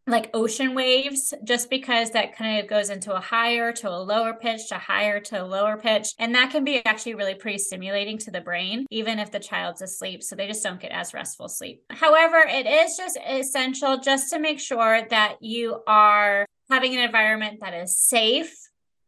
like 0.07 0.31
ocean 0.35 0.75
waves 0.75 1.33
just 1.45 1.71
because 1.71 2.11
that 2.11 2.37
kind 2.37 2.61
of 2.61 2.69
goes 2.69 2.91
into 2.91 3.15
a 3.15 3.21
higher 3.21 3.73
to 3.73 3.89
a 3.89 3.97
lower 3.97 4.35
pitch 4.35 4.69
to 4.69 4.75
higher 4.75 5.21
to 5.21 5.43
a 5.43 5.45
lower 5.45 5.77
pitch. 5.77 6.09
And 6.19 6.35
that 6.35 6.51
can 6.51 6.65
be 6.65 6.85
actually 6.85 7.15
really 7.15 7.35
pretty 7.35 7.59
stimulating 7.59 8.19
to 8.19 8.31
the 8.31 8.41
brain 8.41 8.87
even 8.91 9.19
if 9.19 9.31
the 9.31 9.41
child's 9.41 9.83
asleep 9.83 10.23
so 10.23 10.37
they 10.37 10.47
just 10.47 10.63
don't 10.63 10.81
get 10.81 10.93
as 10.93 11.15
restful 11.15 11.49
sleep. 11.49 11.83
However 11.91 12.39
it 12.47 12.67
is 12.67 12.97
just 12.97 13.19
essential 13.27 13.99
just 13.99 14.31
to 14.31 14.39
make 14.39 14.61
sure 14.61 15.07
that 15.11 15.37
you 15.41 15.81
are 15.87 16.47
having 16.71 16.95
an 16.95 17.01
environment 17.01 17.61
that 17.61 17.75
is 17.75 17.97
safe 17.97 18.55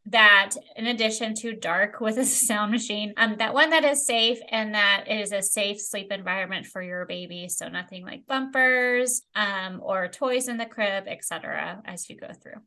that 0.07 0.51
in 0.77 0.87
addition 0.87 1.35
to 1.35 1.53
dark 1.53 2.01
with 2.01 2.17
a 2.17 2.25
sound 2.25 2.71
machine 2.71 3.13
um 3.17 3.37
that 3.39 3.55
one 3.55 3.71
that 3.71 3.85
is 3.85 4.07
safe 4.07 4.39
and 4.51 4.75
that 4.75 5.05
is 5.09 5.33
a 5.33 5.43
safe 5.43 5.81
sleep 5.81 6.13
environment 6.13 6.67
for 6.67 6.83
your 6.83 7.07
baby. 7.07 7.49
So 7.49 7.69
nothing 7.69 8.05
like 8.05 8.27
bumpers 8.27 9.23
um 9.35 9.81
or 9.83 10.09
toys 10.09 10.49
in 10.49 10.57
the 10.57 10.67
crib 10.67 11.05
etc 11.07 11.83
as 11.85 12.09
you 12.09 12.17
go 12.17 12.29
through. 12.33 12.61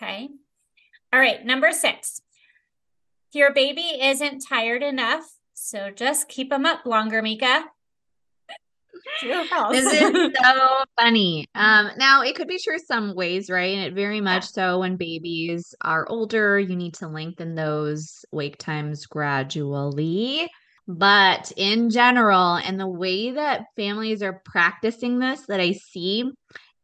Okay? 0.00 0.28
All 1.12 1.20
right 1.20 1.44
number 1.44 1.72
six. 1.72 2.20
Your 3.32 3.52
baby 3.52 3.98
isn't 4.02 4.44
tired 4.46 4.82
enough 4.82 5.24
so 5.54 5.90
just 5.90 6.28
keep 6.28 6.50
them 6.50 6.66
up 6.66 6.84
longer 6.84 7.22
mika 7.22 7.64
this 9.70 9.92
is 9.92 10.32
so 10.42 10.84
funny. 11.00 11.46
Um, 11.54 11.90
now 11.96 12.22
it 12.22 12.34
could 12.34 12.48
be 12.48 12.58
true 12.58 12.78
some 12.78 13.14
ways, 13.14 13.50
right? 13.50 13.76
And 13.76 13.84
it 13.84 13.94
very 13.94 14.20
much 14.20 14.44
yeah. 14.44 14.64
so 14.64 14.78
when 14.80 14.96
babies 14.96 15.74
are 15.80 16.06
older, 16.08 16.58
you 16.58 16.76
need 16.76 16.94
to 16.94 17.08
lengthen 17.08 17.54
those 17.54 18.24
wake 18.32 18.58
times 18.58 19.06
gradually. 19.06 20.48
But 20.88 21.52
in 21.56 21.90
general, 21.90 22.56
and 22.56 22.78
the 22.78 22.88
way 22.88 23.32
that 23.32 23.66
families 23.76 24.22
are 24.22 24.42
practicing 24.44 25.18
this 25.18 25.46
that 25.46 25.60
I 25.60 25.72
see 25.72 26.30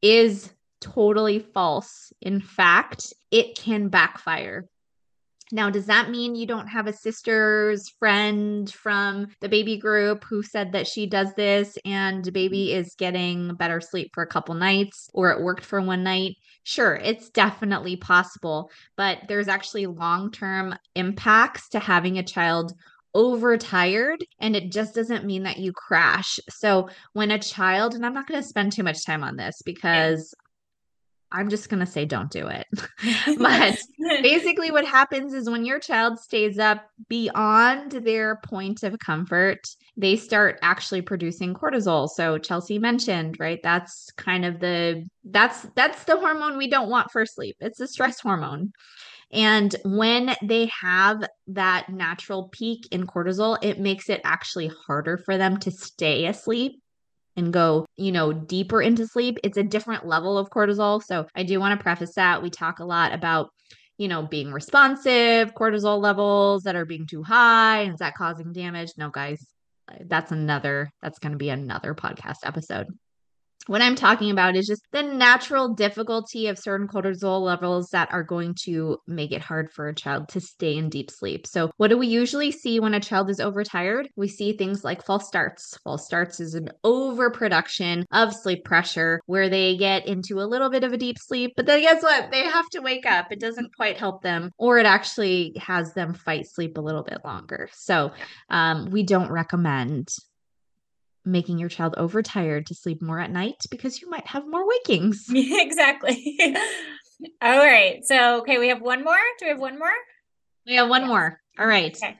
is 0.00 0.52
totally 0.80 1.40
false. 1.40 2.12
In 2.20 2.40
fact, 2.40 3.12
it 3.30 3.56
can 3.56 3.88
backfire. 3.88 4.66
Now, 5.50 5.70
does 5.70 5.86
that 5.86 6.10
mean 6.10 6.34
you 6.34 6.46
don't 6.46 6.68
have 6.68 6.86
a 6.86 6.92
sister's 6.92 7.88
friend 7.98 8.70
from 8.72 9.28
the 9.40 9.48
baby 9.48 9.78
group 9.78 10.24
who 10.24 10.42
said 10.42 10.72
that 10.72 10.86
she 10.86 11.06
does 11.06 11.32
this 11.34 11.78
and 11.84 12.24
the 12.24 12.32
baby 12.32 12.68
mm-hmm. 12.68 12.80
is 12.80 12.94
getting 12.96 13.54
better 13.54 13.80
sleep 13.80 14.10
for 14.12 14.22
a 14.22 14.28
couple 14.28 14.54
nights 14.54 15.08
or 15.14 15.30
it 15.30 15.42
worked 15.42 15.64
for 15.64 15.80
one 15.80 16.02
night? 16.02 16.36
Sure, 16.64 16.96
it's 16.96 17.30
definitely 17.30 17.96
possible, 17.96 18.70
but 18.96 19.20
there's 19.28 19.48
actually 19.48 19.86
long 19.86 20.30
term 20.30 20.74
impacts 20.94 21.68
to 21.70 21.78
having 21.78 22.18
a 22.18 22.22
child 22.22 22.74
overtired 23.14 24.22
and 24.38 24.54
it 24.54 24.70
just 24.70 24.94
doesn't 24.94 25.24
mean 25.24 25.44
that 25.44 25.58
you 25.58 25.72
crash. 25.72 26.38
So 26.50 26.90
when 27.14 27.30
a 27.30 27.38
child 27.38 27.94
and 27.94 28.04
I'm 28.04 28.14
not 28.14 28.26
going 28.26 28.40
to 28.40 28.46
spend 28.46 28.72
too 28.72 28.82
much 28.82 29.04
time 29.04 29.24
on 29.24 29.36
this 29.36 29.62
because 29.64 30.34
I'm 31.30 31.48
just 31.48 31.68
going 31.68 31.80
to 31.80 31.90
say 31.90 32.04
don't 32.04 32.30
do 32.30 32.48
it. 32.48 32.66
but 33.38 33.78
basically, 34.22 34.70
what 34.70 34.84
happens 34.84 35.34
is 35.34 35.48
when 35.48 35.64
your 35.64 35.78
child 35.78 36.18
stays 36.18 36.58
up 36.58 36.84
beyond 37.08 37.92
their 37.92 38.36
point 38.44 38.82
of 38.82 38.98
comfort, 38.98 39.68
they 39.96 40.16
start 40.16 40.58
actually 40.62 41.02
producing 41.02 41.54
cortisol. 41.54 42.08
So 42.08 42.38
Chelsea 42.38 42.78
mentioned, 42.78 43.38
right? 43.38 43.60
That's 43.62 44.10
kind 44.16 44.44
of 44.44 44.60
the 44.60 45.06
that's 45.24 45.66
that's 45.74 46.04
the 46.04 46.18
hormone 46.18 46.56
we 46.56 46.70
don't 46.70 46.88
want 46.88 47.10
for 47.10 47.26
sleep. 47.26 47.56
It's 47.60 47.80
a 47.80 47.88
stress 47.88 48.20
hormone. 48.20 48.72
And 49.30 49.76
when 49.84 50.34
they 50.42 50.70
have 50.80 51.22
that 51.48 51.90
natural 51.90 52.48
peak 52.48 52.88
in 52.90 53.06
cortisol, 53.06 53.58
it 53.60 53.78
makes 53.78 54.08
it 54.08 54.22
actually 54.24 54.70
harder 54.86 55.18
for 55.18 55.36
them 55.36 55.58
to 55.58 55.70
stay 55.70 56.26
asleep 56.26 56.80
and 57.38 57.52
go, 57.52 57.86
you 57.96 58.12
know, 58.12 58.32
deeper 58.32 58.82
into 58.82 59.06
sleep, 59.06 59.38
it's 59.44 59.56
a 59.56 59.62
different 59.62 60.06
level 60.06 60.36
of 60.36 60.50
cortisol. 60.50 61.02
So 61.02 61.26
I 61.34 61.44
do 61.44 61.60
want 61.60 61.78
to 61.78 61.82
preface 61.82 62.14
that. 62.16 62.42
We 62.42 62.50
talk 62.50 62.80
a 62.80 62.84
lot 62.84 63.14
about, 63.14 63.50
you 63.96 64.08
know, 64.08 64.22
being 64.22 64.52
responsive, 64.52 65.54
cortisol 65.54 66.00
levels 66.00 66.64
that 66.64 66.76
are 66.76 66.84
being 66.84 67.06
too 67.06 67.22
high. 67.22 67.82
And 67.82 67.94
is 67.94 68.00
that 68.00 68.16
causing 68.16 68.52
damage? 68.52 68.92
No, 68.96 69.10
guys, 69.10 69.46
that's 70.06 70.32
another, 70.32 70.90
that's 71.00 71.18
going 71.20 71.32
to 71.32 71.38
be 71.38 71.50
another 71.50 71.94
podcast 71.94 72.38
episode. 72.44 72.88
What 73.68 73.82
I'm 73.82 73.96
talking 73.96 74.30
about 74.30 74.56
is 74.56 74.66
just 74.66 74.80
the 74.92 75.02
natural 75.02 75.74
difficulty 75.74 76.46
of 76.46 76.58
certain 76.58 76.88
cortisol 76.88 77.42
levels 77.42 77.90
that 77.90 78.10
are 78.10 78.22
going 78.22 78.54
to 78.62 78.96
make 79.06 79.30
it 79.30 79.42
hard 79.42 79.70
for 79.70 79.88
a 79.88 79.94
child 79.94 80.30
to 80.30 80.40
stay 80.40 80.78
in 80.78 80.88
deep 80.88 81.10
sleep. 81.10 81.46
So, 81.46 81.70
what 81.76 81.88
do 81.88 81.98
we 81.98 82.06
usually 82.06 82.50
see 82.50 82.80
when 82.80 82.94
a 82.94 83.00
child 83.00 83.28
is 83.28 83.40
overtired? 83.40 84.08
We 84.16 84.26
see 84.26 84.56
things 84.56 84.84
like 84.84 85.04
false 85.04 85.28
starts. 85.28 85.76
False 85.84 86.06
starts 86.06 86.40
is 86.40 86.54
an 86.54 86.70
overproduction 86.82 88.06
of 88.10 88.32
sleep 88.32 88.64
pressure 88.64 89.20
where 89.26 89.50
they 89.50 89.76
get 89.76 90.06
into 90.06 90.40
a 90.40 90.48
little 90.48 90.70
bit 90.70 90.82
of 90.82 90.94
a 90.94 90.96
deep 90.96 91.18
sleep, 91.18 91.52
but 91.54 91.66
then 91.66 91.82
guess 91.82 92.02
what? 92.02 92.30
They 92.30 92.44
have 92.44 92.70
to 92.70 92.80
wake 92.80 93.04
up. 93.04 93.26
It 93.30 93.38
doesn't 93.38 93.76
quite 93.76 93.98
help 93.98 94.22
them, 94.22 94.50
or 94.56 94.78
it 94.78 94.86
actually 94.86 95.52
has 95.60 95.92
them 95.92 96.14
fight 96.14 96.46
sleep 96.46 96.78
a 96.78 96.80
little 96.80 97.02
bit 97.02 97.18
longer. 97.22 97.68
So, 97.74 98.12
um, 98.48 98.86
we 98.90 99.02
don't 99.02 99.30
recommend 99.30 100.08
making 101.28 101.58
your 101.58 101.68
child 101.68 101.94
overtired 101.96 102.66
to 102.66 102.74
sleep 102.74 103.02
more 103.02 103.20
at 103.20 103.30
night 103.30 103.62
because 103.70 104.00
you 104.00 104.08
might 104.10 104.26
have 104.26 104.48
more 104.48 104.66
wakings. 104.66 105.26
exactly. 105.34 106.38
All 107.42 107.58
right. 107.58 108.04
So, 108.04 108.38
okay, 108.40 108.58
we 108.58 108.68
have 108.68 108.80
one 108.80 109.04
more. 109.04 109.16
Do 109.38 109.46
we 109.46 109.50
have 109.50 109.60
one 109.60 109.78
more? 109.78 109.92
We 110.66 110.76
have 110.76 110.88
one 110.88 111.06
more. 111.06 111.40
All 111.58 111.66
right. 111.66 111.96
Okay. 111.96 112.16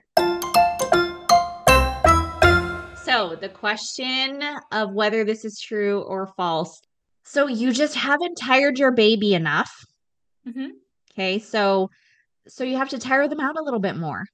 So, 3.03 3.35
the 3.35 3.49
question 3.49 4.43
of 4.71 4.93
whether 4.93 5.23
this 5.23 5.43
is 5.43 5.59
true 5.59 6.01
or 6.01 6.27
false. 6.37 6.79
So, 7.23 7.47
you 7.47 7.71
just 7.71 7.95
haven't 7.95 8.35
tired 8.35 8.77
your 8.77 8.91
baby 8.91 9.33
enough. 9.33 9.71
Mm-hmm. 10.47 10.67
Okay. 11.13 11.39
So, 11.39 11.89
so 12.47 12.63
you 12.63 12.77
have 12.77 12.89
to 12.89 12.99
tire 12.99 13.27
them 13.27 13.39
out 13.39 13.57
a 13.57 13.63
little 13.63 13.79
bit 13.79 13.95
more. 13.95 14.25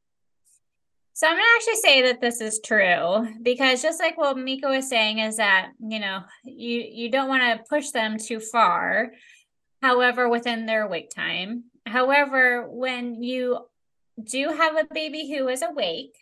So 1.15 1.27
I'm 1.27 1.35
going 1.35 1.45
to 1.45 1.55
actually 1.55 1.81
say 1.81 2.01
that 2.01 2.19
this 2.19 2.41
is 2.41 2.59
true 2.59 3.25
because 3.41 3.81
just 3.81 4.01
like 4.01 4.17
what 4.17 4.37
Mika 4.37 4.67
was 4.67 4.89
saying 4.89 5.19
is 5.19 5.37
that, 5.37 5.71
you 5.79 5.99
know, 5.99 6.23
you 6.43 6.83
you 6.91 7.09
don't 7.09 7.29
want 7.29 7.41
to 7.41 7.63
push 7.69 7.91
them 7.91 8.17
too 8.17 8.41
far. 8.41 9.13
However, 9.81 10.27
within 10.27 10.65
their 10.65 10.89
wake 10.89 11.09
time. 11.15 11.65
However, 11.85 12.67
when 12.69 13.23
you 13.23 13.59
do 14.21 14.49
have 14.49 14.75
a 14.75 14.93
baby 14.93 15.33
who 15.33 15.47
is 15.47 15.61
awake 15.61 16.17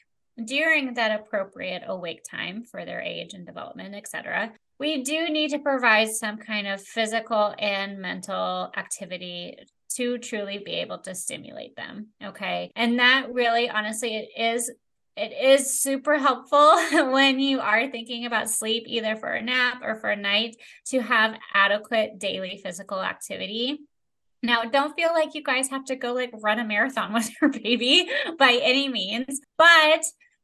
during 0.45 0.93
that 0.93 1.19
appropriate 1.19 1.81
awake 1.87 2.21
time 2.29 2.63
for 2.63 2.85
their 2.85 3.01
age 3.01 3.33
and 3.33 3.47
development, 3.47 3.95
etc., 3.95 4.53
we 4.79 5.01
do 5.01 5.29
need 5.29 5.49
to 5.51 5.59
provide 5.59 6.09
some 6.09 6.37
kind 6.37 6.67
of 6.67 6.79
physical 6.83 7.55
and 7.57 7.97
mental 7.97 8.71
activity 8.77 9.57
to 9.95 10.17
truly 10.17 10.57
be 10.57 10.73
able 10.73 10.97
to 10.99 11.15
stimulate 11.15 11.75
them. 11.75 12.07
Okay. 12.23 12.71
And 12.75 12.99
that 12.99 13.27
really, 13.31 13.69
honestly, 13.69 14.15
it 14.15 14.29
is 14.39 14.71
it 15.15 15.31
is 15.31 15.79
super 15.79 16.17
helpful 16.17 16.75
when 17.11 17.39
you 17.39 17.59
are 17.59 17.89
thinking 17.89 18.25
about 18.25 18.49
sleep, 18.49 18.83
either 18.87 19.15
for 19.15 19.29
a 19.29 19.41
nap 19.41 19.81
or 19.83 19.95
for 19.95 20.09
a 20.09 20.15
night, 20.15 20.55
to 20.87 21.01
have 21.01 21.37
adequate 21.53 22.19
daily 22.19 22.59
physical 22.63 23.01
activity. 23.01 23.79
Now, 24.41 24.63
don't 24.63 24.95
feel 24.95 25.13
like 25.13 25.35
you 25.35 25.43
guys 25.43 25.69
have 25.69 25.85
to 25.85 25.95
go 25.95 26.13
like 26.13 26.31
run 26.33 26.59
a 26.59 26.65
marathon 26.65 27.13
with 27.13 27.29
your 27.41 27.49
baby 27.49 28.09
by 28.37 28.59
any 28.61 28.89
means, 28.89 29.39
but 29.57 30.03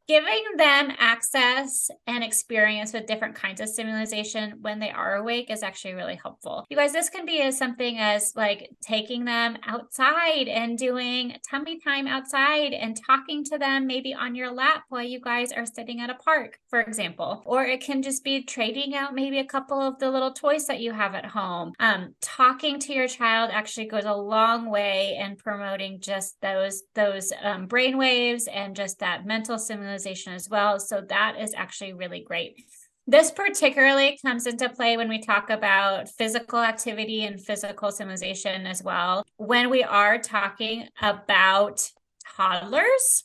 giving 0.09 0.43
them 0.57 0.91
access 0.97 1.91
and 2.07 2.23
experience 2.23 2.93
with 2.93 3.05
different 3.05 3.35
kinds 3.35 3.61
of 3.61 3.69
stimulation 3.69 4.55
when 4.59 4.79
they 4.79 4.89
are 4.89 5.17
awake 5.17 5.51
is 5.51 5.61
actually 5.61 5.93
really 5.93 6.15
helpful. 6.15 6.65
You 6.67 6.77
guys, 6.77 6.93
this 6.93 7.11
can 7.11 7.27
be 7.27 7.39
as 7.41 7.59
something 7.59 7.99
as 7.99 8.33
like 8.35 8.71
taking 8.81 9.25
them 9.25 9.57
outside 9.67 10.47
and 10.47 10.79
doing 10.79 11.37
tummy 11.47 11.79
time 11.79 12.07
outside 12.07 12.73
and 12.73 12.99
talking 13.05 13.43
to 13.45 13.59
them 13.59 13.85
maybe 13.85 14.11
on 14.11 14.33
your 14.33 14.51
lap 14.51 14.85
while 14.89 15.03
you 15.03 15.21
guys 15.21 15.51
are 15.51 15.67
sitting 15.67 16.01
at 16.01 16.09
a 16.09 16.15
park, 16.15 16.57
for 16.71 16.81
example. 16.81 17.43
Or 17.45 17.63
it 17.63 17.79
can 17.79 18.01
just 18.01 18.23
be 18.23 18.43
trading 18.43 18.95
out 18.95 19.13
maybe 19.13 19.37
a 19.37 19.45
couple 19.45 19.79
of 19.79 19.99
the 19.99 20.09
little 20.09 20.33
toys 20.33 20.65
that 20.65 20.79
you 20.79 20.91
have 20.91 21.13
at 21.13 21.27
home. 21.27 21.73
Um, 21.79 22.15
talking 22.19 22.79
to 22.79 22.93
your 22.93 23.07
child 23.07 23.51
actually 23.53 23.85
goes 23.85 24.05
a 24.05 24.15
long 24.15 24.71
way 24.71 25.19
in 25.21 25.35
promoting 25.35 25.99
just 26.01 26.41
those 26.41 26.81
those 26.95 27.31
um, 27.43 27.67
brain 27.67 27.95
waves 27.95 28.47
and 28.51 28.75
just 28.75 28.97
that 29.01 29.27
mental 29.27 29.59
stimulation 29.59 29.98
as 30.05 30.49
well. 30.49 30.79
So 30.79 31.01
that 31.09 31.35
is 31.39 31.53
actually 31.55 31.93
really 31.93 32.21
great. 32.21 32.61
This 33.07 33.31
particularly 33.31 34.19
comes 34.21 34.45
into 34.45 34.69
play 34.69 34.95
when 34.95 35.09
we 35.09 35.19
talk 35.19 35.49
about 35.49 36.09
physical 36.09 36.59
activity 36.59 37.23
and 37.25 37.41
physical 37.41 37.91
stimulation 37.91 38.67
as 38.67 38.83
well. 38.83 39.25
When 39.37 39.71
we 39.71 39.83
are 39.83 40.19
talking 40.19 40.87
about 41.01 41.89
toddlers, 42.37 43.23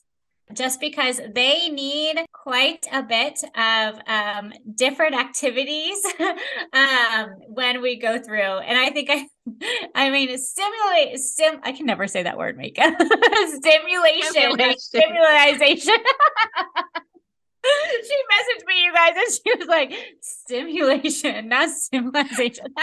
just 0.53 0.80
because 0.80 1.20
they 1.34 1.68
need 1.68 2.24
quite 2.32 2.86
a 2.92 3.03
bit 3.03 3.42
of 3.57 3.99
um, 4.07 4.53
different 4.74 5.14
activities 5.14 5.97
um, 6.72 7.30
when 7.49 7.80
we 7.80 7.99
go 7.99 8.18
through. 8.18 8.40
And 8.40 8.78
I 8.78 8.90
think 8.90 9.09
I, 9.11 9.26
I 9.95 10.11
mean, 10.11 10.36
stimulate, 10.36 11.18
stim. 11.18 11.61
I 11.62 11.72
can 11.72 11.86
never 11.86 12.07
say 12.07 12.22
that 12.22 12.36
word, 12.36 12.57
Mika. 12.57 12.82
Stimulation, 13.57 14.76
stimulation. 14.78 15.99
she 18.02 18.16
messaged 18.32 18.66
me, 18.66 18.84
you 18.84 18.92
guys, 18.92 19.14
and 19.16 19.32
she 19.32 19.54
was 19.58 19.68
like, 19.68 19.92
stimulation, 20.20 21.48
not 21.48 21.70
stimulation. 21.70 22.66
Do 22.74 22.80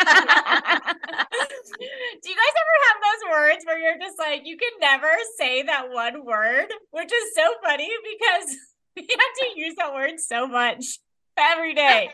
you 2.30 2.36
guys 2.36 2.56
ever 2.62 2.76
have 2.88 2.98
those 3.02 3.24
words 3.32 3.66
where 3.66 3.80
you're 3.80 3.98
just 4.00 4.20
like, 4.20 4.42
you 4.46 4.58
can 4.58 4.72
never 4.80 5.10
say 5.38 5.64
that 5.64 5.90
one 5.92 6.26
word, 6.26 6.68
which 6.92 7.12
is 7.12 7.34
so 7.36 7.54
funny 7.64 7.90
because 8.12 8.56
we 8.96 9.04
have 9.04 9.10
to 9.10 9.60
use 9.60 9.76
that 9.78 9.94
word 9.94 10.20
so 10.20 10.48
much 10.48 11.00
every 11.38 11.74
day. 11.74 12.10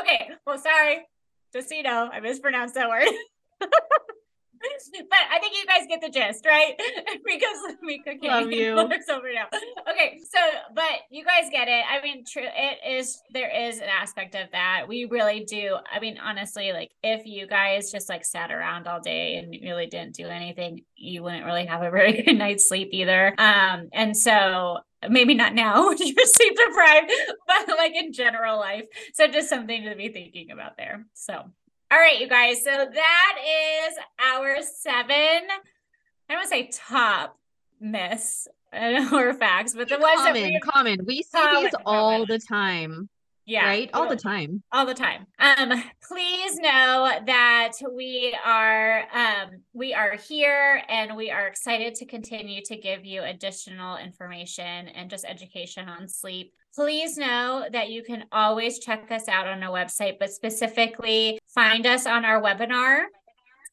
Okay. 0.00 0.30
Well, 0.46 0.58
sorry. 0.58 1.06
Just 1.52 1.68
so 1.68 1.74
you 1.74 1.82
know, 1.82 2.08
I 2.12 2.20
mispronounced 2.20 2.74
that 2.74 2.88
word. 2.88 3.08
But 4.60 5.18
I 5.30 5.38
think 5.38 5.54
you 5.56 5.66
guys 5.66 5.86
get 5.88 6.00
the 6.00 6.08
gist, 6.08 6.44
right? 6.46 6.74
because 7.24 7.76
Mika 7.82 8.16
can't 8.16 8.44
Love 8.44 8.52
you. 8.52 8.72
over 8.72 9.32
now. 9.32 9.46
Okay, 9.90 10.20
so 10.28 10.38
but 10.74 11.00
you 11.10 11.24
guys 11.24 11.48
get 11.50 11.68
it. 11.68 11.84
I 11.90 12.02
mean, 12.02 12.24
true. 12.24 12.42
It 12.44 12.98
is 13.00 13.20
there 13.32 13.50
is 13.68 13.78
an 13.78 13.88
aspect 13.88 14.34
of 14.34 14.50
that. 14.52 14.86
We 14.88 15.06
really 15.06 15.44
do. 15.44 15.76
I 15.90 16.00
mean, 16.00 16.18
honestly, 16.18 16.72
like 16.72 16.90
if 17.02 17.26
you 17.26 17.46
guys 17.46 17.90
just 17.90 18.08
like 18.08 18.24
sat 18.24 18.50
around 18.50 18.86
all 18.86 19.00
day 19.00 19.36
and 19.36 19.54
really 19.62 19.86
didn't 19.86 20.14
do 20.14 20.26
anything, 20.26 20.82
you 20.96 21.22
wouldn't 21.22 21.44
really 21.44 21.66
have 21.66 21.82
a 21.82 21.90
very 21.90 22.22
good 22.22 22.36
night's 22.36 22.68
sleep 22.68 22.90
either. 22.92 23.34
Um, 23.38 23.88
and 23.92 24.16
so 24.16 24.78
maybe 25.08 25.34
not 25.34 25.54
now 25.54 25.86
when 25.88 25.96
you're 25.98 26.26
sleep 26.26 26.56
deprived, 26.56 27.10
but 27.46 27.68
like 27.76 27.94
in 27.94 28.12
general 28.12 28.58
life. 28.58 28.84
So 29.14 29.26
just 29.26 29.48
something 29.48 29.84
to 29.84 29.94
be 29.96 30.08
thinking 30.10 30.50
about 30.50 30.76
there. 30.76 31.06
So 31.14 31.50
all 31.90 31.98
right, 31.98 32.20
you 32.20 32.28
guys. 32.28 32.62
So 32.62 32.70
that 32.70 33.36
is 33.88 33.94
our 34.24 34.56
seven, 34.62 35.08
I 35.08 35.40
don't 36.28 36.38
want 36.38 36.44
to 36.44 36.48
say 36.48 36.70
top 36.72 37.36
myths 37.80 38.46
or 39.12 39.34
facts, 39.34 39.74
but 39.74 39.88
the 39.88 39.98
ones 39.98 40.22
that 40.22 40.34
Common, 40.34 40.42
we 40.44 40.60
common. 40.60 40.98
We 41.04 41.22
see 41.22 41.30
Common, 41.32 41.62
these 41.64 41.74
all 41.84 42.12
common. 42.12 42.26
the 42.28 42.38
time, 42.38 43.08
yeah, 43.44 43.66
right? 43.66 43.90
All 43.92 44.08
the 44.08 44.14
time. 44.14 44.62
all 44.70 44.86
the 44.86 44.94
time. 44.94 45.26
Um, 45.40 45.82
please 46.06 46.56
know 46.58 47.10
that 47.26 47.72
we 47.92 48.36
are 48.44 49.02
um 49.12 49.62
we 49.72 49.92
are 49.92 50.14
here 50.14 50.84
and 50.88 51.16
we 51.16 51.32
are 51.32 51.48
excited 51.48 51.96
to 51.96 52.06
continue 52.06 52.62
to 52.66 52.76
give 52.76 53.04
you 53.04 53.24
additional 53.24 53.96
information 53.96 54.86
and 54.88 55.10
just 55.10 55.24
education 55.24 55.88
on 55.88 56.06
sleep. 56.06 56.52
Please 56.72 57.16
know 57.16 57.66
that 57.72 57.90
you 57.90 58.04
can 58.04 58.26
always 58.30 58.78
check 58.78 59.10
us 59.10 59.26
out 59.26 59.48
on 59.48 59.60
our 59.64 59.72
website, 59.72 60.20
but 60.20 60.30
specifically 60.30 61.39
find 61.54 61.86
us 61.86 62.06
on 62.06 62.24
our 62.24 62.40
webinar 62.40 63.04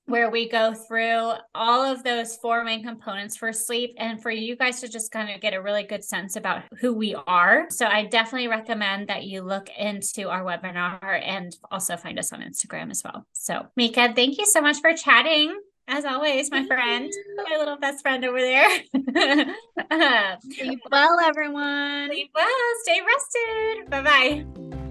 where 0.07 0.29
we 0.29 0.47
go 0.47 0.73
through 0.73 1.33
all 1.53 1.83
of 1.83 2.01
those 2.03 2.37
four 2.37 2.63
main 2.63 2.81
components 2.81 3.35
for 3.35 3.51
sleep 3.51 3.93
and 3.97 4.21
for 4.21 4.31
you 4.31 4.55
guys 4.55 4.79
to 4.79 4.87
just 4.87 5.11
kind 5.11 5.29
of 5.29 5.41
get 5.41 5.53
a 5.53 5.61
really 5.61 5.83
good 5.83 6.03
sense 6.03 6.37
about 6.37 6.63
who 6.79 6.93
we 6.93 7.13
are. 7.27 7.67
So 7.69 7.85
I 7.85 8.05
definitely 8.05 8.47
recommend 8.47 9.09
that 9.09 9.25
you 9.25 9.41
look 9.41 9.69
into 9.77 10.29
our 10.29 10.43
webinar 10.43 11.21
and 11.21 11.55
also 11.69 11.97
find 11.97 12.17
us 12.17 12.31
on 12.31 12.41
Instagram 12.41 12.89
as 12.89 13.03
well. 13.03 13.27
So 13.33 13.67
Mika, 13.75 14.13
thank 14.15 14.37
you 14.37 14.45
so 14.45 14.61
much 14.61 14.79
for 14.79 14.93
chatting. 14.93 15.53
As 15.89 16.03
always, 16.03 16.51
my 16.51 16.65
friend, 16.65 17.11
my 17.49 17.57
little 17.57 17.77
best 17.77 18.01
friend 18.01 18.25
over 18.25 18.39
there. 18.39 18.69
Sleep 20.41 20.79
well, 20.91 21.17
everyone. 21.21 22.09
sleep 22.09 22.31
well, 22.35 22.47
stay 22.83 22.99
rested. 23.01 23.89
Bye 23.89 24.01
bye. 24.01 24.86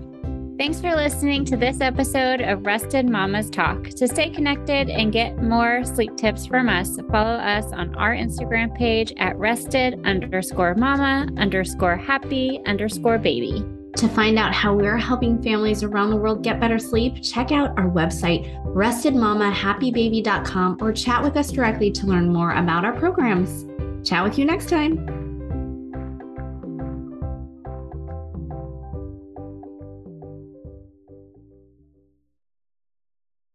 Thanks 0.58 0.80
for 0.80 0.96
listening 0.96 1.44
to 1.46 1.56
this 1.56 1.80
episode 1.82 2.40
of 2.40 2.64
Rested 2.64 3.10
Mamas 3.10 3.50
Talk. 3.50 3.90
To 3.90 4.08
stay 4.08 4.30
connected 4.30 4.88
and 4.88 5.12
get 5.12 5.42
more 5.42 5.84
sleep 5.84 6.16
tips 6.16 6.46
from 6.46 6.70
us, 6.70 6.98
follow 7.10 7.36
us 7.36 7.70
on 7.74 7.94
our 7.96 8.14
Instagram 8.14 8.74
page 8.74 9.12
at 9.18 9.36
rested 9.36 10.00
underscore 10.06 10.74
mama 10.74 11.28
underscore 11.36 11.98
happy 11.98 12.58
underscore 12.64 13.18
baby. 13.18 13.62
To 13.96 14.08
find 14.08 14.38
out 14.38 14.54
how 14.54 14.74
we're 14.74 14.96
helping 14.96 15.42
families 15.42 15.82
around 15.82 16.08
the 16.08 16.16
world 16.16 16.42
get 16.42 16.58
better 16.58 16.78
sleep, 16.78 17.22
check 17.22 17.52
out 17.52 17.78
our 17.78 17.90
website, 17.90 18.50
restedmamahappybaby.com, 18.64 20.78
or 20.80 20.90
chat 20.90 21.22
with 21.22 21.36
us 21.36 21.52
directly 21.52 21.90
to 21.90 22.06
learn 22.06 22.32
more 22.32 22.52
about 22.52 22.86
our 22.86 22.94
programs. 22.94 23.66
Chat 24.08 24.24
with 24.24 24.38
you 24.38 24.46
next 24.46 24.70
time. 24.70 25.25